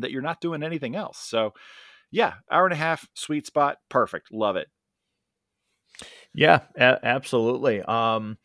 that 0.00 0.10
you're 0.10 0.22
not 0.22 0.40
doing 0.40 0.62
anything 0.62 0.96
else. 0.96 1.18
So, 1.18 1.54
yeah, 2.10 2.34
hour 2.50 2.64
and 2.64 2.72
a 2.72 2.76
half, 2.76 3.06
sweet 3.14 3.46
spot, 3.46 3.78
perfect, 3.88 4.32
love 4.32 4.56
it. 4.56 4.68
Yeah, 6.34 6.60
a- 6.76 7.04
absolutely. 7.04 7.82
Um, 7.82 8.38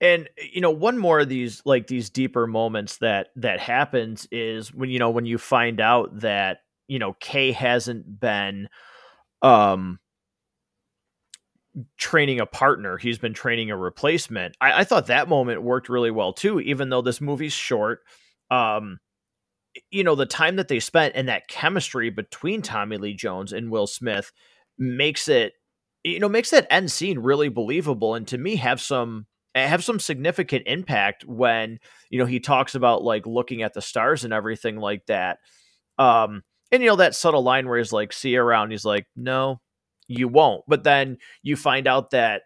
and 0.00 0.28
you 0.52 0.60
know, 0.60 0.70
one 0.70 0.98
more 0.98 1.20
of 1.20 1.28
these 1.28 1.62
like 1.64 1.86
these 1.86 2.10
deeper 2.10 2.46
moments 2.46 2.98
that 2.98 3.28
that 3.36 3.60
happens 3.60 4.28
is 4.30 4.72
when 4.72 4.90
you 4.90 4.98
know 4.98 5.10
when 5.10 5.26
you 5.26 5.38
find 5.38 5.80
out 5.80 6.20
that 6.20 6.58
you 6.86 6.98
know 6.98 7.14
Kay 7.20 7.52
hasn't 7.52 8.20
been 8.20 8.68
um 9.42 9.98
training 11.96 12.40
a 12.40 12.46
partner 12.46 12.96
he's 12.96 13.18
been 13.18 13.34
training 13.34 13.70
a 13.70 13.76
replacement 13.76 14.56
I, 14.60 14.80
I, 14.80 14.84
thought 14.84 15.06
that 15.06 15.28
moment 15.28 15.62
worked 15.62 15.88
really 15.88 16.10
well 16.10 16.32
too 16.32 16.58
even 16.58 16.88
though 16.88 17.02
this 17.02 17.20
movie's 17.20 17.52
short 17.52 18.00
um 18.50 18.98
you 19.90 20.04
know 20.04 20.14
the 20.14 20.26
time 20.26 20.56
that 20.56 20.68
they 20.68 20.80
spent 20.80 21.14
and 21.16 21.28
that 21.28 21.48
chemistry 21.48 22.10
between 22.10 22.62
tommy 22.62 22.96
lee 22.96 23.14
jones 23.14 23.52
and 23.52 23.70
will 23.70 23.86
smith 23.86 24.32
makes 24.78 25.28
it 25.28 25.52
you 26.04 26.18
know 26.18 26.28
makes 26.28 26.50
that 26.50 26.66
end 26.70 26.90
scene 26.90 27.18
really 27.18 27.48
believable 27.48 28.14
and 28.14 28.26
to 28.28 28.38
me 28.38 28.56
have 28.56 28.80
some 28.80 29.26
have 29.54 29.82
some 29.82 29.98
significant 29.98 30.62
impact 30.66 31.24
when 31.24 31.78
you 32.10 32.18
know 32.18 32.26
he 32.26 32.38
talks 32.38 32.74
about 32.74 33.02
like 33.02 33.26
looking 33.26 33.62
at 33.62 33.74
the 33.74 33.82
stars 33.82 34.24
and 34.24 34.32
everything 34.32 34.76
like 34.76 35.04
that 35.06 35.38
um 35.98 36.42
and 36.70 36.82
you 36.82 36.88
know 36.88 36.96
that 36.96 37.14
subtle 37.14 37.42
line 37.42 37.68
where 37.68 37.78
he's 37.78 37.92
like, 37.92 38.12
"See 38.12 38.36
around." 38.36 38.70
He's 38.70 38.84
like, 38.84 39.06
"No, 39.16 39.60
you 40.06 40.28
won't." 40.28 40.64
But 40.68 40.84
then 40.84 41.18
you 41.42 41.56
find 41.56 41.86
out 41.86 42.10
that 42.10 42.42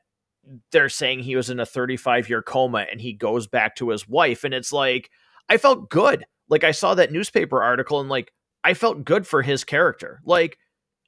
they're 0.72 0.88
saying 0.88 1.20
he 1.20 1.36
was 1.36 1.50
in 1.50 1.60
a 1.60 1.66
35 1.66 2.28
year 2.28 2.42
coma, 2.42 2.86
and 2.90 3.00
he 3.00 3.12
goes 3.12 3.46
back 3.46 3.76
to 3.76 3.90
his 3.90 4.08
wife, 4.08 4.44
and 4.44 4.54
it's 4.54 4.72
like 4.72 5.10
I 5.48 5.56
felt 5.56 5.90
good. 5.90 6.24
Like 6.48 6.64
I 6.64 6.72
saw 6.72 6.94
that 6.94 7.12
newspaper 7.12 7.62
article, 7.62 8.00
and 8.00 8.08
like 8.08 8.32
I 8.64 8.74
felt 8.74 9.04
good 9.04 9.26
for 9.26 9.42
his 9.42 9.64
character. 9.64 10.20
Like, 10.24 10.58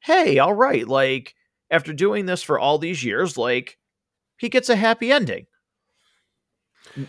hey, 0.02 0.38
all 0.38 0.54
right, 0.54 0.86
like 0.86 1.34
after 1.70 1.92
doing 1.92 2.26
this 2.26 2.42
for 2.42 2.58
all 2.58 2.78
these 2.78 3.04
years, 3.04 3.36
like 3.36 3.78
he 4.38 4.48
gets 4.48 4.68
a 4.68 4.76
happy 4.76 5.12
ending. 5.12 5.46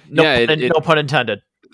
No, 0.10 0.24
yeah, 0.24 0.46
pun, 0.46 0.62
it, 0.62 0.72
no 0.74 0.82
pun 0.82 0.98
intended. 0.98 1.42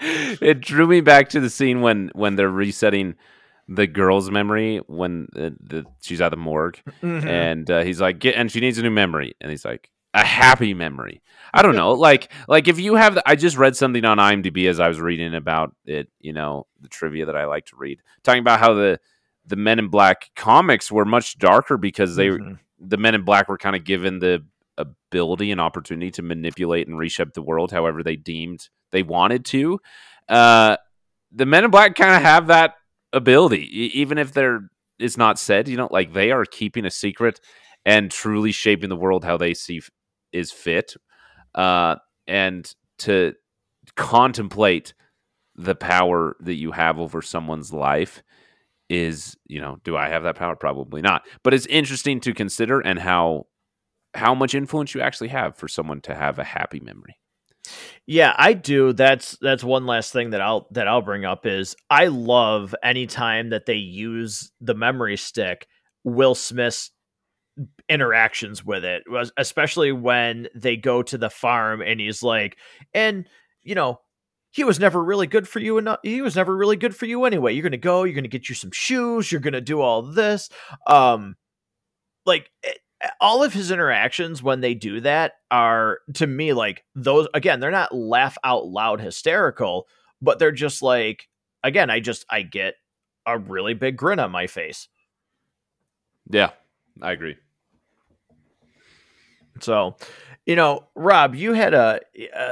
it 0.00 0.60
drew 0.60 0.86
me 0.86 1.00
back 1.00 1.30
to 1.30 1.40
the 1.40 1.50
scene 1.50 1.80
when 1.80 2.10
when 2.14 2.36
they're 2.36 2.50
resetting 2.50 3.14
the 3.66 3.86
girl's 3.86 4.30
memory 4.30 4.78
when 4.86 5.26
the, 5.32 5.56
the 5.60 5.86
she's 6.00 6.20
at 6.20 6.28
the 6.28 6.36
morgue, 6.36 6.78
mm-hmm. 7.02 7.26
and 7.26 7.70
uh, 7.70 7.82
he's 7.82 8.00
like, 8.00 8.18
"Get," 8.18 8.34
and 8.34 8.50
she 8.50 8.60
needs 8.60 8.78
a 8.78 8.82
new 8.82 8.90
memory, 8.90 9.34
and 9.40 9.50
he's 9.50 9.64
like, 9.64 9.90
"A 10.14 10.24
happy 10.24 10.72
memory." 10.72 11.22
I 11.52 11.62
don't 11.62 11.76
know, 11.76 11.92
like 11.92 12.32
like 12.48 12.66
if 12.66 12.80
you 12.80 12.96
have, 12.96 13.14
the, 13.14 13.22
I 13.28 13.36
just 13.36 13.56
read 13.56 13.76
something 13.76 14.04
on 14.04 14.18
IMDb 14.18 14.68
as 14.68 14.80
I 14.80 14.88
was 14.88 15.00
reading 15.00 15.34
about 15.34 15.74
it. 15.84 16.08
You 16.20 16.32
know, 16.32 16.66
the 16.80 16.88
trivia 16.88 17.26
that 17.26 17.36
I 17.36 17.44
like 17.44 17.66
to 17.66 17.76
read, 17.76 18.00
talking 18.22 18.40
about 18.40 18.58
how 18.58 18.74
the 18.74 18.98
the 19.46 19.56
Men 19.56 19.78
in 19.78 19.88
Black 19.88 20.30
comics 20.34 20.90
were 20.90 21.04
much 21.04 21.38
darker 21.38 21.76
because 21.76 22.16
they 22.16 22.28
mm-hmm. 22.28 22.54
the 22.80 22.96
Men 22.96 23.14
in 23.14 23.22
Black 23.22 23.48
were 23.48 23.58
kind 23.58 23.76
of 23.76 23.84
given 23.84 24.18
the 24.18 24.44
ability 24.76 25.52
and 25.52 25.60
opportunity 25.60 26.10
to 26.10 26.22
manipulate 26.22 26.88
and 26.88 26.98
reshape 26.98 27.32
the 27.32 27.42
world 27.42 27.70
however 27.70 28.02
they 28.02 28.16
deemed 28.16 28.68
they 28.90 29.02
wanted 29.02 29.44
to. 29.44 29.78
Uh, 30.28 30.76
the 31.30 31.46
Men 31.46 31.64
in 31.64 31.70
Black 31.70 31.94
kind 31.94 32.16
of 32.16 32.22
have 32.22 32.48
that 32.48 32.74
ability, 33.12 33.66
even 34.00 34.18
if 34.18 34.32
they're 34.32 34.70
it's 34.98 35.16
not 35.16 35.38
said. 35.38 35.68
You 35.68 35.76
know, 35.76 35.88
like 35.90 36.12
they 36.12 36.30
are 36.30 36.44
keeping 36.44 36.84
a 36.84 36.90
secret 36.90 37.40
and 37.84 38.10
truly 38.10 38.52
shaping 38.52 38.88
the 38.88 38.96
world 38.96 39.24
how 39.24 39.36
they 39.36 39.54
see 39.54 39.82
is 40.34 40.52
fit, 40.52 40.94
uh, 41.54 41.96
and 42.26 42.74
to 42.98 43.34
contemplate 43.96 44.92
the 45.56 45.74
power 45.74 46.36
that 46.40 46.54
you 46.54 46.72
have 46.72 46.98
over 46.98 47.22
someone's 47.22 47.72
life 47.72 48.22
is 48.90 49.36
you 49.46 49.60
know 49.60 49.78
do 49.84 49.96
i 49.96 50.08
have 50.08 50.24
that 50.24 50.36
power? 50.36 50.56
Probably 50.56 51.00
not. 51.00 51.26
But 51.42 51.54
it's 51.54 51.66
interesting 51.66 52.20
to 52.20 52.34
consider 52.34 52.80
and 52.80 52.98
how 52.98 53.46
how 54.14 54.34
much 54.34 54.54
influence 54.54 54.94
you 54.94 55.00
actually 55.00 55.28
have 55.28 55.56
for 55.56 55.68
someone 55.68 56.00
to 56.02 56.14
have 56.14 56.38
a 56.38 56.44
happy 56.44 56.80
memory. 56.80 57.16
Yeah, 58.06 58.34
I 58.36 58.52
do. 58.52 58.92
That's 58.92 59.38
that's 59.40 59.64
one 59.64 59.86
last 59.86 60.12
thing 60.12 60.30
that 60.30 60.40
I'll 60.40 60.68
that 60.72 60.86
I'll 60.86 61.02
bring 61.02 61.24
up 61.24 61.46
is 61.46 61.74
I 61.88 62.08
love 62.08 62.74
anytime 62.82 63.50
that 63.50 63.66
they 63.66 63.74
use 63.74 64.52
the 64.60 64.74
memory 64.74 65.16
stick, 65.16 65.66
Will 66.04 66.34
Smith's 66.34 66.90
interactions 67.88 68.64
with 68.64 68.84
it, 68.84 69.04
was 69.08 69.32
especially 69.36 69.92
when 69.92 70.48
they 70.54 70.76
go 70.76 71.02
to 71.02 71.18
the 71.18 71.30
farm 71.30 71.80
and 71.82 72.00
he's 72.00 72.22
like, 72.22 72.56
and 72.92 73.28
you 73.62 73.74
know, 73.74 74.00
he 74.50 74.64
was 74.64 74.78
never 74.78 75.02
really 75.02 75.26
good 75.26 75.48
for 75.48 75.58
you 75.58 75.78
enough. 75.78 75.98
He 76.02 76.20
was 76.22 76.36
never 76.36 76.56
really 76.56 76.76
good 76.76 76.94
for 76.94 77.06
you 77.06 77.24
anyway. 77.24 77.52
You're 77.52 77.62
gonna 77.62 77.76
go. 77.76 78.04
You're 78.04 78.14
gonna 78.14 78.28
get 78.28 78.48
you 78.48 78.54
some 78.54 78.70
shoes. 78.70 79.30
You're 79.32 79.40
gonna 79.40 79.60
do 79.60 79.80
all 79.80 80.02
this. 80.02 80.48
Um, 80.86 81.36
like 82.26 82.50
it, 82.62 82.78
all 83.20 83.42
of 83.42 83.52
his 83.52 83.70
interactions 83.70 84.42
when 84.42 84.60
they 84.60 84.74
do 84.74 85.00
that 85.00 85.32
are 85.50 85.98
to 86.14 86.26
me 86.26 86.52
like 86.52 86.84
those 86.94 87.28
again 87.34 87.60
they're 87.60 87.70
not 87.70 87.94
laugh 87.94 88.38
out 88.44 88.66
loud 88.66 89.00
hysterical 89.00 89.86
but 90.22 90.38
they're 90.38 90.52
just 90.52 90.80
like 90.80 91.28
again 91.62 91.90
i 91.90 92.00
just 92.00 92.24
i 92.30 92.40
get 92.40 92.74
a 93.26 93.38
really 93.38 93.74
big 93.74 93.96
grin 93.96 94.18
on 94.18 94.30
my 94.30 94.46
face 94.46 94.88
Yeah, 96.30 96.50
I 97.02 97.12
agree. 97.12 97.36
So 99.60 99.96
you 100.46 100.56
know 100.56 100.86
rob 100.94 101.34
you 101.34 101.52
had 101.52 101.74
a 101.74 102.00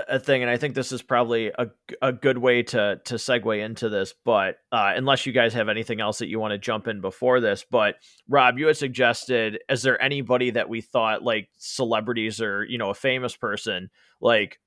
a 0.08 0.18
thing 0.18 0.42
and 0.42 0.50
i 0.50 0.56
think 0.56 0.74
this 0.74 0.92
is 0.92 1.02
probably 1.02 1.48
a, 1.58 1.66
a 2.00 2.12
good 2.12 2.38
way 2.38 2.62
to 2.62 3.00
to 3.04 3.14
segue 3.14 3.62
into 3.62 3.88
this 3.88 4.14
but 4.24 4.56
uh, 4.72 4.92
unless 4.96 5.26
you 5.26 5.32
guys 5.32 5.52
have 5.52 5.68
anything 5.68 6.00
else 6.00 6.18
that 6.18 6.28
you 6.28 6.38
want 6.38 6.52
to 6.52 6.58
jump 6.58 6.88
in 6.88 7.00
before 7.00 7.40
this 7.40 7.64
but 7.70 7.96
rob 8.28 8.58
you 8.58 8.66
had 8.66 8.76
suggested 8.76 9.58
is 9.68 9.82
there 9.82 10.00
anybody 10.02 10.50
that 10.50 10.68
we 10.68 10.80
thought 10.80 11.22
like 11.22 11.48
celebrities 11.58 12.40
or 12.40 12.64
you 12.64 12.78
know 12.78 12.90
a 12.90 12.94
famous 12.94 13.36
person 13.36 13.90
like 14.20 14.58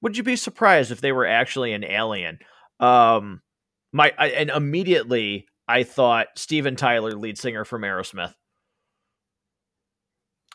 would 0.00 0.16
you 0.16 0.22
be 0.22 0.36
surprised 0.36 0.90
if 0.90 1.00
they 1.00 1.12
were 1.12 1.26
actually 1.26 1.72
an 1.72 1.82
alien? 1.82 2.38
Um 2.78 3.40
my 3.94 4.12
I, 4.18 4.28
and 4.30 4.50
immediately 4.50 5.46
i 5.66 5.84
thought 5.84 6.26
steven 6.36 6.76
tyler 6.76 7.12
lead 7.12 7.38
singer 7.38 7.64
from 7.64 7.82
aerosmith 7.82 8.34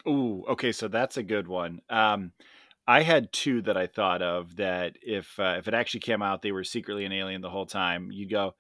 Ooh, 0.10 0.43
okay, 0.49 0.72
so 0.72 0.88
that's 0.88 1.18
a 1.18 1.24
good 1.24 1.47
one. 1.47 1.82
Um, 1.89 2.32
I 2.88 3.03
had 3.03 3.32
two 3.32 3.62
that 3.64 3.78
I 3.78 3.88
thought 3.88 4.24
of 4.24 4.55
that 4.55 4.95
if 5.01 5.39
uh, 5.39 5.55
if 5.60 5.68
it 5.68 5.76
actually 5.76 5.99
came 5.99 6.24
out 6.24 6.41
they 6.41 6.51
were 6.51 6.64
secretly 6.64 7.05
an 7.05 7.12
alien 7.12 7.41
the 7.41 7.49
whole 7.49 7.68
time, 7.68 8.10
you'd 8.12 8.32
go, 8.32 8.55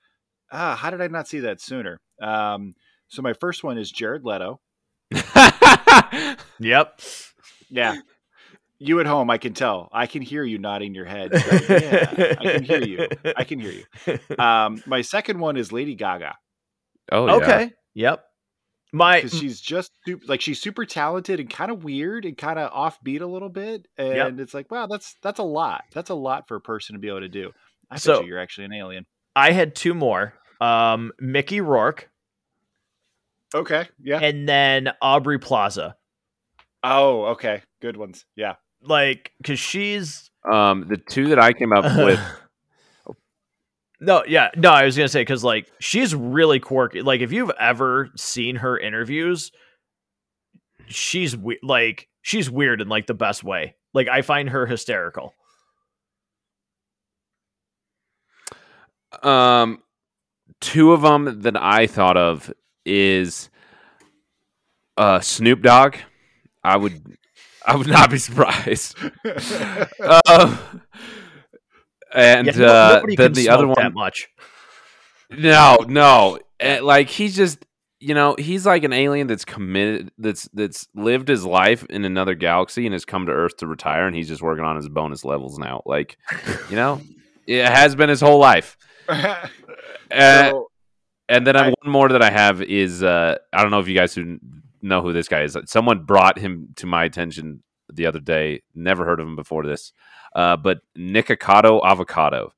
ah, 0.51 0.75
how 0.75 0.91
did 0.91 1.01
I 1.01 1.07
not 1.07 1.27
see 1.27 1.39
that 1.39 1.59
sooner? 1.59 1.97
Um, 2.21 2.75
so 3.07 3.23
my 3.23 3.33
first 3.33 3.63
one 3.63 3.77
is 3.77 3.91
Jared 3.91 4.23
Leto. 4.23 4.59
yep 6.59 7.01
Yeah. 7.69 7.95
You 8.81 9.01
at 9.01 9.07
home, 9.07 9.29
I 9.29 9.39
can 9.39 9.53
tell. 9.53 9.89
I 9.91 10.05
can 10.05 10.21
hear 10.21 10.43
you 10.43 10.57
nodding 10.57 10.93
your 10.93 11.05
head. 11.05 11.31
Like, 11.51 11.69
yeah, 11.69 12.35
I 12.39 12.43
can 12.43 12.63
hear 12.63 12.81
you. 12.81 13.07
I 13.35 13.43
can 13.43 13.59
hear 13.59 13.73
you. 13.73 14.19
Um, 14.39 14.81
my 14.85 15.01
second 15.01 15.39
one 15.39 15.57
is 15.57 15.71
Lady 15.71 15.95
Gaga 15.95 16.35
oh, 17.11 17.27
yeah. 17.27 17.33
okay 17.33 17.71
yep 17.93 18.25
my 18.91 19.21
because 19.21 19.37
she's 19.39 19.61
just 19.61 19.91
sup- 20.07 20.27
like 20.27 20.41
she's 20.41 20.61
super 20.61 20.85
talented 20.85 21.39
and 21.39 21.49
kind 21.49 21.71
of 21.71 21.83
weird 21.83 22.25
and 22.25 22.37
kind 22.37 22.57
of 22.59 22.71
offbeat 22.71 23.21
a 23.21 23.25
little 23.25 23.49
bit, 23.49 23.87
and 23.97 24.39
it's 24.39 24.53
like, 24.53 24.71
wow, 24.71 24.87
that's 24.87 25.15
that's 25.21 25.39
a 25.39 25.43
lot. 25.43 25.83
That's 25.93 26.09
a 26.09 26.15
lot 26.15 26.47
for 26.47 26.55
a 26.55 26.61
person 26.61 26.93
to 26.93 26.99
be 26.99 27.07
able 27.07 27.21
to 27.21 27.29
do. 27.29 27.51
I 27.91 27.95
bet 27.95 28.01
So- 28.01 28.21
you 28.21 28.27
you're 28.27 28.39
actually 28.39 28.65
an 28.65 28.73
alien. 28.73 29.05
I 29.35 29.51
had 29.51 29.75
two 29.75 29.93
more. 29.93 30.33
Um, 30.59 31.11
Mickey 31.19 31.61
Rourke 31.61 32.09
Okay, 33.55 33.87
yeah. 34.01 34.19
and 34.19 34.47
then 34.47 34.91
Aubrey 35.01 35.39
Plaza. 35.39 35.95
Oh, 36.83 37.25
okay, 37.27 37.61
good 37.81 37.97
ones. 37.97 38.25
Yeah. 38.35 38.55
Like, 38.81 39.31
cause 39.43 39.59
she's 39.59 40.29
Um, 40.49 40.87
the 40.87 40.97
two 40.97 41.29
that 41.29 41.39
I 41.39 41.53
came 41.53 41.73
up 41.73 41.83
with. 41.97 42.19
no, 43.99 44.23
yeah, 44.27 44.49
no. 44.55 44.71
I 44.71 44.85
was 44.85 44.95
gonna 44.95 45.09
say 45.09 45.21
because 45.21 45.43
like 45.43 45.71
she's 45.79 46.15
really 46.15 46.59
quirky. 46.59 47.01
Like, 47.01 47.21
if 47.21 47.31
you've 47.31 47.51
ever 47.59 48.09
seen 48.15 48.57
her 48.57 48.77
interviews, 48.77 49.51
she's 50.87 51.35
we- 51.35 51.59
like 51.63 52.07
she's 52.21 52.49
weird 52.49 52.81
in 52.81 52.87
like 52.89 53.07
the 53.07 53.13
best 53.13 53.43
way. 53.43 53.75
Like, 53.93 54.07
I 54.07 54.21
find 54.21 54.49
her 54.49 54.65
hysterical. 54.65 55.33
Um, 59.23 59.81
two 60.61 60.93
of 60.93 61.01
them 61.01 61.41
that 61.41 61.57
I 61.57 61.87
thought 61.87 62.17
of 62.17 62.51
is 62.85 63.49
uh 64.97 65.19
Snoop 65.19 65.61
Dogg. 65.61 65.95
I 66.63 66.77
would, 66.77 67.17
I 67.65 67.75
would 67.75 67.87
not 67.87 68.11
be 68.11 68.17
surprised. 68.19 68.95
uh, 69.99 70.57
and 72.13 72.47
Yeah, 72.47 72.65
uh, 72.65 73.01
then 73.17 73.33
the 73.33 73.49
other 73.49 73.63
smoke 73.65 73.77
that 73.77 73.83
one, 73.85 73.93
much. 73.93 74.27
no, 75.31 75.77
no, 75.87 76.39
Eh, 76.59 76.79
like 76.81 77.07
he's 77.09 77.35
just, 77.35 77.65
you 78.01 78.13
know, 78.13 78.35
he's 78.37 78.65
like 78.65 78.83
an 78.83 78.91
alien 78.93 79.27
that's 79.27 79.45
committed, 79.45 80.11
that's 80.17 80.49
that's 80.53 80.87
lived 80.93 81.27
his 81.29 81.45
life 81.45 81.85
in 81.89 82.03
another 82.05 82.35
galaxy 82.35 82.85
and 82.85 82.93
has 82.93 83.05
come 83.05 83.25
to 83.27 83.31
Earth 83.31 83.57
to 83.57 83.67
retire, 83.67 84.07
and 84.07 84.15
he's 84.15 84.27
just 84.27 84.41
working 84.41 84.65
on 84.65 84.75
his 84.75 84.89
bonus 84.89 85.23
levels 85.23 85.57
now. 85.57 85.81
Like, 85.85 86.17
you 86.69 86.75
know, 86.75 86.99
it 87.47 87.65
has 87.65 87.95
been 87.95 88.09
his 88.09 88.21
whole 88.21 88.39
life. 88.39 88.77
Uh, 89.07 89.47
So, 90.11 90.69
And 91.29 91.45
then 91.45 91.55
I- 91.55 91.69
one 91.81 91.91
more 91.91 92.09
that 92.09 92.21
I 92.23 92.31
have 92.31 92.61
is 92.63 93.03
uh, 93.03 93.37
I 93.53 93.61
don't 93.61 93.69
know 93.71 93.79
if 93.79 93.87
you 93.87 93.95
guys 93.95 94.13
who 94.15 94.39
know 94.81 95.01
who 95.01 95.13
this 95.13 95.27
guy 95.27 95.43
is. 95.43 95.55
Someone 95.67 96.03
brought 96.03 96.39
him 96.39 96.69
to 96.77 96.87
my 96.87 97.03
attention 97.03 97.61
the 97.91 98.05
other 98.05 98.19
day. 98.19 98.61
Never 98.75 99.05
heard 99.05 99.19
of 99.19 99.27
him 99.27 99.35
before 99.35 99.65
this, 99.65 99.93
uh, 100.35 100.57
but 100.57 100.79
Nikocado 100.97 101.83
Avocado. 101.83 102.53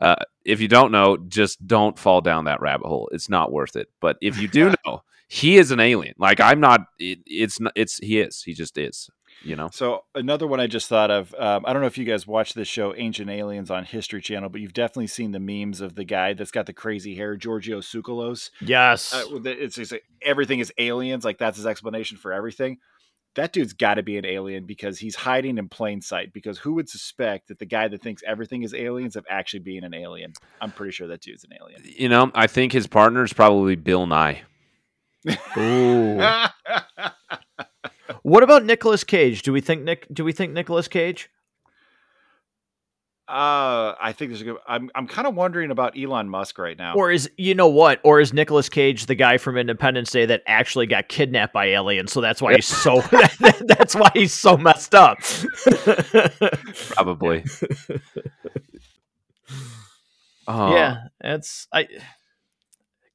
Uh, 0.00 0.16
if 0.44 0.60
you 0.60 0.68
don't 0.68 0.92
know, 0.92 1.16
just 1.16 1.66
don't 1.66 1.98
fall 1.98 2.20
down 2.20 2.44
that 2.44 2.60
rabbit 2.60 2.86
hole. 2.86 3.08
It's 3.12 3.28
not 3.28 3.50
worth 3.50 3.74
it. 3.74 3.88
But 4.00 4.16
if 4.20 4.40
you 4.40 4.46
do 4.46 4.72
know, 4.86 5.02
he 5.28 5.58
is 5.58 5.70
an 5.70 5.80
alien. 5.80 6.14
Like 6.18 6.40
I'm 6.40 6.60
not. 6.60 6.80
It, 6.98 7.20
it's 7.26 7.60
not. 7.60 7.72
It's 7.76 7.98
he 7.98 8.20
is. 8.20 8.42
He 8.42 8.54
just 8.54 8.78
is. 8.78 9.10
You 9.44 9.54
know. 9.54 9.68
so 9.72 10.04
another 10.16 10.48
one 10.48 10.58
I 10.58 10.66
just 10.66 10.88
thought 10.88 11.12
of. 11.12 11.32
Um, 11.38 11.64
I 11.64 11.72
don't 11.72 11.80
know 11.80 11.86
if 11.86 11.96
you 11.96 12.04
guys 12.04 12.26
watch 12.26 12.54
this 12.54 12.66
show, 12.66 12.92
Ancient 12.96 13.30
Aliens, 13.30 13.70
on 13.70 13.84
History 13.84 14.20
Channel, 14.20 14.48
but 14.48 14.60
you've 14.60 14.72
definitely 14.72 15.06
seen 15.06 15.30
the 15.30 15.38
memes 15.38 15.80
of 15.80 15.94
the 15.94 16.02
guy 16.02 16.32
that's 16.32 16.50
got 16.50 16.66
the 16.66 16.72
crazy 16.72 17.14
hair, 17.14 17.36
Giorgio 17.36 17.80
Tsoukalos. 17.80 18.50
Yes. 18.60 19.14
uh, 19.14 19.24
with 19.30 19.46
it's, 19.46 19.78
it's 19.78 19.92
everything 20.22 20.58
is 20.58 20.72
aliens. 20.76 21.24
Like 21.24 21.38
that's 21.38 21.56
his 21.56 21.66
explanation 21.66 22.16
for 22.16 22.32
everything. 22.32 22.78
That 23.38 23.52
dude's 23.52 23.72
got 23.72 23.94
to 23.94 24.02
be 24.02 24.18
an 24.18 24.26
alien 24.26 24.66
because 24.66 24.98
he's 24.98 25.14
hiding 25.14 25.58
in 25.58 25.68
plain 25.68 26.00
sight. 26.00 26.32
Because 26.32 26.58
who 26.58 26.74
would 26.74 26.88
suspect 26.88 27.46
that 27.46 27.60
the 27.60 27.66
guy 27.66 27.86
that 27.86 28.02
thinks 28.02 28.20
everything 28.26 28.64
is 28.64 28.74
aliens 28.74 29.14
of 29.14 29.24
actually 29.30 29.60
being 29.60 29.84
an 29.84 29.94
alien? 29.94 30.32
I'm 30.60 30.72
pretty 30.72 30.90
sure 30.90 31.06
that 31.06 31.20
dude's 31.20 31.44
an 31.44 31.50
alien. 31.60 31.80
You 31.84 32.08
know. 32.08 32.32
I 32.34 32.48
think 32.48 32.72
his 32.72 32.88
partner 32.88 33.22
is 33.22 33.32
probably 33.32 33.76
Bill 33.76 34.08
Nye. 34.08 34.42
Ooh. 35.56 36.18
what 38.22 38.42
about 38.42 38.64
Nicolas 38.64 39.04
Cage? 39.04 39.42
Do 39.42 39.52
we 39.52 39.60
think 39.60 39.84
Nick? 39.84 40.08
Do 40.12 40.24
we 40.24 40.32
think 40.32 40.52
Nicolas 40.52 40.88
Cage? 40.88 41.30
Uh, 43.28 43.94
I 44.00 44.12
think 44.16 44.30
there's 44.30 44.40
a 44.40 44.44
good. 44.44 44.56
I'm 44.66 44.90
I'm 44.94 45.06
kind 45.06 45.28
of 45.28 45.34
wondering 45.34 45.70
about 45.70 45.98
Elon 45.98 46.30
Musk 46.30 46.56
right 46.58 46.78
now. 46.78 46.94
Or 46.94 47.10
is 47.10 47.30
you 47.36 47.54
know 47.54 47.68
what? 47.68 48.00
Or 48.02 48.20
is 48.20 48.32
Nicolas 48.32 48.70
Cage 48.70 49.04
the 49.04 49.14
guy 49.14 49.36
from 49.36 49.58
Independence 49.58 50.10
Day 50.10 50.24
that 50.24 50.42
actually 50.46 50.86
got 50.86 51.08
kidnapped 51.08 51.52
by 51.52 51.66
aliens? 51.66 52.10
So 52.10 52.22
that's 52.22 52.40
why 52.40 52.54
he's 52.54 52.66
so 52.66 53.00
that's 53.66 53.94
why 53.94 54.10
he's 54.14 54.32
so 54.32 54.56
messed 54.56 54.94
up. 54.94 55.18
Probably. 56.94 57.44
oh, 60.46 60.74
yeah, 60.74 60.96
it's 61.22 61.66
I. 61.72 61.86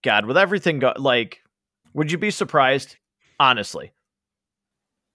God, 0.04 0.26
with 0.26 0.38
everything 0.38 0.80
go, 0.80 0.94
like, 0.98 1.40
would 1.94 2.12
you 2.12 2.18
be 2.18 2.30
surprised? 2.32 2.98
Honestly, 3.40 3.92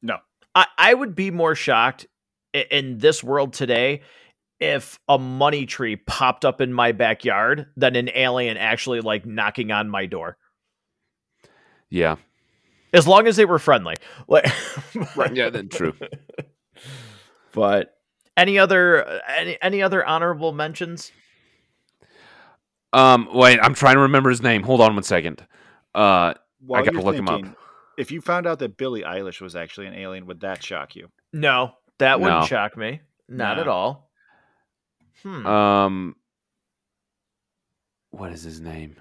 No. 0.02 0.18
I 0.54 0.66
I 0.76 0.92
would 0.94 1.14
be 1.14 1.30
more 1.30 1.54
shocked 1.54 2.06
i- 2.54 2.66
in 2.70 2.98
this 2.98 3.22
world 3.22 3.52
today 3.52 4.02
if 4.60 4.98
a 5.08 5.18
money 5.18 5.66
tree 5.66 5.96
popped 5.96 6.44
up 6.44 6.60
in 6.60 6.72
my 6.72 6.92
backyard 6.92 7.66
than 7.76 7.94
an 7.96 8.10
alien 8.14 8.56
actually 8.56 9.00
like 9.00 9.24
knocking 9.26 9.70
on 9.70 9.88
my 9.88 10.06
door. 10.06 10.36
Yeah. 11.90 12.16
as 12.92 13.06
long 13.06 13.26
as 13.26 13.36
they 13.36 13.44
were 13.44 13.58
friendly. 13.58 13.94
Like, 14.28 14.46
Yeah, 15.34 15.50
that's 15.50 15.76
true. 15.76 15.94
But 17.52 17.96
any 18.36 18.58
other 18.58 19.20
any 19.28 19.58
any 19.62 19.82
other 19.82 20.04
honorable 20.04 20.52
mentions? 20.52 21.10
Um, 22.92 23.28
wait, 23.32 23.58
I'm 23.62 23.74
trying 23.74 23.94
to 23.94 24.00
remember 24.02 24.30
his 24.30 24.42
name. 24.42 24.62
Hold 24.62 24.80
on 24.80 24.94
one 24.94 25.02
second. 25.02 25.44
Uh, 25.94 26.34
While 26.60 26.84
gotta 26.84 26.94
you're 26.96 27.02
look 27.02 27.16
him 27.16 27.28
up. 27.28 27.42
If 27.96 28.10
you 28.12 28.20
found 28.20 28.46
out 28.46 28.60
that 28.60 28.76
Billie 28.76 29.02
Eilish 29.02 29.40
was 29.40 29.56
actually 29.56 29.88
an 29.88 29.94
alien, 29.94 30.26
would 30.26 30.40
that 30.40 30.62
shock 30.62 30.94
you? 30.94 31.08
No, 31.32 31.72
that 31.98 32.20
wouldn't 32.20 32.40
No. 32.42 32.46
shock 32.46 32.76
me. 32.76 33.00
Not 33.28 33.56
No. 33.56 33.62
at 33.62 33.68
all. 33.68 34.07
Hmm. 35.22 35.46
um, 35.46 36.16
what 38.10 38.32
is 38.32 38.42
his 38.42 38.60
name? 38.60 38.96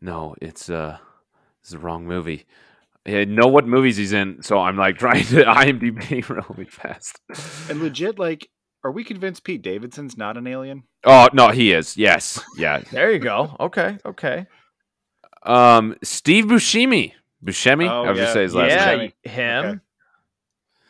No, 0.00 0.34
it's 0.40 0.68
uh, 0.70 0.98
it's 1.60 1.70
the 1.70 1.78
wrong 1.78 2.06
movie. 2.06 2.46
I 3.06 3.24
know 3.24 3.46
what 3.46 3.66
movies 3.66 3.96
he's 3.96 4.12
in, 4.12 4.42
so 4.42 4.58
I'm 4.58 4.76
like 4.76 4.98
trying 4.98 5.24
to 5.26 5.44
IMDb 5.44 6.28
really 6.48 6.68
fast. 6.68 7.20
And 7.70 7.80
legit, 7.80 8.18
like, 8.18 8.48
are 8.84 8.90
we 8.90 9.04
convinced 9.04 9.44
Pete 9.44 9.62
Davidson's 9.62 10.16
not 10.16 10.36
an 10.36 10.46
alien? 10.46 10.84
Oh 11.04 11.28
no, 11.32 11.48
he 11.50 11.72
is. 11.72 11.96
Yes, 11.96 12.40
yeah. 12.56 12.82
There 12.92 13.12
you 13.12 13.18
go. 13.18 13.56
Okay, 13.60 13.98
okay. 14.04 14.46
Um, 15.42 15.96
Steve 16.02 16.46
Buscemi. 16.46 17.12
Buscemi. 17.44 17.88
Oh, 17.88 18.04
I 18.04 18.08
would 18.08 18.16
yeah. 18.16 18.22
just 18.24 18.32
say 18.32 18.42
his 18.42 18.54
last 18.54 18.70
yeah, 18.70 18.96
name. 18.96 19.12
y- 19.24 19.30
him. 19.30 19.80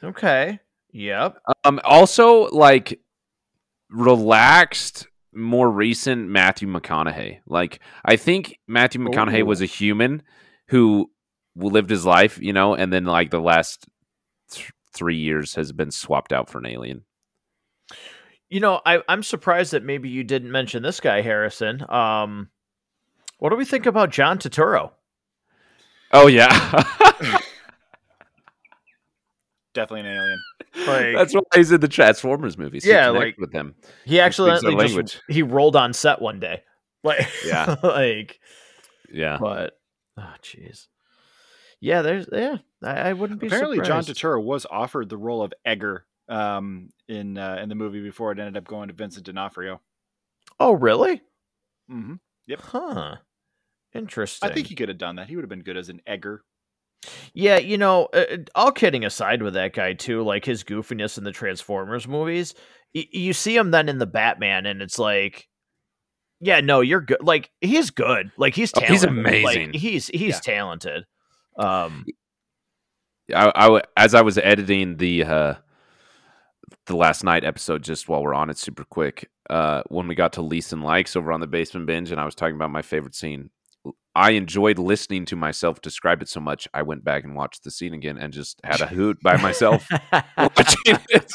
Okay. 0.03 0.61
Yep. 0.93 1.39
Um, 1.65 1.81
also 1.85 2.49
like 2.49 3.01
relaxed, 3.91 5.07
more 5.33 5.71
recent 5.71 6.29
Matthew 6.29 6.69
McConaughey. 6.69 7.39
Like 7.47 7.81
I 8.05 8.17
think 8.17 8.59
Matthew 8.67 9.01
McConaughey 9.01 9.45
was 9.45 9.61
a 9.61 9.67
human 9.67 10.23
who 10.69 11.11
lived 11.55 11.91
his 11.91 12.05
life, 12.05 12.39
you 12.41 12.53
know, 12.53 12.75
and 12.75 12.93
then 12.93 13.05
like 13.05 13.31
the 13.31 13.41
last 13.41 13.87
th- 14.51 14.73
three 14.93 15.17
years 15.17 15.55
has 15.55 15.73
been 15.73 15.91
swapped 15.91 16.33
out 16.33 16.49
for 16.49 16.59
an 16.59 16.67
alien. 16.67 17.05
You 18.49 18.61
know, 18.61 18.81
I, 18.87 19.03
I'm 19.09 19.23
surprised 19.23 19.73
that 19.73 19.85
maybe 19.85 20.09
you 20.09 20.23
didn't 20.23 20.53
mention 20.53 20.83
this 20.83 21.01
guy, 21.01 21.21
Harrison. 21.21 21.85
Um, 21.91 22.51
what 23.39 23.51
do 23.51 23.57
we 23.57 23.65
think 23.65 23.87
about 23.87 24.11
John 24.11 24.39
Turturro? 24.39 24.93
Oh 26.13 26.29
yeah, 26.29 26.49
Definitely 29.77 30.09
an 30.11 30.17
alien. 30.17 30.43
Like, 30.87 31.17
that's 31.17 31.33
why 31.33 31.41
he's 31.55 31.73
in 31.73 31.81
the 31.81 31.89
Transformers 31.89 32.59
movies. 32.59 32.85
He 32.85 32.91
Yeah, 32.91 33.07
connected 33.07 33.19
like- 33.27 33.39
with 33.39 33.53
them. 33.53 33.75
he 34.05 34.21
accidentally 34.21 34.75
our 34.75 34.81
just 34.83 34.95
language. 34.95 35.21
he 35.29 35.43
rolled 35.43 35.75
on 35.77 35.93
set 35.95 36.21
one 36.21 36.39
day. 36.41 36.63
Like, 37.05 37.27
Yeah. 37.47 37.77
like, 37.83 38.39
Yeah, 39.13 39.39
but 39.41 39.79
oh, 40.19 40.35
jeez. 40.43 40.87
Yeah, 41.81 42.03
there's 42.03 42.27
yeah. 42.33 42.57
I, 42.83 43.11
I 43.11 43.13
wouldn't 43.15 43.41
be 43.41 43.47
Apparently, 43.47 43.79
John 43.79 44.03
surprised. 44.03 44.21
Turturro 44.21 44.43
was 44.43 44.67
offered 44.71 45.09
the 45.09 45.17
role 45.17 45.43
of 45.43 45.53
Edgar 45.65 46.05
um, 46.29 46.91
in 47.09 47.39
uh, 47.39 47.59
in 47.63 47.69
the 47.69 47.75
movie 47.75 48.03
before 48.03 48.33
it 48.33 48.39
ended 48.39 48.57
up 48.57 48.65
going 48.67 48.89
to 48.89 48.95
Vincent 48.95 49.25
D'Onofrio. 49.27 49.81
Oh, 50.61 50.73
really? 50.73 51.23
hmm 51.89 52.15
Huh. 52.59 53.17
Interesting. 53.95 54.51
I 54.51 54.53
think 54.53 54.67
he 54.67 54.75
could 54.75 54.89
have 54.89 54.99
done 54.99 55.17
that. 55.17 55.29
He 55.29 55.37
would 55.37 55.43
have 55.43 55.49
been 55.51 55.63
good 55.63 55.77
as 55.77 55.89
an 55.89 56.01
Edgar. 56.07 56.43
Yeah, 57.35 57.59
you 57.59 57.79
know, 57.79 58.09
uh, 58.13 58.25
uh, 58.33 58.37
all 58.55 58.73
kidding 58.73 59.05
aside 59.05 59.43
with 59.43 59.55
that 59.55 59.73
guy 59.75 59.93
too, 59.93 60.23
like 60.23 60.45
his 60.45 60.65
goofiness 60.65 61.19
in 61.19 61.25
the 61.25 61.33
Transformers 61.33 62.09
movies, 62.09 62.55
y- 62.95 63.07
you 63.13 63.33
see 63.33 63.57
him 63.57 63.71
then 63.71 63.89
in 63.89 63.99
the 63.99 64.07
Batman, 64.07 64.67
and 64.67 64.83
it's 64.83 64.99
like, 64.99 65.47
yeah, 66.41 66.61
no, 66.61 66.81
you're 66.81 67.01
good. 67.01 67.19
Like 67.23 67.51
he's 67.61 67.91
good. 67.91 68.33
Like 68.37 68.55
he's 68.55 68.73
Oh, 68.77 68.81
he's 68.81 69.03
talented. 69.03 69.25
Like, 69.45 69.57
amazing. 69.57 69.73
he's 69.75 70.09
he's 70.09 70.35
Yeah. 70.35 70.41
talented. 70.41 71.05
Um, 71.59 72.05
I, 73.35 73.53
I 73.55 73.63
w- 73.65 73.83
as 73.97 74.15
I 74.15 74.23
was 74.23 74.37
editing 74.39 74.97
the 74.97 75.25
uh, 75.25 75.55
the 76.87 76.97
Last 76.97 77.23
Knight 77.25 77.45
episode, 77.45 77.83
just 77.85 78.09
while 78.09 78.23
we're 78.23 78.35
on 78.35 78.51
it, 78.51 78.59
super 78.59 78.85
quick. 78.85 79.31
Uh, 79.49 79.83
when 79.89 80.09
we 80.09 80.15
got 80.17 80.33
to 80.35 80.43
Leeson 80.43 80.81
likes 80.81 81.15
over 81.15 81.31
on 81.33 81.41
the 81.41 81.47
basement 81.47 81.87
binge, 81.87 82.11
and 82.11 82.21
I 82.21 82.25
was 82.25 82.35
talking 82.35 82.57
about 82.57 82.71
my 82.73 82.83
favorite 82.83 83.15
scene. 83.15 83.51
I 84.17 84.31
enjoyed 84.31 84.79
listening 84.79 85.27
to 85.27 85.37
myself 85.37 85.83
describe 85.83 86.23
it 86.23 86.29
so 86.31 86.41
much. 86.41 86.67
I 86.73 86.81
went 86.81 87.05
back 87.05 87.23
and 87.25 87.37
watched 87.37 87.65
the 87.65 87.71
scene 87.71 87.93
again 87.93 88.17
and 88.17 88.33
just 88.33 88.59
had 88.65 88.81
a 88.81 88.87
hoot 88.87 89.21
by 89.23 89.37
myself 89.37 89.87
watching 90.39 90.99
it. 91.11 91.31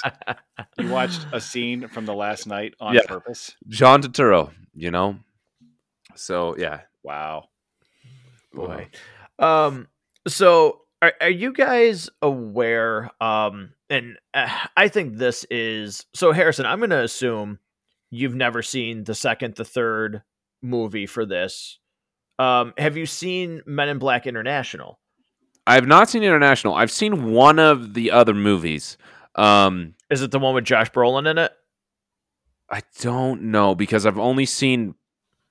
You 0.79 0.87
watched 0.89 1.27
a 1.31 1.39
scene 1.39 1.87
from 1.89 2.05
the 2.07 2.13
Last 2.15 2.47
Knight 2.47 2.73
on 2.79 2.95
Yeah. 2.95 3.01
purpose. 3.07 3.55
John 3.67 4.01
Turturro, 4.01 4.51
you 4.73 4.89
know. 4.89 5.19
So 6.15 6.57
yeah, 6.57 6.81
Wow. 7.03 7.49
boy. 8.51 8.89
Um, 9.37 9.87
so 10.27 10.81
are, 11.03 11.13
are 11.21 11.29
you 11.29 11.53
guys 11.53 12.09
aware? 12.21 13.11
Um, 13.21 13.73
and 13.91 14.17
uh, 14.33 14.49
I 14.75 14.87
think 14.87 15.17
this 15.17 15.45
is 15.51 16.05
so. 16.15 16.31
Harrison, 16.31 16.65
I'm 16.65 16.79
going 16.79 16.89
to 16.91 17.03
assume 17.03 17.59
you've 18.09 18.35
never 18.35 18.61
seen 18.63 19.03
the 19.03 19.15
second, 19.15 19.55
the 19.55 19.65
third 19.65 20.23
movie 20.63 21.05
for 21.05 21.25
this. 21.25 21.77
Um, 22.39 22.73
have 22.77 22.97
you 22.97 23.05
seen 23.05 23.61
Men 23.65 23.89
in 23.89 23.99
Black 23.99 24.25
International? 24.25 24.99
I 25.67 25.75
have 25.75 25.87
not 25.87 26.09
seen 26.09 26.23
International. 26.23 26.73
I've 26.73 26.91
seen 26.91 27.31
one 27.31 27.59
of 27.59 27.93
the 27.93 28.11
other 28.11 28.33
movies. 28.33 28.97
Um, 29.35 29.93
Is 30.09 30.21
it 30.21 30.31
the 30.31 30.39
one 30.39 30.55
with 30.55 30.65
Josh 30.65 30.91
Brolin 30.91 31.29
in 31.29 31.37
it? 31.37 31.51
I 32.69 32.81
don't 32.99 33.43
know 33.43 33.75
because 33.75 34.05
I've 34.05 34.17
only 34.17 34.45
seen 34.45 34.95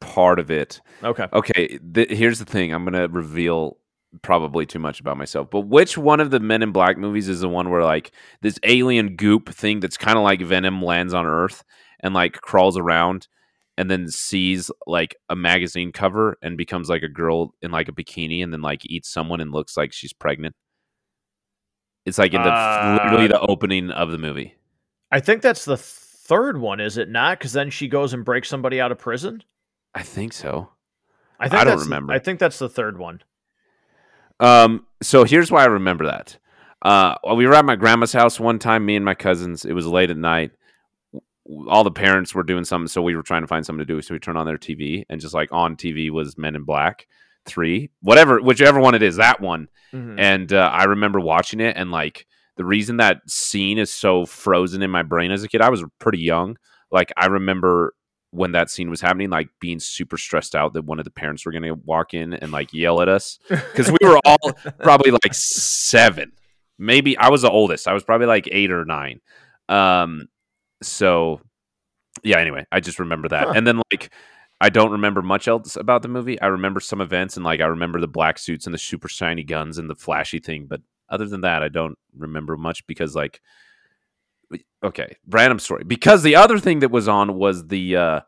part 0.01 0.39
of 0.39 0.51
it. 0.51 0.81
Okay. 1.03 1.27
Okay, 1.33 1.79
th- 1.95 2.11
here's 2.11 2.39
the 2.39 2.45
thing. 2.45 2.73
I'm 2.73 2.85
gonna 2.85 3.09
reveal 3.09 3.77
probably 4.23 4.67
too 4.67 4.79
much 4.79 5.01
about 5.01 5.17
myself, 5.17 5.49
but 5.51 5.61
which 5.61 5.97
one 5.97 6.21
of 6.21 6.31
the 6.31 6.41
Men 6.41 6.63
in 6.63 6.73
Black 6.73 6.99
movies 6.99 7.29
is 7.29 7.41
the 7.41 7.49
one 7.49 7.71
where 7.71 7.85
like 7.85 8.11
this 8.41 8.59
alien 8.65 9.17
goop 9.17 9.51
thing 9.51 9.81
that's 9.81 9.97
kind 9.97 10.19
of 10.19 10.25
like 10.25 10.41
Venom 10.41 10.83
lands 10.83 11.15
on 11.15 11.27
Earth 11.27 11.63
and 12.01 12.15
like 12.15 12.41
crawls 12.41 12.77
around 12.77 13.29
and 13.81 13.91
then 13.91 14.07
sees 14.09 14.71
like 14.87 15.17
a 15.31 15.35
magazine 15.35 15.91
cover 15.91 16.37
and 16.43 16.59
becomes 16.59 16.91
like 16.91 17.03
a 17.03 17.09
girl 17.09 17.55
in 17.63 17.71
like 17.71 17.89
a 17.89 17.93
bikini 17.93 18.45
and 18.45 18.53
then 18.53 18.61
like 18.61 18.85
eats 18.85 19.09
someone 19.09 19.41
and 19.41 19.53
looks 19.53 19.75
like 19.75 19.91
she's 19.91 20.13
pregnant. 20.13 20.55
It's 22.05 22.19
like 22.19 22.35
in 22.35 22.43
the 22.43 22.51
Uh, 22.51 23.01
literally 23.03 23.27
the 23.27 23.41
opening 23.41 23.91
of 23.91 24.11
the 24.11 24.19
movie. 24.19 24.55
I 25.11 25.21
think 25.21 25.41
that's 25.41 25.65
the 25.65 25.79
third 25.79 26.59
one, 26.59 26.79
is 26.79 26.99
it 26.99 27.09
not? 27.09 27.39
Because 27.39 27.55
then 27.55 27.71
she 27.71 27.89
goes 27.89 28.13
and 28.13 28.23
breaks 28.23 28.51
somebody 28.51 28.83
out 28.83 28.93
of 28.93 28.99
prison. 28.99 29.43
I 29.95 30.03
think 30.03 30.35
so. 30.35 30.69
I 31.39 31.49
think 31.49 31.63
I 31.63 31.65
don't 31.65 31.81
remember. 31.81 32.13
I 32.13 32.19
think 32.19 32.39
that's 32.39 32.59
the 32.59 32.69
third 32.69 32.99
one. 32.99 33.23
Um, 34.41 34.85
so 35.01 35.25
here's 35.25 35.51
why 35.51 35.63
I 35.63 35.69
remember 35.69 36.05
that. 36.05 36.37
Uh, 36.83 37.15
we 37.35 37.47
were 37.47 37.55
at 37.55 37.65
my 37.65 37.77
grandma's 37.77 38.13
house 38.13 38.39
one 38.39 38.59
time, 38.59 38.85
me 38.85 38.97
and 38.97 39.07
my 39.07 39.15
cousins. 39.15 39.65
It 39.65 39.73
was 39.73 39.87
late 39.87 40.11
at 40.11 40.19
night. 40.19 40.51
All 41.69 41.85
the 41.85 41.91
parents 41.91 42.35
were 42.35 42.43
doing 42.43 42.65
something, 42.65 42.89
so 42.89 43.03
we 43.03 43.17
were 43.17 43.23
trying 43.23 43.43
to 43.43 43.47
find 43.49 43.65
something 43.65 43.85
to 43.87 43.93
do. 43.95 44.01
So 44.03 44.15
we 44.15 44.19
turned 44.21 44.39
on 44.39 44.47
their 44.47 44.59
TV, 44.59 45.05
and 45.09 45.21
just 45.21 45.35
like 45.35 45.51
on 45.53 45.77
TV 45.77 46.11
was 46.11 46.39
Men 46.39 46.55
in 46.57 46.65
Black 46.65 47.07
three, 47.47 47.91
whatever, 48.03 48.41
whichever 48.41 48.79
one 48.81 48.95
it 48.95 49.03
is, 49.03 49.17
that 49.17 49.41
one. 49.41 49.69
Mhm. 49.93 50.17
And 50.19 50.53
uh, 50.53 50.71
I 50.73 50.85
remember 50.85 51.19
watching 51.21 51.61
it, 51.61 51.77
and 51.77 51.91
like 51.91 52.27
the 52.57 52.65
reason 52.65 52.99
that 52.99 53.23
scene 53.29 53.79
is 53.79 53.93
so 53.93 54.27
frozen 54.27 54.83
in 54.83 54.91
my 54.91 55.03
brain 55.03 55.31
as 55.31 55.43
a 55.43 55.49
kid, 55.49 55.61
I 55.63 55.71
was 55.71 55.83
pretty 55.99 56.19
young. 56.21 56.57
Like 56.91 57.13
I 57.17 57.27
remember 57.27 57.95
when 58.33 58.53
that 58.53 58.71
scene 58.71 58.91
was 58.91 59.01
happening, 59.01 59.31
like 59.31 59.49
being 59.61 59.81
super 59.81 60.17
stressed 60.17 60.55
out 60.55 60.75
that 60.75 60.85
one 60.85 60.99
of 61.01 61.05
the 61.05 61.11
parents 61.11 61.45
were 61.45 61.53
going 61.53 61.65
to 61.65 61.75
walk 61.85 62.15
in 62.15 62.33
and 62.35 62.53
like 62.53 62.73
yell 62.73 63.01
at 63.01 63.09
us 63.09 63.39
because 63.49 63.91
we 63.91 63.99
were 64.07 64.21
all 64.25 64.53
probably 64.83 65.11
like 65.11 65.33
seven, 65.33 66.33
maybe. 66.79 67.17
I 67.17 67.29
was 67.31 67.43
the 67.43 67.51
oldest. 67.51 67.89
I 67.89 67.93
was 67.93 68.05
probably 68.05 68.27
like 68.29 68.49
eight 68.53 68.71
or 68.71 68.85
nine. 68.85 69.21
Um, 69.69 70.29
so 70.83 71.41
yeah. 72.23 72.39
Anyway, 72.39 72.67
I 72.73 72.81
just 72.81 72.99
remember 72.99 73.29
that, 73.29 73.49
Huh. 73.49 73.53
and 73.57 73.67
then 73.67 73.81
like. 73.93 74.11
I 74.63 74.69
don't 74.69 74.91
remember 74.91 75.23
much 75.23 75.49
else 75.49 75.77
about 75.77 76.03
the 76.03 76.09
movie. 76.09 76.39
I 76.39 76.49
remember 76.49 76.81
some 76.81 77.01
events 77.01 77.35
and 77.39 77.43
like 77.45 77.63
I 77.63 77.65
remember 77.65 77.99
the 77.99 78.07
black 78.07 78.37
suits 78.39 78.67
and 78.67 78.75
the 78.75 78.79
super 78.79 79.09
shiny 79.09 79.43
guns 79.43 79.79
and 79.79 79.89
the 79.89 79.95
flashy 79.95 80.39
thing, 80.39 80.67
but 80.69 80.83
other 81.09 81.25
than 81.25 81.41
that, 81.41 81.63
I 81.63 81.69
don't 81.69 81.97
remember 82.15 82.59
much 82.59 82.87
because 82.87 83.17
like 83.17 83.41
okay, 84.85 85.17
random 85.29 85.59
story. 85.59 85.85
Because 85.85 86.23
the 86.23 86.37
other 86.37 86.59
thing 86.59 86.81
that 86.81 86.91
was 86.91 87.09
on 87.09 87.37
was 87.37 87.69
the 87.69 87.97
uh 87.97 88.21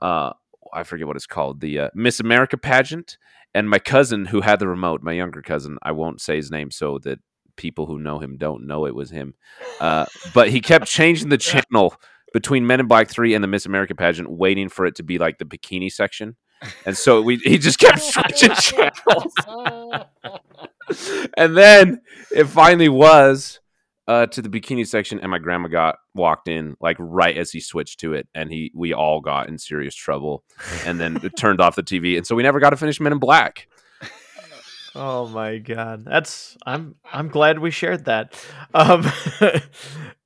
uh 0.00 0.32
I 0.72 0.84
forget 0.84 1.08
what 1.08 1.16
it's 1.16 1.26
called, 1.26 1.60
the 1.60 1.78
uh, 1.80 1.88
Miss 1.92 2.20
America 2.20 2.56
pageant 2.56 3.18
and 3.52 3.68
my 3.68 3.80
cousin 3.80 4.26
who 4.26 4.42
had 4.42 4.60
the 4.60 4.68
remote, 4.68 5.02
my 5.02 5.12
younger 5.12 5.42
cousin, 5.42 5.78
I 5.82 5.90
won't 5.90 6.20
say 6.20 6.36
his 6.36 6.52
name 6.52 6.70
so 6.70 6.98
that 7.00 7.18
people 7.56 7.86
who 7.86 7.98
know 7.98 8.18
him 8.18 8.36
don't 8.36 8.66
know 8.66 8.86
it 8.86 8.94
was 8.94 9.10
him. 9.10 9.34
Uh 9.80 10.06
but 10.32 10.50
he 10.50 10.60
kept 10.60 10.86
changing 10.86 11.28
the 11.28 11.38
channel 11.38 11.94
between 12.32 12.66
Men 12.66 12.80
in 12.80 12.86
Black 12.86 13.08
3 13.08 13.34
and 13.34 13.44
the 13.44 13.48
Miss 13.48 13.66
America 13.66 13.94
pageant 13.94 14.30
waiting 14.30 14.68
for 14.68 14.86
it 14.86 14.96
to 14.96 15.02
be 15.02 15.18
like 15.18 15.38
the 15.38 15.44
bikini 15.44 15.90
section. 15.90 16.36
And 16.86 16.96
so 16.96 17.20
we 17.22 17.36
he 17.36 17.58
just 17.58 17.78
kept 17.78 18.00
switching 18.02 18.50
channels 18.54 19.34
and 21.36 21.56
then 21.56 22.00
it 22.30 22.44
finally 22.44 22.88
was 22.88 23.60
uh, 24.06 24.26
to 24.26 24.42
the 24.42 24.48
bikini 24.48 24.86
section, 24.86 25.18
and 25.20 25.30
my 25.30 25.38
grandma 25.38 25.68
got 25.68 25.96
walked 26.14 26.48
in 26.48 26.76
like 26.80 26.96
right 26.98 27.36
as 27.36 27.50
he 27.50 27.60
switched 27.60 28.00
to 28.00 28.12
it, 28.12 28.28
and 28.34 28.52
he 28.52 28.70
we 28.74 28.92
all 28.92 29.20
got 29.20 29.48
in 29.48 29.58
serious 29.58 29.94
trouble, 29.94 30.44
and 30.84 31.00
then 31.00 31.18
it 31.22 31.36
turned 31.36 31.60
off 31.60 31.76
the 31.76 31.82
TV, 31.82 32.16
and 32.16 32.26
so 32.26 32.34
we 32.34 32.42
never 32.42 32.60
got 32.60 32.70
to 32.70 32.76
finish 32.76 33.00
Men 33.00 33.12
in 33.12 33.18
Black. 33.18 33.68
Oh 34.94 35.28
my 35.28 35.58
god, 35.58 36.04
that's 36.04 36.56
I'm 36.64 36.94
I'm 37.12 37.28
glad 37.28 37.58
we 37.58 37.70
shared 37.70 38.04
that. 38.04 38.34
Um, 38.72 39.04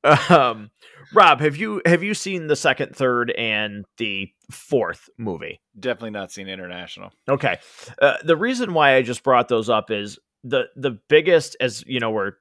um, 0.30 0.70
Rob, 1.14 1.40
have 1.40 1.56
you 1.56 1.80
have 1.86 2.02
you 2.02 2.14
seen 2.14 2.48
the 2.48 2.56
second, 2.56 2.94
third, 2.94 3.30
and 3.30 3.84
the 3.96 4.30
fourth 4.50 5.08
movie? 5.16 5.60
Definitely 5.78 6.10
not 6.10 6.32
seen 6.32 6.48
international. 6.48 7.12
Okay, 7.28 7.58
uh, 8.02 8.18
the 8.22 8.36
reason 8.36 8.74
why 8.74 8.94
I 8.94 9.02
just 9.02 9.22
brought 9.22 9.48
those 9.48 9.70
up 9.70 9.90
is 9.90 10.18
the 10.44 10.64
the 10.76 10.98
biggest, 11.08 11.56
as 11.60 11.82
you 11.86 12.00
know, 12.00 12.10
we're 12.10 12.32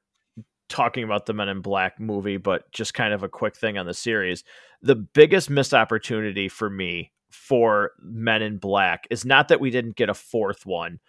talking 0.70 1.04
about 1.04 1.26
the 1.28 1.34
Men 1.34 1.48
in 1.48 1.62
Black 1.62 1.98
movie, 2.00 2.38
but 2.38 2.70
just 2.74 2.94
kind 2.94 3.14
of 3.14 3.24
a 3.24 3.30
quick 3.30 3.56
thing 3.56 3.78
on 3.78 3.86
the 3.86 3.94
series. 3.94 4.44
The 4.82 4.96
biggest 4.96 5.50
missed 5.50 5.74
opportunity 5.74 6.50
for 6.50 6.70
me 6.70 7.14
for 7.32 7.92
Men 8.02 8.42
in 8.42 8.58
Black 8.58 9.08
is 9.10 9.24
not 9.24 9.48
that 9.48 9.62
we 9.62 9.70
didn't 9.70 9.96
get 9.96 10.10
a 10.10 10.14
fourth 10.14 10.66
one 10.66 11.00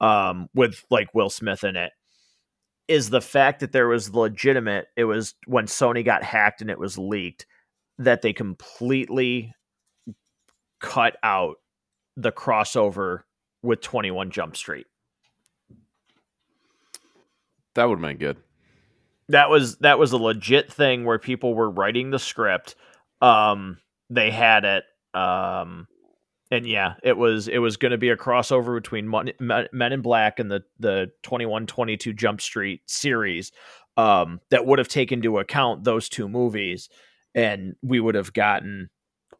um, 0.00 0.48
with 0.54 0.84
like 0.90 1.14
Will 1.14 1.30
Smith 1.30 1.64
in 1.64 1.76
it. 1.76 1.92
Is 2.88 3.10
the 3.10 3.20
fact 3.20 3.60
that 3.60 3.72
there 3.72 3.88
was 3.88 4.14
legitimate, 4.14 4.86
it 4.96 5.04
was 5.04 5.34
when 5.46 5.66
Sony 5.66 6.04
got 6.04 6.22
hacked 6.22 6.60
and 6.62 6.70
it 6.70 6.78
was 6.78 6.96
leaked. 6.96 7.46
that 7.98 8.22
they 8.22 8.32
completely 8.32 9.52
cut 10.80 11.16
out 11.22 11.56
the 12.16 12.32
crossover 12.32 13.20
with 13.62 13.80
21 13.80 14.30
Jump 14.30 14.56
Street. 14.56 14.86
That 17.74 17.84
would 17.88 17.98
have 17.98 18.08
been 18.08 18.18
good. 18.18 18.36
That 19.28 19.50
was 19.50 19.76
that 19.78 19.98
was 19.98 20.12
a 20.12 20.16
legit 20.16 20.72
thing 20.72 21.04
where 21.04 21.18
people 21.18 21.54
were 21.54 21.70
writing 21.70 22.10
the 22.10 22.18
script. 22.18 22.76
Um, 23.20 23.78
they 24.08 24.30
had 24.30 24.64
it. 24.64 24.84
Um, 25.14 25.86
and 26.50 26.66
yeah, 26.66 26.94
it 27.02 27.16
was 27.16 27.48
it 27.48 27.58
was 27.58 27.76
going 27.76 27.92
to 27.92 27.98
be 27.98 28.08
a 28.08 28.16
crossover 28.16 28.74
between 28.74 29.10
Men 29.38 29.92
in 29.92 30.00
Black 30.00 30.38
and 30.38 30.50
the 30.50 30.64
the 30.78 31.10
2122 31.22 32.12
Jump 32.14 32.40
Street 32.40 32.80
series 32.86 33.52
um, 33.96 34.40
that 34.50 34.64
would 34.64 34.78
have 34.78 34.88
taken 34.88 35.18
into 35.18 35.38
account 35.38 35.84
those 35.84 36.08
two 36.08 36.28
movies, 36.28 36.88
and 37.34 37.76
we 37.82 38.00
would 38.00 38.14
have 38.14 38.32
gotten 38.32 38.88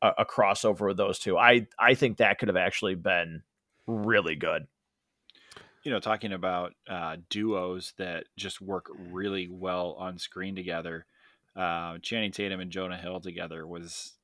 a, 0.02 0.11
a 0.18 0.26
crossover 0.26 0.90
of 0.90 0.96
those 0.96 1.18
two. 1.18 1.38
I 1.38 1.66
I 1.78 1.94
think 1.94 2.18
that 2.18 2.38
could 2.38 2.48
have 2.48 2.56
actually 2.56 2.94
been 2.94 3.42
really 3.86 4.36
good. 4.36 4.66
You 5.84 5.92
know, 5.92 6.00
talking 6.00 6.34
about 6.34 6.74
uh, 6.90 7.16
duos 7.30 7.94
that 7.96 8.24
just 8.36 8.61
work 8.61 8.90
really 9.11 9.48
well 9.48 9.96
on 9.98 10.18
screen 10.18 10.54
together. 10.54 11.06
Uh, 11.56 11.98
Channing 12.02 12.32
Tatum 12.32 12.61
and 12.61 12.70
Jonah 12.70 12.98
Hill 12.98 13.20
together 13.20 13.66
was 13.66 14.17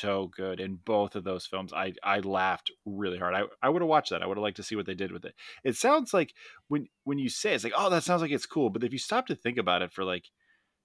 so 0.00 0.30
good 0.34 0.60
in 0.60 0.78
both 0.84 1.16
of 1.16 1.24
those 1.24 1.46
films. 1.46 1.72
I 1.72 1.94
I 2.02 2.20
laughed 2.20 2.70
really 2.84 3.18
hard. 3.18 3.34
I, 3.34 3.42
I 3.62 3.68
would 3.68 3.82
have 3.82 3.88
watched 3.88 4.10
that. 4.10 4.22
I 4.22 4.26
would 4.26 4.36
have 4.36 4.42
liked 4.42 4.56
to 4.56 4.62
see 4.62 4.76
what 4.76 4.86
they 4.86 4.94
did 4.94 5.12
with 5.12 5.24
it. 5.24 5.34
It 5.64 5.76
sounds 5.76 6.12
like 6.14 6.34
when 6.68 6.88
when 7.04 7.18
you 7.18 7.28
say 7.28 7.52
it, 7.52 7.56
it's 7.56 7.64
like, 7.64 7.72
oh, 7.76 7.90
that 7.90 8.04
sounds 8.04 8.22
like 8.22 8.30
it's 8.30 8.46
cool. 8.46 8.70
But 8.70 8.84
if 8.84 8.92
you 8.92 8.98
stop 8.98 9.26
to 9.26 9.34
think 9.34 9.58
about 9.58 9.82
it 9.82 9.92
for 9.92 10.04
like 10.04 10.24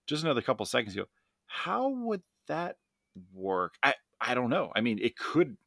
just 0.08 0.24
another 0.24 0.42
couple 0.42 0.66
seconds, 0.66 0.96
you 0.96 1.04
go, 1.04 1.10
how 1.48 1.90
would 1.90 2.22
that 2.48 2.78
work? 3.34 3.76
I 3.84 3.94
I 4.20 4.34
don't 4.34 4.50
know. 4.50 4.72
I 4.76 4.82
mean, 4.82 5.00
it 5.02 5.18
could 5.18 5.58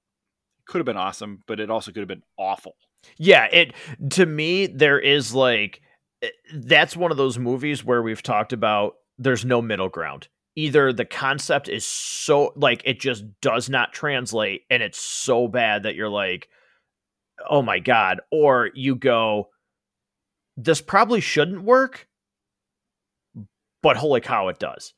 could 0.67 0.79
have 0.79 0.87
been 0.87 0.97
awesome, 0.97 1.43
but 1.47 1.61
it 1.61 1.71
also 1.71 1.93
could 1.93 2.01
have 2.01 2.09
been 2.09 2.23
awful. 2.39 2.77
Yeah, 3.19 3.47
it 3.53 3.75
to 4.11 4.27
me 4.27 4.67
there 4.67 4.99
is 4.99 5.35
like 5.35 5.83
eh, 6.23 6.29
that's 6.55 6.97
one 6.97 7.11
of 7.11 7.17
those 7.17 7.39
movies 7.39 7.85
where 7.85 8.03
we've 8.03 8.23
talked 8.23 8.53
about 8.53 8.95
there's 9.19 9.45
no 9.45 9.63
middle 9.63 9.89
ground 9.89 10.29
either 10.57 10.93
the 10.93 11.05
concept 11.05 11.69
is 11.69 11.85
so 11.85 12.53
like 12.57 12.83
it 12.85 13.01
just 13.01 13.25
does 13.41 13.69
not 13.69 13.93
translate 13.93 14.63
and 14.71 14.83
it's 14.83 14.99
so 14.99 15.49
bad 15.49 15.83
that 15.83 15.95
you're 15.95 16.09
like 16.09 16.49
oh 17.49 17.63
my 17.63 17.79
god 17.79 18.21
or 18.31 18.71
you 18.75 18.95
go 18.95 19.49
this 20.57 20.81
probably 20.81 21.21
shouldn't 21.21 21.63
work 21.63 22.07
but 23.83 23.97
holy 23.97 24.21
cow 24.21 24.49
it 24.49 24.59
does. 24.59 24.95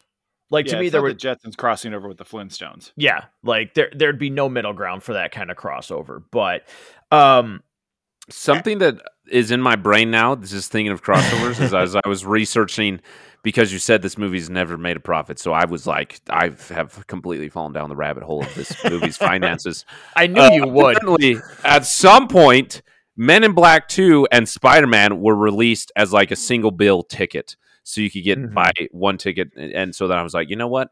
Like 0.49 0.67
yeah, 0.67 0.75
to 0.75 0.81
me 0.81 0.89
there 0.91 1.03
were 1.03 1.13
the 1.13 1.19
jetsons 1.19 1.57
crossing 1.57 1.93
over 1.93 2.07
with 2.07 2.19
the 2.19 2.25
flintstones. 2.25 2.93
Yeah 2.97 3.25
like 3.43 3.75
there 3.75 3.91
there'd 3.95 4.19
be 4.19 4.31
no 4.31 4.49
middle 4.49 4.75
ground 4.75 5.03
for 5.03 5.15
that 5.15 5.33
kind 5.33 5.51
of 5.51 5.57
crossover 5.57 6.23
but 6.31 6.63
um 7.11 7.63
something 8.29 8.79
that 8.79 9.01
is 9.31 9.51
in 9.51 9.61
my 9.61 9.77
brain 9.77 10.11
now 10.11 10.37
just 10.37 10.71
thinking 10.71 10.93
of 10.93 11.03
crossovers 11.05 11.61
is 11.61 11.73
as 11.73 11.97
i 11.97 12.09
was 12.09 12.27
researching 12.27 13.01
because 13.43 13.73
you 13.73 13.79
said 13.79 14.03
this 14.03 14.19
movie's 14.19 14.51
never 14.51 14.77
made 14.77 14.97
a 14.97 15.01
profit. 15.01 15.39
So 15.39 15.53
I 15.53 15.65
was 15.65 15.87
like, 15.87 16.21
I 16.29 16.51
have 16.69 17.07
completely 17.07 17.49
fallen 17.49 17.73
down 17.73 17.89
the 17.89 17.97
rabbit 17.97 18.23
hole 18.23 18.45
of 18.45 18.55
this 18.55 18.73
movie's 18.91 19.17
finances. 19.17 19.85
I 20.15 20.27
knew 20.27 20.41
uh, 20.41 20.51
you 20.51 20.67
would. 20.67 21.43
At 21.65 21.85
some 21.87 22.29
point, 22.29 22.83
Men 23.17 23.45
in 23.45 23.53
Black 23.53 23.89
2 23.89 24.29
and 24.31 24.49
Spider 24.49 24.87
Man 24.87 25.21
were 25.21 25.35
released 25.35 25.91
as 25.97 26.13
like 26.13 26.31
a 26.31 26.37
single 26.37 26.71
bill 26.71 27.03
ticket. 27.03 27.57
So 27.83 28.01
you 28.01 28.11
could 28.11 28.25
get 28.25 28.39
mm-hmm. 28.39 28.55
buy 28.55 28.73
one 28.91 29.17
ticket. 29.17 29.53
And 29.57 29.95
so 29.95 30.09
then 30.09 30.19
I 30.19 30.23
was 30.23 30.35
like, 30.35 30.51
you 30.51 30.57
know 30.57 30.69
what? 30.69 30.91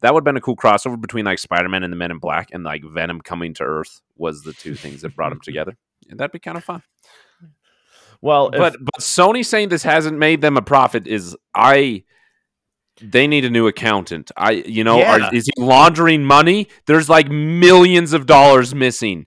That 0.00 0.12
would 0.12 0.20
have 0.20 0.24
been 0.24 0.36
a 0.36 0.40
cool 0.40 0.56
crossover 0.56 1.00
between 1.00 1.24
like 1.24 1.38
Spider 1.38 1.68
Man 1.68 1.84
and 1.84 1.92
the 1.92 1.96
Men 1.96 2.10
in 2.10 2.18
Black 2.18 2.48
and 2.52 2.64
like 2.64 2.82
Venom 2.84 3.20
coming 3.20 3.54
to 3.54 3.62
Earth 3.62 4.00
was 4.16 4.42
the 4.42 4.52
two 4.52 4.74
things 4.74 5.00
that 5.02 5.14
brought 5.14 5.30
them 5.30 5.40
together. 5.40 5.76
And 6.10 6.18
that'd 6.18 6.32
be 6.32 6.40
kind 6.40 6.58
of 6.58 6.64
fun. 6.64 6.82
Well, 8.22 8.50
but 8.50 8.76
but 8.80 9.00
Sony 9.00 9.44
saying 9.44 9.68
this 9.68 9.82
hasn't 9.82 10.16
made 10.16 10.40
them 10.40 10.56
a 10.56 10.62
profit 10.62 11.06
is 11.06 11.36
I. 11.54 12.04
They 13.00 13.26
need 13.26 13.44
a 13.44 13.50
new 13.50 13.66
accountant. 13.66 14.30
I, 14.36 14.52
you 14.52 14.84
know, 14.84 14.98
yeah. 14.98 15.26
are, 15.26 15.34
is 15.34 15.46
he 15.46 15.60
laundering 15.60 16.24
money? 16.24 16.68
There's 16.86 17.08
like 17.08 17.28
millions 17.28 18.12
of 18.12 18.26
dollars 18.26 18.74
missing. 18.74 19.26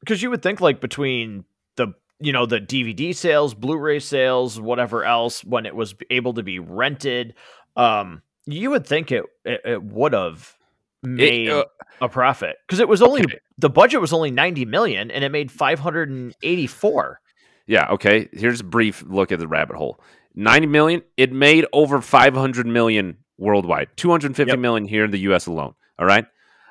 Because 0.00 0.22
you 0.22 0.28
would 0.28 0.42
think, 0.42 0.60
like 0.60 0.82
between 0.82 1.44
the 1.76 1.94
you 2.20 2.32
know 2.32 2.44
the 2.44 2.60
DVD 2.60 3.14
sales, 3.14 3.54
Blu-ray 3.54 4.00
sales, 4.00 4.60
whatever 4.60 5.02
else, 5.02 5.42
when 5.42 5.64
it 5.64 5.74
was 5.74 5.94
able 6.10 6.34
to 6.34 6.42
be 6.42 6.58
rented, 6.58 7.34
um, 7.74 8.20
you 8.44 8.68
would 8.70 8.86
think 8.86 9.12
it 9.12 9.24
it, 9.46 9.62
it 9.64 9.82
would 9.82 10.12
have 10.12 10.54
made 11.02 11.48
it, 11.48 11.52
uh, 11.52 11.64
a 12.02 12.08
profit 12.08 12.56
because 12.66 12.80
it 12.80 12.88
was 12.88 13.00
only 13.00 13.22
okay. 13.22 13.38
the 13.56 13.70
budget 13.70 14.00
was 14.00 14.12
only 14.12 14.30
90 14.30 14.64
million 14.64 15.10
and 15.10 15.22
it 15.22 15.30
made 15.30 15.50
584 15.52 17.20
yeah, 17.66 17.88
okay. 17.90 18.28
Here's 18.32 18.60
a 18.60 18.64
brief 18.64 19.02
look 19.06 19.32
at 19.32 19.38
the 19.38 19.48
rabbit 19.48 19.76
hole. 19.76 20.00
90 20.34 20.66
million, 20.66 21.02
it 21.16 21.32
made 21.32 21.66
over 21.72 22.00
500 22.00 22.66
million 22.66 23.18
worldwide. 23.38 23.88
Two 23.96 24.10
hundred 24.10 24.36
fifty 24.36 24.52
yep. 24.52 24.58
million 24.58 24.84
here 24.86 25.04
in 25.04 25.10
the 25.10 25.20
US 25.20 25.46
alone, 25.46 25.74
all 25.98 26.06
right? 26.06 26.26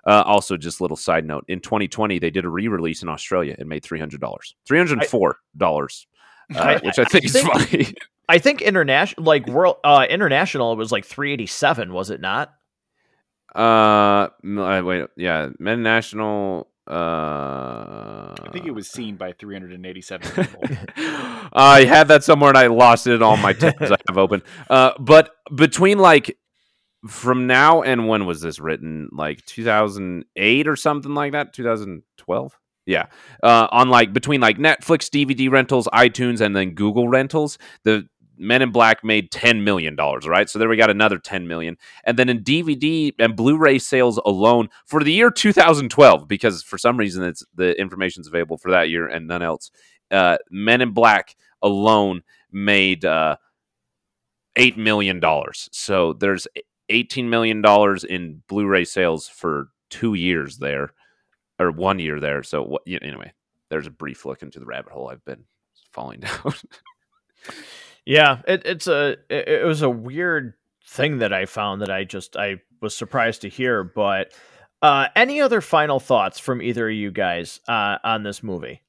Uh, 0.06 0.22
also, 0.26 0.58
just 0.58 0.80
a 0.80 0.84
little 0.84 0.98
side 0.98 1.26
note: 1.26 1.46
in 1.48 1.60
2020, 1.60 2.20
they 2.20 2.30
did 2.30 2.46
a 2.46 2.50
re-release 2.50 3.04
in 3.04 3.10
Australia. 3.10 3.56
It 3.58 3.68
made 3.68 3.84
three 3.84 4.00
hundred 4.00 4.22
dollars, 4.22 4.56
three 4.66 4.78
hundred 4.78 5.06
four 5.06 5.38
dollars, 5.56 6.08
uh, 6.56 6.80
which 6.82 7.00
I 7.00 7.06
think 7.06 7.24
I 7.24 7.28
is 7.28 7.34
think, 7.34 7.52
funny. 7.52 7.94
I 8.30 8.38
think 8.40 8.62
international, 8.62 9.26
like 9.26 9.48
world, 9.48 9.78
uh, 9.84 10.06
international, 10.10 10.74
it 10.74 10.78
was 10.78 10.92
like 10.92 11.06
three 11.06 11.32
eighty 11.34 11.46
seven, 11.46 11.94
was 11.94 12.10
it 12.10 12.22
not? 12.22 12.54
Uh, 13.56 14.30
wait, 14.44 15.06
yeah, 15.16 15.50
Men 15.60 15.84
National 15.84 16.68
uh, 16.86 18.34
I 18.42 18.50
think 18.52 18.66
it 18.66 18.72
was 18.72 18.90
seen 18.90 19.16
by 19.16 19.32
387 19.34 20.32
people. 20.46 20.62
I 21.54 21.86
had 21.86 22.10
that 22.10 22.24
somewhere 22.24 22.50
and 22.50 22.58
I 22.58 22.68
lost 22.68 23.08
it 23.08 23.14
in 23.14 23.24
all 23.24 23.38
my 23.38 23.54
tabs 23.54 23.92
I 23.92 23.98
have 24.08 24.18
open. 24.18 24.42
Uh, 24.70 24.92
but 25.00 25.32
between 25.56 25.98
like 25.98 26.38
from 27.08 27.48
now 27.48 27.82
and 27.82 28.08
when 28.08 28.26
was 28.26 28.42
this 28.42 28.60
written? 28.60 29.10
Like 29.12 29.46
2008 29.46 30.68
or 30.68 30.76
something 30.76 31.14
like 31.14 31.32
that? 31.32 31.54
2012? 31.54 32.60
Yeah. 32.86 33.06
Uh, 33.42 33.68
on 33.72 33.90
like 33.90 34.12
between 34.12 34.42
like 34.42 34.58
Netflix, 34.58 35.10
DVD 35.10 35.50
rentals, 35.50 35.88
iTunes, 35.94 36.42
and 36.42 36.56
then 36.56 36.72
Google 36.72 37.08
rentals, 37.08 37.58
the 37.86 38.08
Men 38.38 38.62
in 38.62 38.72
Black 38.72 39.04
made 39.04 39.32
$10 39.32 39.64
million, 39.64 39.96
right? 39.96 40.50
So 40.50 40.58
there 40.58 40.70
we 40.70 40.78
got 40.78 40.90
another 40.90 41.18
10 41.18 41.48
million. 41.48 41.78
And 42.04 42.18
then 42.18 42.30
in 42.30 42.44
DVD 42.44 43.14
and 43.20 43.36
Blu-ray 43.36 43.80
sales 43.80 44.20
alone 44.26 44.70
for 44.86 45.04
the 45.04 45.14
year 45.14 45.30
2012, 45.30 46.28
because 46.28 46.64
for 46.64 46.78
some 46.78 46.98
reason 46.98 47.24
it's 47.24 47.44
the 47.56 47.80
information's 47.80 48.28
available 48.28 48.58
for 48.58 48.72
that 48.72 48.90
year 48.90 49.08
and 49.08 49.28
none 49.28 49.42
else. 49.42 49.72
Uh, 50.10 50.38
Men 50.50 50.82
in 50.82 50.92
Black 50.92 51.36
alone 51.62 52.24
made 52.52 53.06
uh, 53.06 53.38
$8 54.58 54.78
million. 54.78 55.22
So 55.72 56.14
there's 56.14 56.48
$18 56.90 57.26
million 57.26 57.64
in 58.10 58.44
Blu-ray 58.48 58.86
sales 58.86 59.28
for 59.28 59.70
two 59.90 60.16
years 60.16 60.58
there, 60.58 60.94
or 61.60 61.72
one 61.72 62.00
year 62.00 62.20
there. 62.20 62.44
So 62.44 62.64
what, 62.64 62.82
anyway, 62.88 63.34
there's 63.70 63.88
a 63.88 63.92
brief 63.92 64.26
look 64.26 64.42
into 64.42 64.60
the 64.60 64.66
rabbit 64.66 64.92
hole 64.92 65.10
I've 65.10 65.26
been 65.26 65.46
falling 65.92 66.20
down. 66.22 66.54
Yeah, 68.06 68.42
it, 68.48 68.64
it's 68.66 68.88
a 68.88 69.18
it, 69.30 69.48
it 69.48 69.66
was 69.66 69.82
a 69.82 69.90
weird 69.90 70.54
thing 70.86 71.20
that 71.20 71.34
I 71.34 71.46
found 71.46 71.82
that 71.82 71.90
I 71.90 72.04
just 72.04 72.36
I 72.36 72.62
was 72.82 72.96
surprised 72.96 73.42
to 73.42 73.50
hear. 73.50 73.84
But 73.84 74.34
uh, 74.82 75.08
any 75.16 75.42
other 75.42 75.62
final 75.62 76.00
thoughts 76.00 76.40
from 76.40 76.62
either 76.62 76.90
of 76.90 76.96
you 76.96 77.12
guys 77.12 77.60
uh, 77.68 77.98
on 78.04 78.24
this 78.24 78.44
movie? 78.44 78.82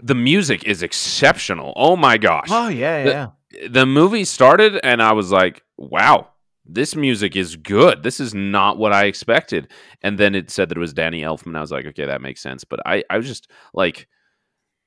The 0.00 0.14
music 0.14 0.64
is 0.64 0.82
exceptional. 0.82 1.72
Oh 1.76 1.96
my 1.96 2.16
gosh! 2.18 2.48
Oh 2.50 2.68
yeah, 2.68 3.04
yeah. 3.04 3.28
The, 3.50 3.68
the 3.68 3.86
movie 3.86 4.24
started, 4.24 4.80
and 4.82 5.02
I 5.02 5.12
was 5.12 5.32
like, 5.32 5.64
"Wow, 5.76 6.28
this 6.64 6.96
music 6.96 7.36
is 7.36 7.56
good. 7.56 8.02
This 8.02 8.18
is 8.20 8.34
not 8.34 8.78
what 8.78 8.92
I 8.92 9.04
expected." 9.04 9.68
And 10.02 10.18
then 10.18 10.34
it 10.34 10.50
said 10.50 10.70
that 10.70 10.78
it 10.78 10.80
was 10.80 10.94
Danny 10.94 11.22
Elfman. 11.22 11.56
I 11.56 11.60
was 11.60 11.72
like, 11.72 11.86
"Okay, 11.86 12.06
that 12.06 12.22
makes 12.22 12.40
sense." 12.40 12.64
But 12.64 12.80
I, 12.86 13.04
I 13.10 13.18
was 13.18 13.26
just 13.26 13.50
like, 13.74 14.08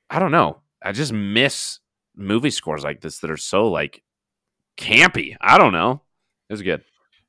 I 0.08 0.18
don't 0.18 0.32
know. 0.32 0.58
I 0.82 0.90
just 0.90 1.12
miss 1.12 1.78
movie 2.16 2.50
scores 2.50 2.84
like 2.84 3.00
this 3.00 3.18
that 3.20 3.30
are 3.30 3.36
so 3.36 3.68
like 3.68 4.02
campy. 4.76 5.36
I 5.40 5.58
don't 5.58 5.72
know. 5.72 6.02
It's 6.48 6.62
good. 6.62 6.82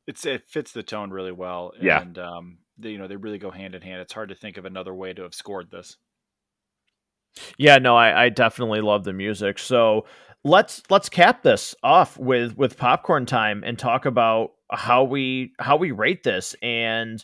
It's 0.07 0.25
it 0.25 0.47
fits 0.47 0.71
the 0.71 0.83
tone 0.83 1.11
really 1.11 1.31
well. 1.31 1.73
Yeah. 1.79 2.01
And 2.01 2.17
um 2.17 2.57
they, 2.77 2.89
you 2.89 2.97
know, 2.97 3.07
they 3.07 3.15
really 3.15 3.37
go 3.37 3.51
hand 3.51 3.75
in 3.75 3.81
hand. 3.81 4.01
It's 4.01 4.13
hard 4.13 4.29
to 4.29 4.35
think 4.35 4.57
of 4.57 4.65
another 4.65 4.93
way 4.93 5.13
to 5.13 5.21
have 5.23 5.35
scored 5.35 5.69
this. 5.69 5.97
Yeah, 7.57 7.77
no, 7.77 7.95
I, 7.95 8.25
I 8.25 8.29
definitely 8.29 8.81
love 8.81 9.03
the 9.03 9.13
music. 9.13 9.59
So 9.59 10.05
let's 10.43 10.83
let's 10.89 11.09
cap 11.09 11.43
this 11.43 11.75
off 11.83 12.17
with 12.17 12.57
with 12.57 12.77
popcorn 12.77 13.25
time 13.25 13.63
and 13.65 13.77
talk 13.77 14.05
about 14.05 14.51
how 14.71 15.03
we 15.03 15.53
how 15.59 15.77
we 15.77 15.91
rate 15.91 16.23
this 16.23 16.55
and 16.61 17.23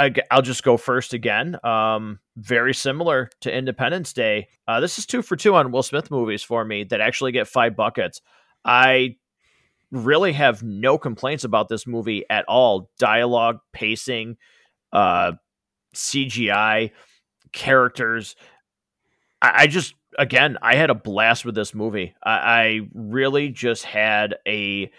I, 0.00 0.12
will 0.34 0.42
just 0.42 0.62
go 0.62 0.78
first 0.78 1.12
again. 1.12 1.58
Um, 1.64 2.20
very 2.36 2.72
similar 2.72 3.28
to 3.42 3.54
Independence 3.54 4.14
Day. 4.14 4.48
Uh, 4.66 4.80
this 4.80 4.98
is 4.98 5.04
two 5.04 5.20
for 5.20 5.36
two 5.36 5.54
on 5.54 5.72
Will 5.72 5.82
Smith 5.82 6.10
movies 6.10 6.42
for 6.42 6.64
me 6.64 6.84
that 6.84 7.02
actually 7.02 7.32
get 7.32 7.48
five 7.48 7.76
buckets. 7.76 8.22
I 8.64 9.16
really 9.90 10.32
have 10.32 10.62
no 10.62 10.96
complaints 10.96 11.44
about 11.44 11.68
this 11.68 11.86
movie 11.86 12.24
at 12.30 12.46
all. 12.46 12.90
Dialogue, 12.98 13.58
pacing, 13.74 14.38
uh, 14.92 15.32
CGI, 15.94 16.92
characters. 17.52 18.36
I, 19.42 19.62
I 19.62 19.66
just 19.66 19.94
again, 20.18 20.56
I 20.62 20.76
had 20.76 20.88
a 20.88 20.94
blast 20.94 21.44
with 21.44 21.54
this 21.54 21.74
movie. 21.74 22.14
I, 22.22 22.30
I 22.30 22.80
really 22.94 23.50
just 23.50 23.84
had 23.84 24.36
a 24.48 24.90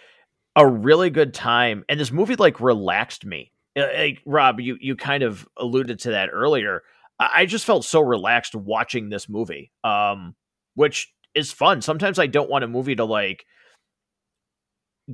a 0.55 0.67
really 0.67 1.09
good 1.09 1.33
time, 1.33 1.85
and 1.89 1.99
this 1.99 2.11
movie 2.11 2.35
like 2.35 2.59
relaxed 2.59 3.25
me. 3.25 3.51
Like, 3.75 4.21
Rob, 4.25 4.59
you 4.59 4.77
you 4.79 4.95
kind 4.95 5.23
of 5.23 5.47
alluded 5.57 5.99
to 5.99 6.11
that 6.11 6.29
earlier. 6.31 6.83
I, 7.19 7.29
I 7.35 7.45
just 7.45 7.65
felt 7.65 7.85
so 7.85 8.01
relaxed 8.01 8.55
watching 8.55 9.09
this 9.09 9.29
movie, 9.29 9.71
um, 9.83 10.35
which 10.75 11.13
is 11.33 11.51
fun. 11.51 11.81
Sometimes 11.81 12.19
I 12.19 12.27
don't 12.27 12.49
want 12.49 12.63
a 12.63 12.67
movie 12.67 12.95
to 12.95 13.05
like 13.05 13.45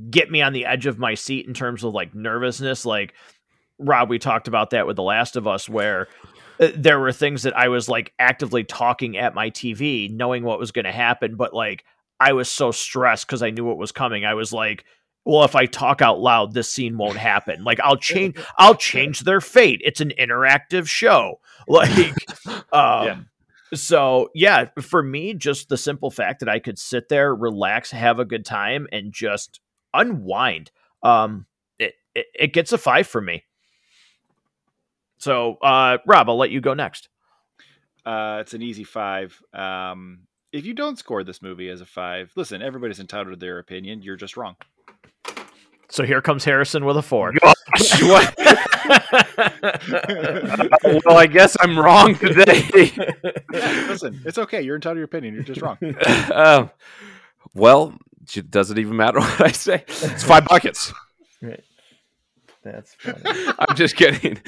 get 0.09 0.31
me 0.31 0.41
on 0.41 0.53
the 0.53 0.65
edge 0.65 0.85
of 0.85 0.99
my 0.99 1.13
seat 1.13 1.47
in 1.47 1.53
terms 1.53 1.83
of 1.83 1.93
like 1.93 2.15
nervousness. 2.15 2.85
Like 2.85 3.13
Rob, 3.79 4.09
we 4.09 4.19
talked 4.19 4.47
about 4.47 4.71
that 4.71 4.87
with 4.87 4.95
The 4.95 5.03
Last 5.03 5.35
of 5.35 5.47
Us, 5.47 5.69
where 5.69 6.07
uh, 6.59 6.69
there 6.75 6.99
were 6.99 7.11
things 7.11 7.43
that 7.43 7.57
I 7.57 7.67
was 7.67 7.87
like 7.87 8.13
actively 8.19 8.63
talking 8.63 9.17
at 9.17 9.35
my 9.35 9.49
TV, 9.51 10.11
knowing 10.11 10.43
what 10.43 10.59
was 10.59 10.71
going 10.71 10.85
to 10.85 10.91
happen, 10.91 11.35
but 11.35 11.53
like 11.53 11.83
I 12.19 12.33
was 12.33 12.49
so 12.49 12.71
stressed 12.71 13.27
because 13.27 13.43
I 13.43 13.51
knew 13.51 13.65
what 13.65 13.77
was 13.77 13.91
coming. 13.91 14.25
I 14.25 14.33
was 14.33 14.51
like, 14.51 14.83
well, 15.27 15.43
if 15.43 15.57
I 15.57 15.65
talk 15.65 16.01
out 16.01 16.21
loud, 16.21 16.53
this 16.53 16.71
scene 16.71 16.97
won't 16.97 17.17
happen. 17.17 17.65
Like 17.65 17.81
I'll 17.81 17.97
change, 17.97 18.37
I'll 18.57 18.75
change 18.75 19.21
their 19.21 19.41
fate. 19.41 19.81
It's 19.83 19.99
an 20.01 20.13
interactive 20.19 20.87
show. 20.87 21.39
Like, 21.69 21.89
um, 22.47 22.63
yeah. 22.71 23.17
so 23.73 24.29
yeah, 24.33 24.69
for 24.81 25.03
me, 25.03 25.33
just 25.33 25.67
the 25.67 25.75
simple 25.75 26.09
fact 26.09 26.39
that 26.39 26.47
I 26.47 26.59
could 26.59 26.79
sit 26.79 27.09
there, 27.09 27.35
relax, 27.35 27.91
have 27.91 28.19
a 28.19 28.25
good 28.25 28.45
time, 28.45 28.87
and 28.93 29.11
just 29.11 29.59
unwind. 29.93 30.71
Um, 31.03 31.45
it, 31.77 31.95
it, 32.15 32.27
it 32.33 32.53
gets 32.53 32.71
a 32.71 32.77
five 32.77 33.05
for 33.05 33.19
me. 33.19 33.43
So, 35.17 35.55
uh, 35.55 35.97
Rob, 36.07 36.29
I'll 36.29 36.37
let 36.37 36.51
you 36.51 36.61
go 36.61 36.73
next. 36.73 37.09
Uh, 38.05 38.37
it's 38.39 38.53
an 38.53 38.61
easy 38.61 38.85
five. 38.85 39.37
Um, 39.53 40.19
if 40.53 40.65
you 40.65 40.73
don't 40.73 40.97
score 40.97 41.25
this 41.25 41.41
movie 41.41 41.67
as 41.67 41.81
a 41.81 41.85
five, 41.85 42.31
listen, 42.37 42.61
everybody's 42.61 43.01
entitled 43.01 43.33
to 43.33 43.39
their 43.45 43.59
opinion. 43.59 44.01
You're 44.01 44.15
just 44.15 44.37
wrong. 44.37 44.55
So 45.89 46.03
here 46.03 46.21
comes 46.21 46.43
Harrison 46.43 46.83
with 46.83 46.97
a 46.97 47.01
four. 47.01 47.31
Gosh, 47.31 48.01
well, 51.05 51.17
I 51.17 51.27
guess 51.27 51.55
I'm 51.61 51.79
wrong 51.79 52.15
today. 52.15 52.63
Listen, 53.51 54.19
it's 54.25 54.37
okay. 54.37 54.61
You're 54.61 54.75
entitled 54.75 54.95
to 54.95 54.99
your 54.99 55.05
opinion. 55.05 55.33
You're 55.33 55.43
just 55.43 55.61
wrong. 55.61 55.77
Uh, 55.81 56.67
well, 57.53 57.97
does 58.49 58.69
it 58.69 58.79
even 58.79 58.97
matter 58.97 59.19
what 59.19 59.41
I 59.41 59.51
say? 59.51 59.85
It's 59.87 60.23
five 60.23 60.45
buckets. 60.45 60.93
Right. 61.41 61.63
That's 62.63 62.93
funny. 62.95 63.21
I'm 63.57 63.75
just 63.77 63.95
kidding. 63.95 64.41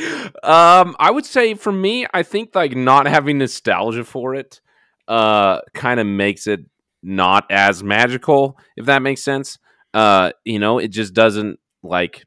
Um, 0.44 0.98
I 1.00 1.10
would 1.10 1.26
say 1.26 1.54
for 1.54 1.72
me, 1.72 2.06
I 2.14 2.24
think 2.24 2.54
like 2.54 2.76
not 2.76 3.08
having 3.08 3.38
nostalgia 3.38 4.04
for 4.04 4.36
it 4.36 4.60
uh, 5.08 5.62
kind 5.74 6.02
of 6.02 6.08
makes 6.08 6.48
it 6.48 6.66
not 7.02 7.46
as 7.50 7.82
magical, 7.82 8.58
if 8.76 8.86
that 8.88 9.02
makes 9.02 9.24
sense. 9.24 9.58
Uh, 9.94 10.32
you 10.46 10.60
know, 10.60 10.78
it 10.80 10.90
just 10.90 11.14
doesn't 11.14 11.60
like 11.84 12.26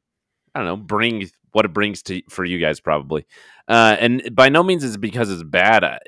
I 0.54 0.60
don't 0.60 0.66
know 0.66 0.76
bring 0.76 1.28
what 1.52 1.64
it 1.64 1.72
brings 1.72 2.02
to 2.02 2.22
for 2.28 2.44
you 2.44 2.58
guys 2.58 2.80
probably. 2.80 3.26
Uh, 3.68 3.96
and 3.98 4.34
by 4.34 4.48
no 4.48 4.62
means 4.62 4.84
is 4.84 4.96
it 4.96 5.00
because 5.00 5.30
it's 5.30 5.42
bad. 5.42 5.84
I, 5.84 5.98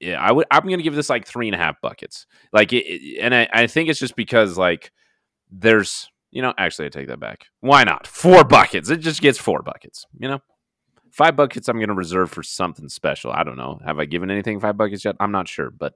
yeah, 0.00 0.20
I 0.20 0.32
would. 0.32 0.46
I'm 0.50 0.66
to 0.78 0.82
give 0.82 0.94
this 0.94 1.10
like 1.10 1.26
three 1.26 1.48
and 1.48 1.54
a 1.54 1.58
half 1.58 1.80
buckets. 1.80 2.26
Like, 2.52 2.72
it, 2.72 3.20
and 3.20 3.34
I, 3.34 3.48
I 3.52 3.66
think 3.66 3.88
it's 3.88 3.98
just 3.98 4.16
because 4.16 4.58
like 4.58 4.92
there's 5.50 6.08
you 6.30 6.42
know 6.42 6.52
actually 6.58 6.86
I 6.86 6.90
take 6.90 7.08
that 7.08 7.20
back. 7.20 7.46
Why 7.60 7.84
not 7.84 8.06
four 8.06 8.44
buckets? 8.44 8.90
It 8.90 8.98
just 8.98 9.20
gets 9.20 9.38
four 9.38 9.62
buckets. 9.62 10.06
You 10.18 10.28
know, 10.28 10.38
five 11.10 11.36
buckets 11.36 11.68
I'm 11.68 11.78
to 11.88 11.94
reserve 11.94 12.30
for 12.30 12.42
something 12.42 12.88
special. 12.88 13.30
I 13.30 13.44
don't 13.44 13.56
know. 13.56 13.80
Have 13.84 13.98
I 13.98 14.04
given 14.04 14.30
anything 14.30 14.60
five 14.60 14.76
buckets 14.76 15.04
yet? 15.04 15.16
I'm 15.20 15.32
not 15.32 15.48
sure, 15.48 15.70
but 15.70 15.94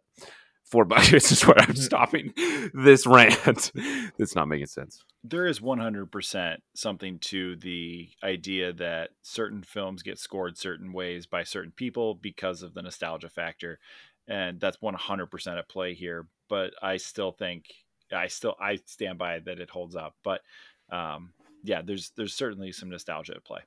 four 0.70 0.84
buckets 0.84 1.32
is 1.32 1.46
where 1.46 1.58
I'm 1.58 1.74
stopping 1.74 2.32
this 2.74 3.06
rant. 3.06 3.72
it's 4.18 4.34
not 4.34 4.48
making 4.48 4.66
sense. 4.66 5.02
There 5.24 5.46
is 5.46 5.60
100% 5.60 6.56
something 6.74 7.18
to 7.20 7.56
the 7.56 8.10
idea 8.22 8.72
that 8.74 9.10
certain 9.22 9.62
films 9.62 10.02
get 10.02 10.18
scored 10.18 10.58
certain 10.58 10.92
ways 10.92 11.26
by 11.26 11.44
certain 11.44 11.72
people 11.72 12.14
because 12.14 12.62
of 12.62 12.74
the 12.74 12.82
nostalgia 12.82 13.28
factor. 13.28 13.78
And 14.26 14.60
that's 14.60 14.78
100% 14.78 15.58
at 15.58 15.68
play 15.68 15.94
here. 15.94 16.26
But 16.48 16.72
I 16.82 16.98
still 16.98 17.32
think, 17.32 17.64
I 18.12 18.28
still, 18.28 18.54
I 18.60 18.78
stand 18.84 19.18
by 19.18 19.38
that 19.40 19.60
it 19.60 19.70
holds 19.70 19.96
up. 19.96 20.14
But 20.22 20.42
um, 20.90 21.32
yeah, 21.64 21.82
there's, 21.82 22.12
there's 22.16 22.34
certainly 22.34 22.72
some 22.72 22.90
nostalgia 22.90 23.34
at 23.36 23.44
play. 23.44 23.60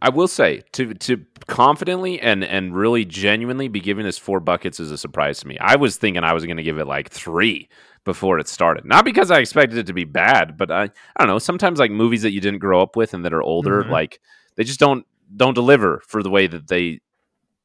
I 0.00 0.10
will 0.10 0.28
say 0.28 0.62
to 0.72 0.94
to 0.94 1.24
confidently 1.46 2.20
and 2.20 2.44
and 2.44 2.74
really 2.74 3.04
genuinely 3.04 3.68
be 3.68 3.80
giving 3.80 4.04
this 4.04 4.18
four 4.18 4.40
buckets 4.40 4.78
is 4.78 4.90
a 4.90 4.98
surprise 4.98 5.40
to 5.40 5.48
me. 5.48 5.58
I 5.58 5.76
was 5.76 5.96
thinking 5.96 6.24
I 6.24 6.32
was 6.32 6.44
going 6.44 6.56
to 6.56 6.62
give 6.62 6.78
it 6.78 6.86
like 6.86 7.10
three 7.10 7.68
before 8.04 8.38
it 8.38 8.48
started, 8.48 8.84
not 8.84 9.04
because 9.04 9.30
I 9.30 9.38
expected 9.38 9.78
it 9.78 9.86
to 9.86 9.92
be 9.92 10.04
bad, 10.04 10.56
but 10.56 10.70
I 10.70 10.84
I 10.84 10.90
don't 11.18 11.28
know. 11.28 11.38
Sometimes 11.38 11.78
like 11.78 11.90
movies 11.90 12.22
that 12.22 12.32
you 12.32 12.40
didn't 12.40 12.60
grow 12.60 12.80
up 12.80 12.96
with 12.96 13.14
and 13.14 13.24
that 13.24 13.32
are 13.32 13.42
older, 13.42 13.82
mm-hmm. 13.82 13.92
like 13.92 14.20
they 14.56 14.64
just 14.64 14.80
don't 14.80 15.06
don't 15.36 15.54
deliver 15.54 16.02
for 16.06 16.22
the 16.22 16.30
way 16.30 16.46
that 16.46 16.68
they 16.68 17.00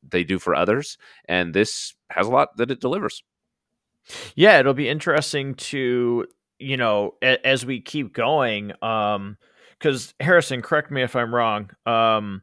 they 0.07 0.23
do 0.23 0.39
for 0.39 0.55
others, 0.55 0.97
and 1.25 1.53
this 1.53 1.93
has 2.09 2.27
a 2.27 2.31
lot 2.31 2.57
that 2.57 2.71
it 2.71 2.81
delivers. 2.81 3.23
Yeah, 4.35 4.59
it'll 4.59 4.73
be 4.73 4.89
interesting 4.89 5.55
to 5.55 6.25
you 6.59 6.77
know 6.77 7.15
a, 7.21 7.45
as 7.45 7.65
we 7.65 7.79
keep 7.79 8.13
going. 8.13 8.73
um 8.81 9.37
because 9.83 10.13
Harrison, 10.21 10.61
correct 10.61 10.91
me 10.91 11.01
if 11.01 11.13
I'm 11.13 11.35
wrong. 11.35 11.69
Um, 11.85 12.41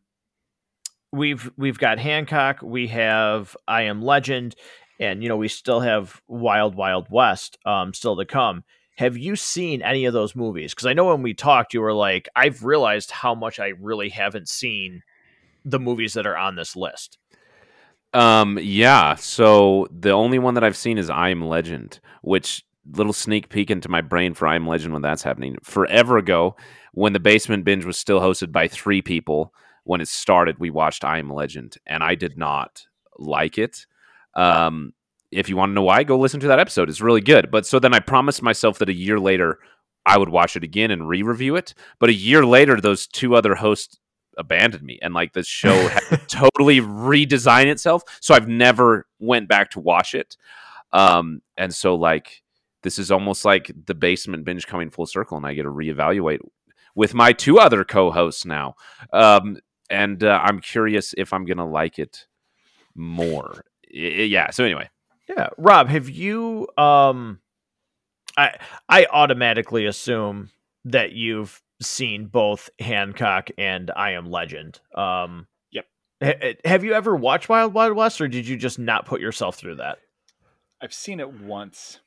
we've 1.11 1.51
we've 1.57 1.79
got 1.79 1.99
Hancock, 1.99 2.61
we 2.63 2.89
have 2.89 3.57
I 3.67 3.83
Am 3.85 4.03
Legend, 4.03 4.55
and 5.01 5.23
you 5.23 5.31
know 5.31 5.39
we 5.39 5.49
still 5.49 5.81
have 5.81 6.21
Wild 6.29 6.75
Wild 6.75 7.07
West 7.11 7.57
um, 7.65 7.95
still 7.95 8.17
to 8.17 8.27
come. 8.27 8.63
Have 8.99 9.17
you 9.17 9.37
seen 9.37 9.81
any 9.81 10.05
of 10.05 10.13
those 10.13 10.37
movies? 10.37 10.75
Because 10.75 10.85
I 10.85 10.93
know 10.93 11.07
when 11.07 11.23
we 11.23 11.33
talked, 11.33 11.73
you 11.73 11.81
were 11.81 11.95
like, 11.95 12.29
I've 12.37 12.63
realized 12.63 13.11
how 13.11 13.35
much 13.35 13.59
I 13.59 13.69
really 13.81 14.11
haven't 14.11 14.51
seen 14.51 15.03
the 15.65 15.81
movies 15.81 16.13
that 16.13 16.27
are 16.27 16.37
on 16.37 16.57
this 16.57 16.77
list. 16.77 17.17
Um, 18.13 18.59
yeah. 18.61 19.15
So 19.15 19.89
the 19.91 20.11
only 20.11 20.39
one 20.39 20.53
that 20.53 20.65
I've 20.65 20.77
seen 20.77 20.99
is 20.99 21.09
I 21.09 21.31
Am 21.31 21.47
Legend, 21.47 22.01
which 22.21 22.63
little 22.93 23.15
sneak 23.15 23.49
peek 23.49 23.71
into 23.71 23.89
my 23.89 24.03
brain 24.03 24.35
for 24.35 24.47
I 24.47 24.57
Am 24.57 24.67
Legend 24.67 24.93
when 24.93 25.01
that's 25.01 25.23
happening. 25.23 25.57
Forever 25.63 26.19
ago, 26.19 26.57
when 26.93 27.13
the 27.13 27.21
basement 27.21 27.65
binge 27.65 27.85
was 27.85 27.99
still 27.99 28.21
hosted 28.21 28.53
by 28.53 28.69
three 28.69 29.03
people 29.03 29.53
when 29.85 30.01
it 30.01 30.09
started 30.09 30.59
we 30.59 30.71
watched 30.71 31.05
i 31.05 31.19
am 31.19 31.33
legend 31.33 31.77
and 31.87 32.03
i 32.03 32.15
did 32.15 32.37
not 32.37 32.87
like 33.21 33.59
it. 33.59 33.87
Um, 34.35 34.93
if 35.31 35.49
you 35.49 35.57
want 35.57 35.71
to 35.71 35.75
know 35.75 35.83
why 35.83 36.03
go 36.03 36.19
listen 36.19 36.41
to 36.41 36.49
that 36.49 36.59
episode. 36.59 36.89
It's 36.89 37.01
really 37.01 37.21
good. 37.21 37.51
But 37.51 37.67
so 37.67 37.79
then 37.79 37.95
i 37.95 38.01
promised 38.01 38.43
myself 38.43 38.79
that 38.79 38.89
a 38.89 38.95
year 38.95 39.21
later 39.21 39.61
i 40.07 40.17
would 40.19 40.31
watch 40.31 40.57
it 40.57 40.65
again 40.65 40.91
and 40.91 41.09
re-review 41.09 41.57
it. 41.57 41.75
But 41.99 42.11
a 42.11 42.15
year 42.15 42.45
later 42.45 42.81
those 42.81 43.07
two 43.07 43.37
other 43.37 43.55
hosts 43.55 43.99
abandoned 44.39 44.85
me 44.85 44.99
and 45.03 45.13
like 45.13 45.33
the 45.33 45.43
show 45.43 45.89
had 45.89 46.03
to 46.09 46.17
totally 46.17 46.81
redesign 46.81 47.67
itself. 47.67 48.03
So 48.21 48.35
i've 48.35 48.49
never 48.49 49.07
went 49.19 49.49
back 49.49 49.71
to 49.73 49.81
watch 49.81 50.15
it. 50.15 50.37
Um 50.93 51.43
and 51.57 51.73
so 51.75 51.95
like 51.95 52.43
this 52.83 52.99
is 52.99 53.11
almost 53.11 53.45
like 53.45 53.71
the 53.87 53.95
basement 53.95 54.45
binge 54.45 54.67
coming 54.67 54.91
full 54.91 55.07
circle 55.07 55.37
and 55.37 55.47
i 55.47 55.55
get 55.55 55.63
to 55.63 55.71
reevaluate 55.71 56.41
with 56.95 57.15
my 57.15 57.33
two 57.33 57.59
other 57.59 57.85
co-hosts 57.85 58.45
now, 58.45 58.75
um, 59.13 59.59
and 59.89 60.23
uh, 60.25 60.41
I'm 60.43 60.61
curious 60.61 61.15
if 61.17 61.33
I'm 61.33 61.45
gonna 61.45 61.69
like 61.69 61.99
it 61.99 62.27
more. 62.95 63.65
I- 63.95 63.97
yeah. 64.29 64.51
So 64.51 64.65
anyway, 64.65 64.89
yeah, 65.29 65.49
Rob, 65.59 65.89
have 65.89 66.09
you? 66.09 66.69
Um, 66.77 67.41
I 68.37 68.57
I 68.89 69.07
automatically 69.11 69.87
assume 69.87 70.51
that 70.85 71.13
you've 71.13 71.61
seen 71.83 72.27
both 72.27 72.71
Hancock 72.79 73.51
and 73.59 73.91
I 73.97 74.13
Am 74.13 74.31
Legend. 74.31 74.81
Um, 74.95 75.47
yep. 75.73 75.87
Ha- 76.23 76.55
have 76.65 76.85
you 76.85 76.93
ever 76.95 77.17
watched 77.17 77.49
Wild 77.49 77.75
Wild 77.75 77.97
West, 77.97 78.21
or 78.21 78.29
did 78.29 78.47
you 78.47 78.57
just 78.57 78.79
not 78.79 79.07
put 79.07 79.21
yourself 79.21 79.57
through 79.57 79.77
that? 79.77 79.99
I've 80.83 80.95
seen 80.95 81.21
it 81.21 81.33
once. 81.33 82.01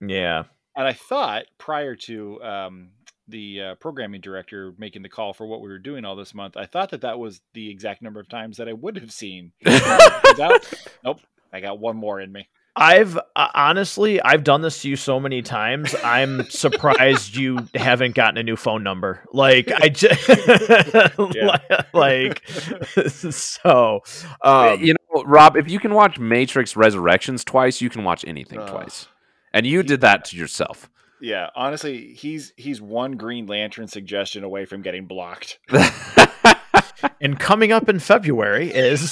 Yeah. 0.00 0.44
And 0.74 0.86
I 0.88 0.92
thought 0.94 1.44
prior 1.58 1.94
to 1.96 2.42
um, 2.42 2.90
the 3.32 3.60
uh, 3.60 3.74
programming 3.76 4.20
director 4.20 4.72
making 4.78 5.02
the 5.02 5.08
call 5.08 5.32
for 5.32 5.46
what 5.46 5.60
we 5.60 5.68
were 5.68 5.78
doing 5.78 6.04
all 6.04 6.14
this 6.14 6.34
month, 6.34 6.56
I 6.56 6.66
thought 6.66 6.90
that 6.90 7.00
that 7.00 7.18
was 7.18 7.40
the 7.54 7.68
exact 7.68 8.02
number 8.02 8.20
of 8.20 8.28
times 8.28 8.58
that 8.58 8.68
I 8.68 8.72
would 8.72 8.96
have 8.98 9.10
seen. 9.10 9.50
nope, 9.64 11.20
I 11.52 11.60
got 11.60 11.80
one 11.80 11.96
more 11.96 12.20
in 12.20 12.30
me. 12.30 12.48
I've 12.74 13.18
uh, 13.18 13.48
honestly, 13.54 14.22
I've 14.22 14.44
done 14.44 14.62
this 14.62 14.80
to 14.82 14.88
you 14.88 14.96
so 14.96 15.20
many 15.20 15.42
times. 15.42 15.94
I'm 16.02 16.48
surprised 16.48 17.36
you 17.36 17.66
haven't 17.74 18.14
gotten 18.14 18.38
a 18.38 18.42
new 18.42 18.56
phone 18.56 18.82
number. 18.82 19.22
Like 19.32 19.70
I 19.70 19.88
just 19.90 20.26
like 21.92 22.48
so. 22.48 24.00
Um, 24.40 24.80
you 24.80 24.94
know, 24.94 25.22
Rob, 25.24 25.56
if 25.56 25.70
you 25.70 25.80
can 25.80 25.92
watch 25.92 26.18
Matrix 26.18 26.74
Resurrections 26.74 27.44
twice, 27.44 27.82
you 27.82 27.90
can 27.90 28.04
watch 28.04 28.24
anything 28.26 28.60
uh, 28.60 28.70
twice, 28.70 29.06
and 29.52 29.66
you 29.66 29.82
did 29.82 30.00
that 30.00 30.24
to 30.26 30.36
yourself. 30.38 30.88
Yeah, 31.22 31.50
honestly, 31.54 32.14
he's 32.14 32.52
he's 32.56 32.82
one 32.82 33.12
Green 33.12 33.46
Lantern 33.46 33.86
suggestion 33.86 34.42
away 34.42 34.64
from 34.64 34.82
getting 34.82 35.06
blocked. 35.06 35.60
and 37.20 37.38
coming 37.38 37.70
up 37.70 37.88
in 37.88 38.00
February 38.00 38.72
is 38.74 39.10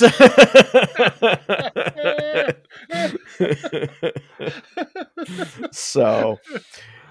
so 5.71 6.39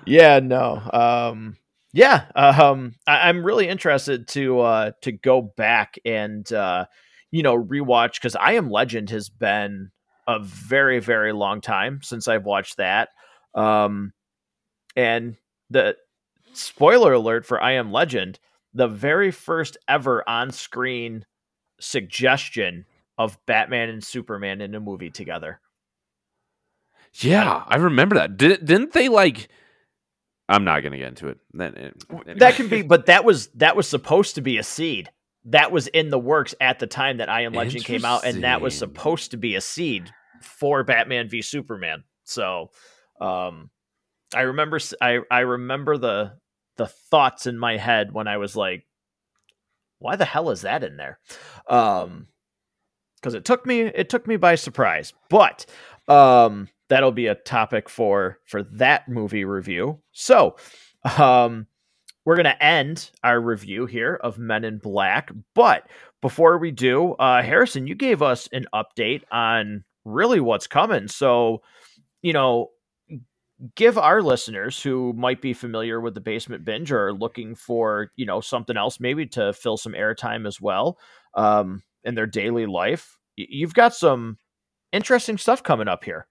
yeah 0.05 0.39
no 0.39 0.81
um 0.91 1.55
yeah 1.93 2.25
um 2.35 2.95
I, 3.07 3.29
am 3.29 3.45
really 3.45 3.69
interested 3.69 4.27
to 4.29 4.59
uh 4.59 4.91
to 5.01 5.13
go 5.13 5.41
back 5.41 5.97
and 6.03 6.51
uh 6.51 6.85
you 7.31 7.43
know 7.43 7.57
rewatch 7.57 8.15
because 8.15 8.35
i 8.35 8.53
am 8.53 8.69
legend 8.69 9.09
has 9.11 9.29
been 9.29 9.91
a 10.27 10.39
very 10.39 10.99
very 10.99 11.33
long 11.33 11.61
time 11.61 11.99
since 12.01 12.27
i've 12.27 12.45
watched 12.45 12.77
that 12.77 13.09
um 13.55 14.13
and 14.95 15.37
the 15.69 15.95
spoiler 16.53 17.13
alert 17.13 17.45
for 17.45 17.61
i 17.61 17.71
am 17.71 17.91
legend 17.91 18.39
the 18.73 18.87
very 18.87 19.31
first 19.31 19.77
ever 19.87 20.27
on 20.27 20.51
screen 20.51 21.25
suggestion 21.79 22.85
of 23.17 23.37
Batman 23.45 23.89
and 23.89 24.03
Superman 24.03 24.61
in 24.61 24.75
a 24.75 24.79
movie 24.79 25.09
together. 25.09 25.59
Yeah, 27.13 27.63
I 27.67 27.77
remember 27.77 28.15
that. 28.15 28.37
Did, 28.37 28.65
didn't 28.65 28.93
they 28.93 29.09
like? 29.09 29.49
I'm 30.47 30.63
not 30.63 30.81
going 30.81 30.93
to 30.93 30.97
get 30.97 31.09
into 31.09 31.27
it. 31.27 31.37
Anyway. 31.59 31.91
that 32.37 32.55
can 32.55 32.69
be, 32.69 32.81
but 32.87 33.07
that 33.07 33.23
was 33.25 33.47
that 33.55 33.75
was 33.75 33.87
supposed 33.87 34.35
to 34.35 34.41
be 34.41 34.57
a 34.57 34.63
seed. 34.63 35.09
That 35.45 35.71
was 35.71 35.87
in 35.87 36.09
the 36.09 36.19
works 36.19 36.53
at 36.61 36.79
the 36.79 36.87
time 36.87 37.17
that 37.17 37.29
I 37.29 37.41
Am 37.41 37.53
Legend 37.53 37.83
came 37.83 38.05
out, 38.05 38.25
and 38.25 38.43
that 38.43 38.61
was 38.61 38.77
supposed 38.77 39.31
to 39.31 39.37
be 39.37 39.55
a 39.55 39.61
seed 39.61 40.11
for 40.41 40.83
Batman 40.83 41.29
v 41.29 41.41
Superman. 41.41 42.03
So, 42.23 42.71
um, 43.19 43.69
I 44.33 44.41
remember 44.41 44.79
I 45.01 45.19
I 45.31 45.39
remember 45.39 45.97
the 45.97 46.33
the 46.77 46.87
thoughts 46.87 47.45
in 47.45 47.57
my 47.57 47.77
head 47.77 48.13
when 48.13 48.27
I 48.27 48.37
was 48.37 48.55
like, 48.55 48.85
why 49.99 50.15
the 50.15 50.25
hell 50.25 50.49
is 50.49 50.61
that 50.61 50.83
in 50.83 50.97
there? 50.97 51.19
Um, 51.67 52.27
because 53.15 53.33
it 53.33 53.45
took 53.45 53.65
me 53.65 53.81
it 53.81 54.09
took 54.09 54.27
me 54.27 54.37
by 54.37 54.55
surprise. 54.55 55.13
But 55.29 55.65
um, 56.07 56.69
that'll 56.89 57.11
be 57.11 57.27
a 57.27 57.35
topic 57.35 57.89
for 57.89 58.39
for 58.45 58.63
that 58.63 59.07
movie 59.09 59.45
review. 59.45 59.99
So, 60.11 60.55
um, 61.17 61.67
we're 62.25 62.37
gonna 62.37 62.57
end 62.61 63.11
our 63.23 63.41
review 63.41 63.85
here 63.85 64.15
of 64.15 64.37
Men 64.37 64.63
in 64.63 64.77
Black. 64.77 65.31
But 65.53 65.89
before 66.21 66.57
we 66.57 66.71
do, 66.71 67.13
uh, 67.13 67.41
Harrison, 67.41 67.87
you 67.87 67.95
gave 67.95 68.21
us 68.21 68.47
an 68.51 68.67
update 68.73 69.23
on 69.31 69.83
really 70.05 70.39
what's 70.39 70.67
coming. 70.67 71.07
So, 71.07 71.61
you 72.21 72.33
know, 72.33 72.71
give 73.75 73.97
our 73.97 74.21
listeners 74.21 74.81
who 74.81 75.13
might 75.13 75.41
be 75.41 75.53
familiar 75.53 75.99
with 75.99 76.13
the 76.13 76.21
basement 76.21 76.63
binge 76.63 76.91
or 76.91 77.13
looking 77.13 77.55
for 77.55 78.11
you 78.15 78.25
know 78.25 78.41
something 78.41 78.77
else 78.77 78.99
maybe 78.99 79.25
to 79.25 79.53
fill 79.53 79.77
some 79.77 79.93
airtime 79.93 80.47
as 80.47 80.61
well 80.61 80.97
um, 81.35 81.81
in 82.03 82.15
their 82.15 82.27
daily 82.27 82.65
life 82.65 83.17
you've 83.35 83.73
got 83.73 83.93
some 83.93 84.37
interesting 84.91 85.37
stuff 85.37 85.61
coming 85.61 85.87
up 85.87 86.03
here 86.03 86.27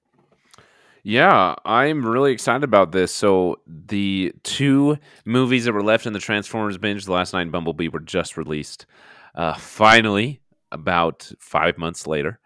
yeah, 1.05 1.55
I'm 1.65 2.05
really 2.05 2.33
excited 2.33 2.65
about 2.65 2.93
this. 2.93 3.15
So 3.15 3.61
the 3.67 4.35
two 4.43 4.99
movies 5.25 5.65
that 5.65 5.73
were 5.73 5.83
left 5.83 6.07
in 6.07 6.13
the 6.13 6.19
Transformers 6.19 6.77
binge, 6.77 7.07
The 7.07 7.13
Last 7.13 7.33
Knight 7.33 7.43
in 7.43 7.51
Bumblebee, 7.51 7.89
were 7.89 8.01
just 8.01 8.37
released. 8.37 8.85
Uh, 9.35 9.55
finally, 9.55 10.41
about 10.71 11.31
five 11.39 11.79
months 11.79 12.07
later. 12.07 12.41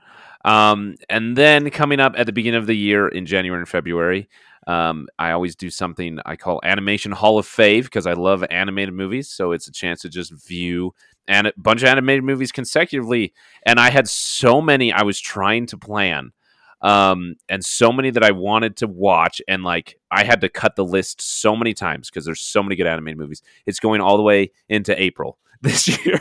Um, 0.45 0.97
and 1.09 1.37
then 1.37 1.71
coming 1.71 2.01
up 2.01 2.15
at 2.17 2.27
the 2.27 2.33
beginning 2.33 2.61
of 2.61 2.67
the 2.67 2.77
year 2.77 3.09
in 3.09 3.27
January 3.27 3.61
and 3.61 3.69
February, 3.69 4.29
um, 4.67 5.09
I 5.19 5.33
always 5.33 5.57
do 5.57 5.71
something 5.71 6.19
I 6.25 6.37
call 6.37 6.61
Animation 6.63 7.13
Hall 7.13 7.39
of 7.39 7.47
Fave 7.47 7.85
because 7.85 8.07
I 8.07 8.13
love 8.13 8.45
animated 8.51 8.95
movies. 8.95 9.29
So 9.29 9.53
it's 9.53 9.69
a 9.69 9.73
chance 9.73 10.03
to 10.03 10.09
just 10.09 10.33
view 10.47 10.95
a 11.29 11.53
bunch 11.57 11.83
of 11.83 11.89
animated 11.89 12.25
movies 12.25 12.53
consecutively. 12.53 13.33
And 13.67 13.81
I 13.81 13.91
had 13.91 14.09
so 14.09 14.61
many 14.61 14.93
I 14.93 15.03
was 15.03 15.21
trying 15.21 15.67
to 15.67 15.79
plan. 15.79 16.33
Um, 16.81 17.37
and 17.49 17.65
so 17.65 17.93
many 17.93 18.11
that 18.11 18.25
I 18.25 18.33
wanted 18.33 18.77
to 18.79 18.89
watch, 18.89 19.41
and 19.47 19.63
like 19.63 20.01
I 20.11 20.25
had 20.25 20.41
to 20.41 20.49
cut 20.49 20.75
the 20.75 20.85
list 20.85 21.23
so 21.23 21.55
many 21.55 21.75
times 21.75 22.11
because 22.11 22.25
there's 22.25 22.41
so 22.41 22.61
many 22.61 22.75
good 22.75 22.89
animated 22.89 23.19
movies. 23.19 23.41
It's 23.67 23.79
going 23.79 24.01
all 24.01 24.17
the 24.17 24.25
way 24.25 24.51
into 24.69 25.01
April 25.01 25.39
this 25.63 26.05
year. 26.05 26.21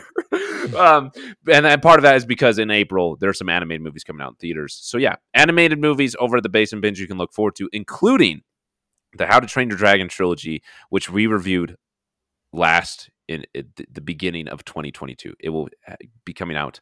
um, 0.76 1.10
and 1.50 1.64
then 1.64 1.80
part 1.80 1.98
of 1.98 2.02
that 2.02 2.14
is 2.14 2.24
because 2.24 2.58
in 2.58 2.70
April 2.70 3.16
there's 3.16 3.38
some 3.38 3.48
animated 3.48 3.82
movies 3.82 4.04
coming 4.04 4.22
out 4.22 4.30
in 4.30 4.36
theaters. 4.36 4.78
So 4.80 4.98
yeah, 4.98 5.16
animated 5.34 5.80
movies 5.80 6.14
over 6.20 6.36
at 6.36 6.44
the 6.44 6.48
Basement 6.48 6.82
Binge 6.82 7.00
you 7.00 7.08
can 7.08 7.18
look 7.18 7.32
forward 7.32 7.56
to, 7.56 7.68
including 7.72 8.42
the 9.18 9.26
How 9.26 9.40
to 9.40 9.46
Train 9.46 9.68
Your 9.68 9.76
Dragon 9.76 10.08
trilogy, 10.08 10.62
which 10.90 11.10
we 11.10 11.26
reviewed 11.26 11.76
last 12.52 13.10
in, 13.26 13.44
in 13.52 13.72
the 13.90 14.00
beginning 14.00 14.46
of 14.46 14.64
2022. 14.64 15.34
It 15.40 15.50
will 15.50 15.68
uh, 15.88 15.96
be 16.24 16.32
coming 16.32 16.56
out 16.56 16.78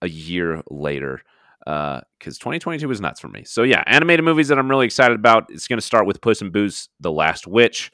a 0.00 0.08
year 0.08 0.62
later 0.70 1.22
because 1.64 2.04
uh, 2.38 2.44
2022 2.44 2.86
was 2.86 3.00
nuts 3.00 3.18
for 3.18 3.28
me. 3.28 3.42
So 3.42 3.64
yeah, 3.64 3.82
animated 3.86 4.24
movies 4.24 4.48
that 4.48 4.58
I'm 4.58 4.70
really 4.70 4.86
excited 4.86 5.16
about. 5.16 5.46
It's 5.50 5.66
going 5.66 5.78
to 5.78 5.84
start 5.84 6.06
with 6.06 6.20
Puss 6.20 6.40
in 6.40 6.52
Boots: 6.52 6.88
The 7.00 7.10
Last 7.10 7.48
Witch, 7.48 7.90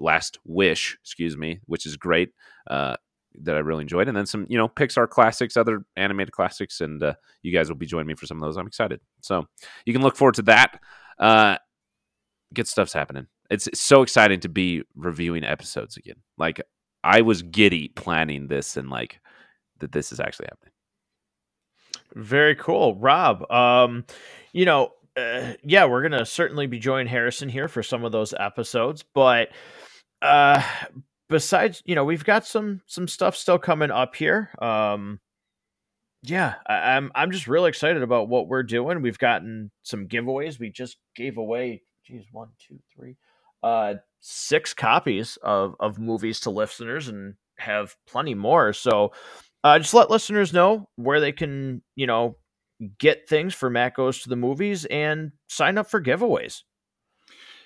Last 0.00 0.38
Wish, 0.44 0.98
excuse 1.00 1.36
me, 1.36 1.60
which 1.66 1.86
is 1.86 1.96
great. 1.96 2.30
Uh, 2.68 2.96
that 3.42 3.56
I 3.56 3.60
really 3.60 3.82
enjoyed, 3.82 4.08
and 4.08 4.16
then 4.16 4.26
some 4.26 4.46
you 4.48 4.58
know 4.58 4.68
Pixar 4.68 5.08
classics, 5.08 5.56
other 5.56 5.84
animated 5.96 6.32
classics, 6.32 6.80
and 6.80 7.02
uh, 7.02 7.14
you 7.42 7.52
guys 7.52 7.68
will 7.68 7.76
be 7.76 7.86
joining 7.86 8.06
me 8.06 8.14
for 8.14 8.26
some 8.26 8.36
of 8.36 8.42
those. 8.42 8.56
I'm 8.56 8.66
excited, 8.66 9.00
so 9.20 9.46
you 9.86 9.92
can 9.92 10.02
look 10.02 10.16
forward 10.16 10.34
to 10.36 10.42
that. 10.42 10.80
Uh, 11.18 11.56
good 12.54 12.68
stuff's 12.68 12.92
happening. 12.92 13.26
It's, 13.50 13.68
so 13.74 14.02
exciting 14.02 14.40
to 14.40 14.48
be 14.48 14.82
reviewing 14.94 15.44
episodes 15.44 15.96
again. 15.96 16.16
Like 16.38 16.60
I 17.04 17.22
was 17.22 17.42
giddy 17.42 17.88
planning 17.88 18.48
this, 18.48 18.76
and 18.76 18.90
like 18.90 19.20
that 19.78 19.92
this 19.92 20.12
is 20.12 20.20
actually 20.20 20.46
happening. 20.50 20.72
Very 22.14 22.54
cool, 22.56 22.96
Rob. 22.96 23.50
Um, 23.50 24.04
you 24.52 24.64
know, 24.64 24.92
uh, 25.16 25.54
yeah, 25.64 25.84
we're 25.86 26.02
gonna 26.02 26.26
certainly 26.26 26.66
be 26.66 26.78
joining 26.78 27.06
Harrison 27.06 27.48
here 27.48 27.68
for 27.68 27.82
some 27.82 28.04
of 28.04 28.12
those 28.12 28.34
episodes, 28.38 29.04
but 29.14 29.48
uh 30.22 30.62
besides, 31.32 31.82
you 31.84 31.96
know, 31.96 32.04
we've 32.04 32.24
got 32.24 32.46
some 32.46 32.82
some 32.86 33.08
stuff 33.08 33.34
still 33.34 33.58
coming 33.58 33.90
up 33.90 34.14
here. 34.14 34.50
Um, 34.60 35.18
yeah, 36.22 36.54
I, 36.66 36.74
I'm, 36.96 37.10
I'm 37.16 37.32
just 37.32 37.48
really 37.48 37.68
excited 37.68 38.02
about 38.02 38.28
what 38.28 38.46
we're 38.46 38.62
doing. 38.62 39.02
We've 39.02 39.18
gotten 39.18 39.72
some 39.82 40.06
giveaways. 40.06 40.60
We 40.60 40.70
just 40.70 40.98
gave 41.16 41.36
away, 41.36 41.82
geez, 42.06 42.24
one, 42.30 42.50
two, 42.64 42.78
three, 42.94 43.16
uh, 43.64 43.94
six 44.20 44.72
copies 44.72 45.36
of 45.42 45.74
of 45.80 45.98
movies 45.98 46.38
to 46.40 46.50
listeners, 46.50 47.08
and 47.08 47.34
have 47.58 47.96
plenty 48.06 48.34
more. 48.34 48.72
So, 48.72 49.12
uh, 49.64 49.78
just 49.80 49.94
let 49.94 50.10
listeners 50.10 50.52
know 50.52 50.88
where 50.94 51.18
they 51.18 51.32
can, 51.32 51.82
you 51.96 52.06
know, 52.06 52.36
get 52.98 53.28
things 53.28 53.54
for 53.54 53.70
Matt 53.70 53.94
goes 53.94 54.22
to 54.22 54.28
the 54.28 54.36
movies 54.36 54.84
and 54.84 55.32
sign 55.48 55.78
up 55.78 55.90
for 55.90 56.00
giveaways. 56.00 56.62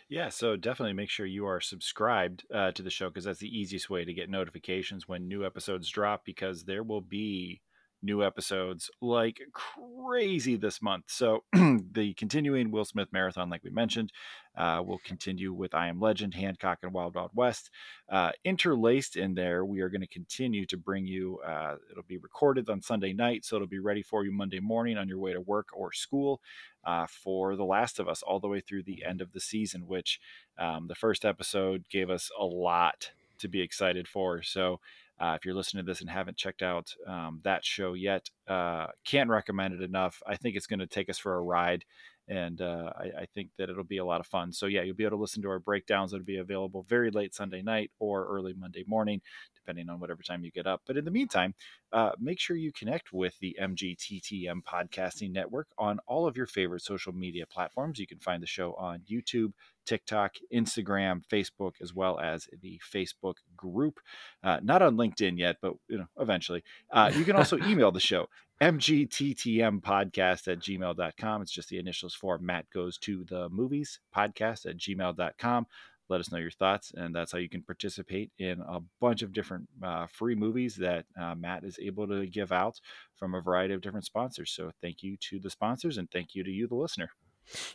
Yeah, 0.08 0.28
so 0.28 0.56
definitely 0.56 0.92
make 0.92 1.10
sure 1.10 1.26
you 1.26 1.46
are 1.46 1.60
subscribed 1.60 2.44
uh, 2.54 2.70
to 2.72 2.82
the 2.82 2.90
show 2.90 3.08
because 3.08 3.24
that's 3.24 3.40
the 3.40 3.58
easiest 3.58 3.90
way 3.90 4.04
to 4.04 4.14
get 4.14 4.30
notifications 4.30 5.08
when 5.08 5.26
new 5.26 5.44
episodes 5.44 5.88
drop 5.88 6.24
because 6.24 6.64
there 6.64 6.84
will 6.84 7.00
be 7.00 7.60
new 8.02 8.22
episodes 8.22 8.90
like 9.00 9.40
crazy 9.52 10.56
this 10.56 10.80
month. 10.80 11.04
So 11.08 11.44
the 11.52 12.14
continuing 12.14 12.70
Will 12.70 12.84
Smith 12.84 13.08
marathon, 13.12 13.50
like 13.50 13.64
we 13.64 13.70
mentioned, 13.70 14.12
uh, 14.56 14.82
will 14.84 15.00
continue 15.04 15.52
with 15.52 15.74
I 15.74 15.88
Am 15.88 16.00
Legend, 16.00 16.34
Hancock, 16.34 16.78
and 16.82 16.92
Wild 16.92 17.14
Wild 17.14 17.30
West. 17.34 17.70
Uh, 18.08 18.30
interlaced 18.44 19.16
in 19.16 19.34
there, 19.34 19.64
we 19.64 19.80
are 19.80 19.88
going 19.88 20.00
to 20.00 20.06
continue 20.06 20.66
to 20.66 20.76
bring 20.76 21.06
you. 21.06 21.38
Uh, 21.46 21.76
it'll 21.90 22.02
be 22.04 22.18
recorded 22.18 22.70
on 22.70 22.80
Sunday 22.80 23.12
night, 23.12 23.44
so 23.44 23.56
it'll 23.56 23.68
be 23.68 23.78
ready 23.78 24.02
for 24.02 24.24
you 24.24 24.32
Monday 24.32 24.60
morning 24.60 24.96
on 24.96 25.08
your 25.08 25.18
way 25.18 25.32
to 25.32 25.40
work 25.40 25.68
or 25.74 25.92
school. 25.92 26.40
Uh, 26.84 27.04
for 27.08 27.56
The 27.56 27.64
Last 27.64 27.98
of 27.98 28.06
Us, 28.08 28.22
all 28.22 28.38
the 28.38 28.46
way 28.46 28.60
through 28.60 28.84
the 28.84 29.04
end 29.04 29.20
of 29.20 29.32
the 29.32 29.40
season, 29.40 29.88
which 29.88 30.20
um, 30.56 30.86
the 30.86 30.94
first 30.94 31.24
episode 31.24 31.84
gave 31.90 32.10
us 32.10 32.30
a 32.38 32.44
lot 32.44 33.10
to 33.38 33.48
be 33.48 33.60
excited 33.60 34.06
for. 34.06 34.42
So 34.42 34.80
uh, 35.18 35.34
if 35.36 35.44
you're 35.44 35.54
listening 35.54 35.84
to 35.84 35.90
this 35.90 36.00
and 36.00 36.10
haven't 36.10 36.36
checked 36.36 36.62
out 36.62 36.92
um, 37.06 37.40
that 37.44 37.64
show 37.64 37.94
yet, 37.94 38.28
uh, 38.48 38.86
can't 39.04 39.30
recommend 39.30 39.74
it 39.74 39.82
enough. 39.82 40.22
I 40.26 40.36
think 40.36 40.56
it's 40.56 40.66
going 40.66 40.80
to 40.80 40.86
take 40.86 41.08
us 41.08 41.18
for 41.18 41.34
a 41.36 41.42
ride, 41.42 41.84
and 42.28 42.60
uh, 42.60 42.92
I, 42.96 43.22
I, 43.22 43.26
think 43.34 43.50
that 43.56 43.70
it'll 43.70 43.84
be 43.84 43.98
a 43.98 44.04
lot 44.04 44.20
of 44.20 44.26
fun. 44.26 44.52
So 44.52 44.66
yeah, 44.66 44.82
you'll 44.82 44.96
be 44.96 45.04
able 45.04 45.16
to 45.16 45.20
listen 45.20 45.42
to 45.42 45.50
our 45.50 45.60
breakdowns. 45.60 46.12
It'll 46.12 46.24
be 46.24 46.38
available 46.38 46.84
very 46.88 47.10
late 47.10 47.34
Sunday 47.34 47.62
night 47.62 47.90
or 48.00 48.26
early 48.26 48.52
Monday 48.52 48.84
morning, 48.86 49.20
depending 49.54 49.88
on 49.88 50.00
whatever 50.00 50.22
time 50.22 50.44
you 50.44 50.50
get 50.50 50.66
up. 50.66 50.82
But 50.86 50.96
in 50.96 51.04
the 51.04 51.10
meantime, 51.10 51.54
uh, 51.92 52.12
make 52.18 52.40
sure 52.40 52.56
you 52.56 52.72
connect 52.72 53.12
with 53.12 53.38
the 53.38 53.56
MGTTM 53.60 54.62
Podcasting 54.64 55.30
Network 55.30 55.68
on 55.78 56.00
all 56.06 56.26
of 56.26 56.36
your 56.36 56.46
favorite 56.46 56.82
social 56.82 57.12
media 57.12 57.46
platforms. 57.46 57.98
You 57.98 58.06
can 58.08 58.18
find 58.18 58.42
the 58.42 58.46
show 58.46 58.74
on 58.74 59.02
YouTube, 59.08 59.52
TikTok, 59.86 60.34
Instagram, 60.52 61.22
Facebook, 61.32 61.74
as 61.80 61.94
well 61.94 62.18
as 62.18 62.48
the 62.60 62.80
Facebook 62.92 63.36
group. 63.56 64.00
Uh, 64.42 64.58
not 64.62 64.82
on 64.82 64.96
LinkedIn 64.96 65.38
yet, 65.38 65.56
but 65.62 65.74
you 65.88 65.98
know, 65.98 66.08
eventually. 66.18 66.64
Uh, 66.90 67.12
you 67.14 67.24
can 67.24 67.36
also 67.36 67.56
email 67.66 67.92
the 67.92 68.00
show 68.00 68.26
mgttm 68.60 69.80
podcast 69.80 70.48
at 70.48 70.58
gmail.com 70.60 71.42
it's 71.42 71.52
just 71.52 71.68
the 71.68 71.78
initials 71.78 72.14
for 72.14 72.38
matt 72.38 72.64
goes 72.70 72.96
to 72.98 73.24
the 73.24 73.48
movies 73.50 74.00
podcast 74.14 74.66
at 74.66 74.78
gmail.com 74.78 75.66
let 76.08 76.20
us 76.20 76.30
know 76.30 76.38
your 76.38 76.50
thoughts. 76.50 76.92
And 76.96 77.14
that's 77.14 77.32
how 77.32 77.38
you 77.38 77.48
can 77.48 77.62
participate 77.62 78.30
in 78.38 78.60
a 78.60 78.80
bunch 79.00 79.22
of 79.22 79.32
different 79.32 79.68
uh, 79.82 80.06
free 80.06 80.34
movies 80.34 80.76
that 80.76 81.04
uh, 81.20 81.34
Matt 81.34 81.64
is 81.64 81.78
able 81.80 82.06
to 82.08 82.26
give 82.26 82.52
out 82.52 82.80
from 83.14 83.34
a 83.34 83.40
variety 83.40 83.74
of 83.74 83.80
different 83.80 84.06
sponsors. 84.06 84.52
So 84.52 84.70
thank 84.80 85.02
you 85.02 85.16
to 85.28 85.38
the 85.38 85.50
sponsors 85.50 85.98
and 85.98 86.10
thank 86.10 86.34
you 86.34 86.44
to 86.44 86.50
you, 86.50 86.66
the 86.66 86.74
listener. 86.74 87.10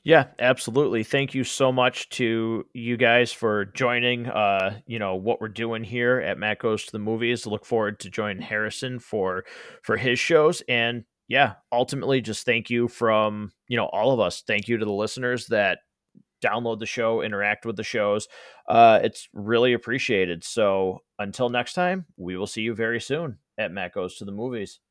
Yeah, 0.04 0.28
absolutely. 0.40 1.04
Thank 1.04 1.34
you 1.34 1.44
so 1.44 1.72
much 1.72 2.10
to 2.10 2.66
you 2.74 2.98
guys 2.98 3.32
for 3.32 3.66
joining 3.66 4.28
uh, 4.28 4.80
you 4.86 5.00
know, 5.00 5.16
what 5.16 5.40
we're 5.40 5.48
doing 5.48 5.84
here 5.84 6.20
at 6.20 6.38
Matt 6.38 6.60
Goes 6.60 6.86
to 6.86 6.92
the 6.92 7.00
Movies. 7.00 7.46
Look 7.46 7.66
forward 7.66 8.00
to 8.02 8.10
joining 8.10 8.42
Harrison 8.42 9.00
for 9.00 9.46
for 9.84 9.98
his 9.98 10.20
shows 10.20 10.62
and 10.68 11.06
yeah, 11.28 11.54
ultimately 11.72 12.20
just 12.20 12.46
thank 12.46 12.70
you 12.70 12.90
from, 12.90 13.52
you 13.70 13.78
know, 13.78 13.86
all 13.86 14.12
of 14.12 14.20
us. 14.20 14.44
Thank 14.46 14.68
you 14.68 14.78
to 14.78 14.84
the 14.84 14.92
listeners 14.92 15.48
that 15.48 15.80
download 16.44 16.80
the 16.80 16.86
show, 16.86 17.22
interact 17.22 17.66
with 17.66 17.78
the 17.78 17.84
shows. 17.84 18.28
Uh, 18.68 19.00
it's 19.02 19.30
really 19.32 19.72
appreciated. 19.72 20.44
So 20.44 21.00
until 21.20 21.50
next 21.50 21.74
time, 21.74 22.06
we 22.18 22.36
will 22.36 22.48
see 22.48 22.64
you 22.64 22.76
very 22.76 23.00
soon 23.00 23.38
at 23.58 23.72
Matt 23.72 23.94
Goes 23.94 24.18
to 24.18 24.26
the 24.26 24.34
Movies. 24.34 24.82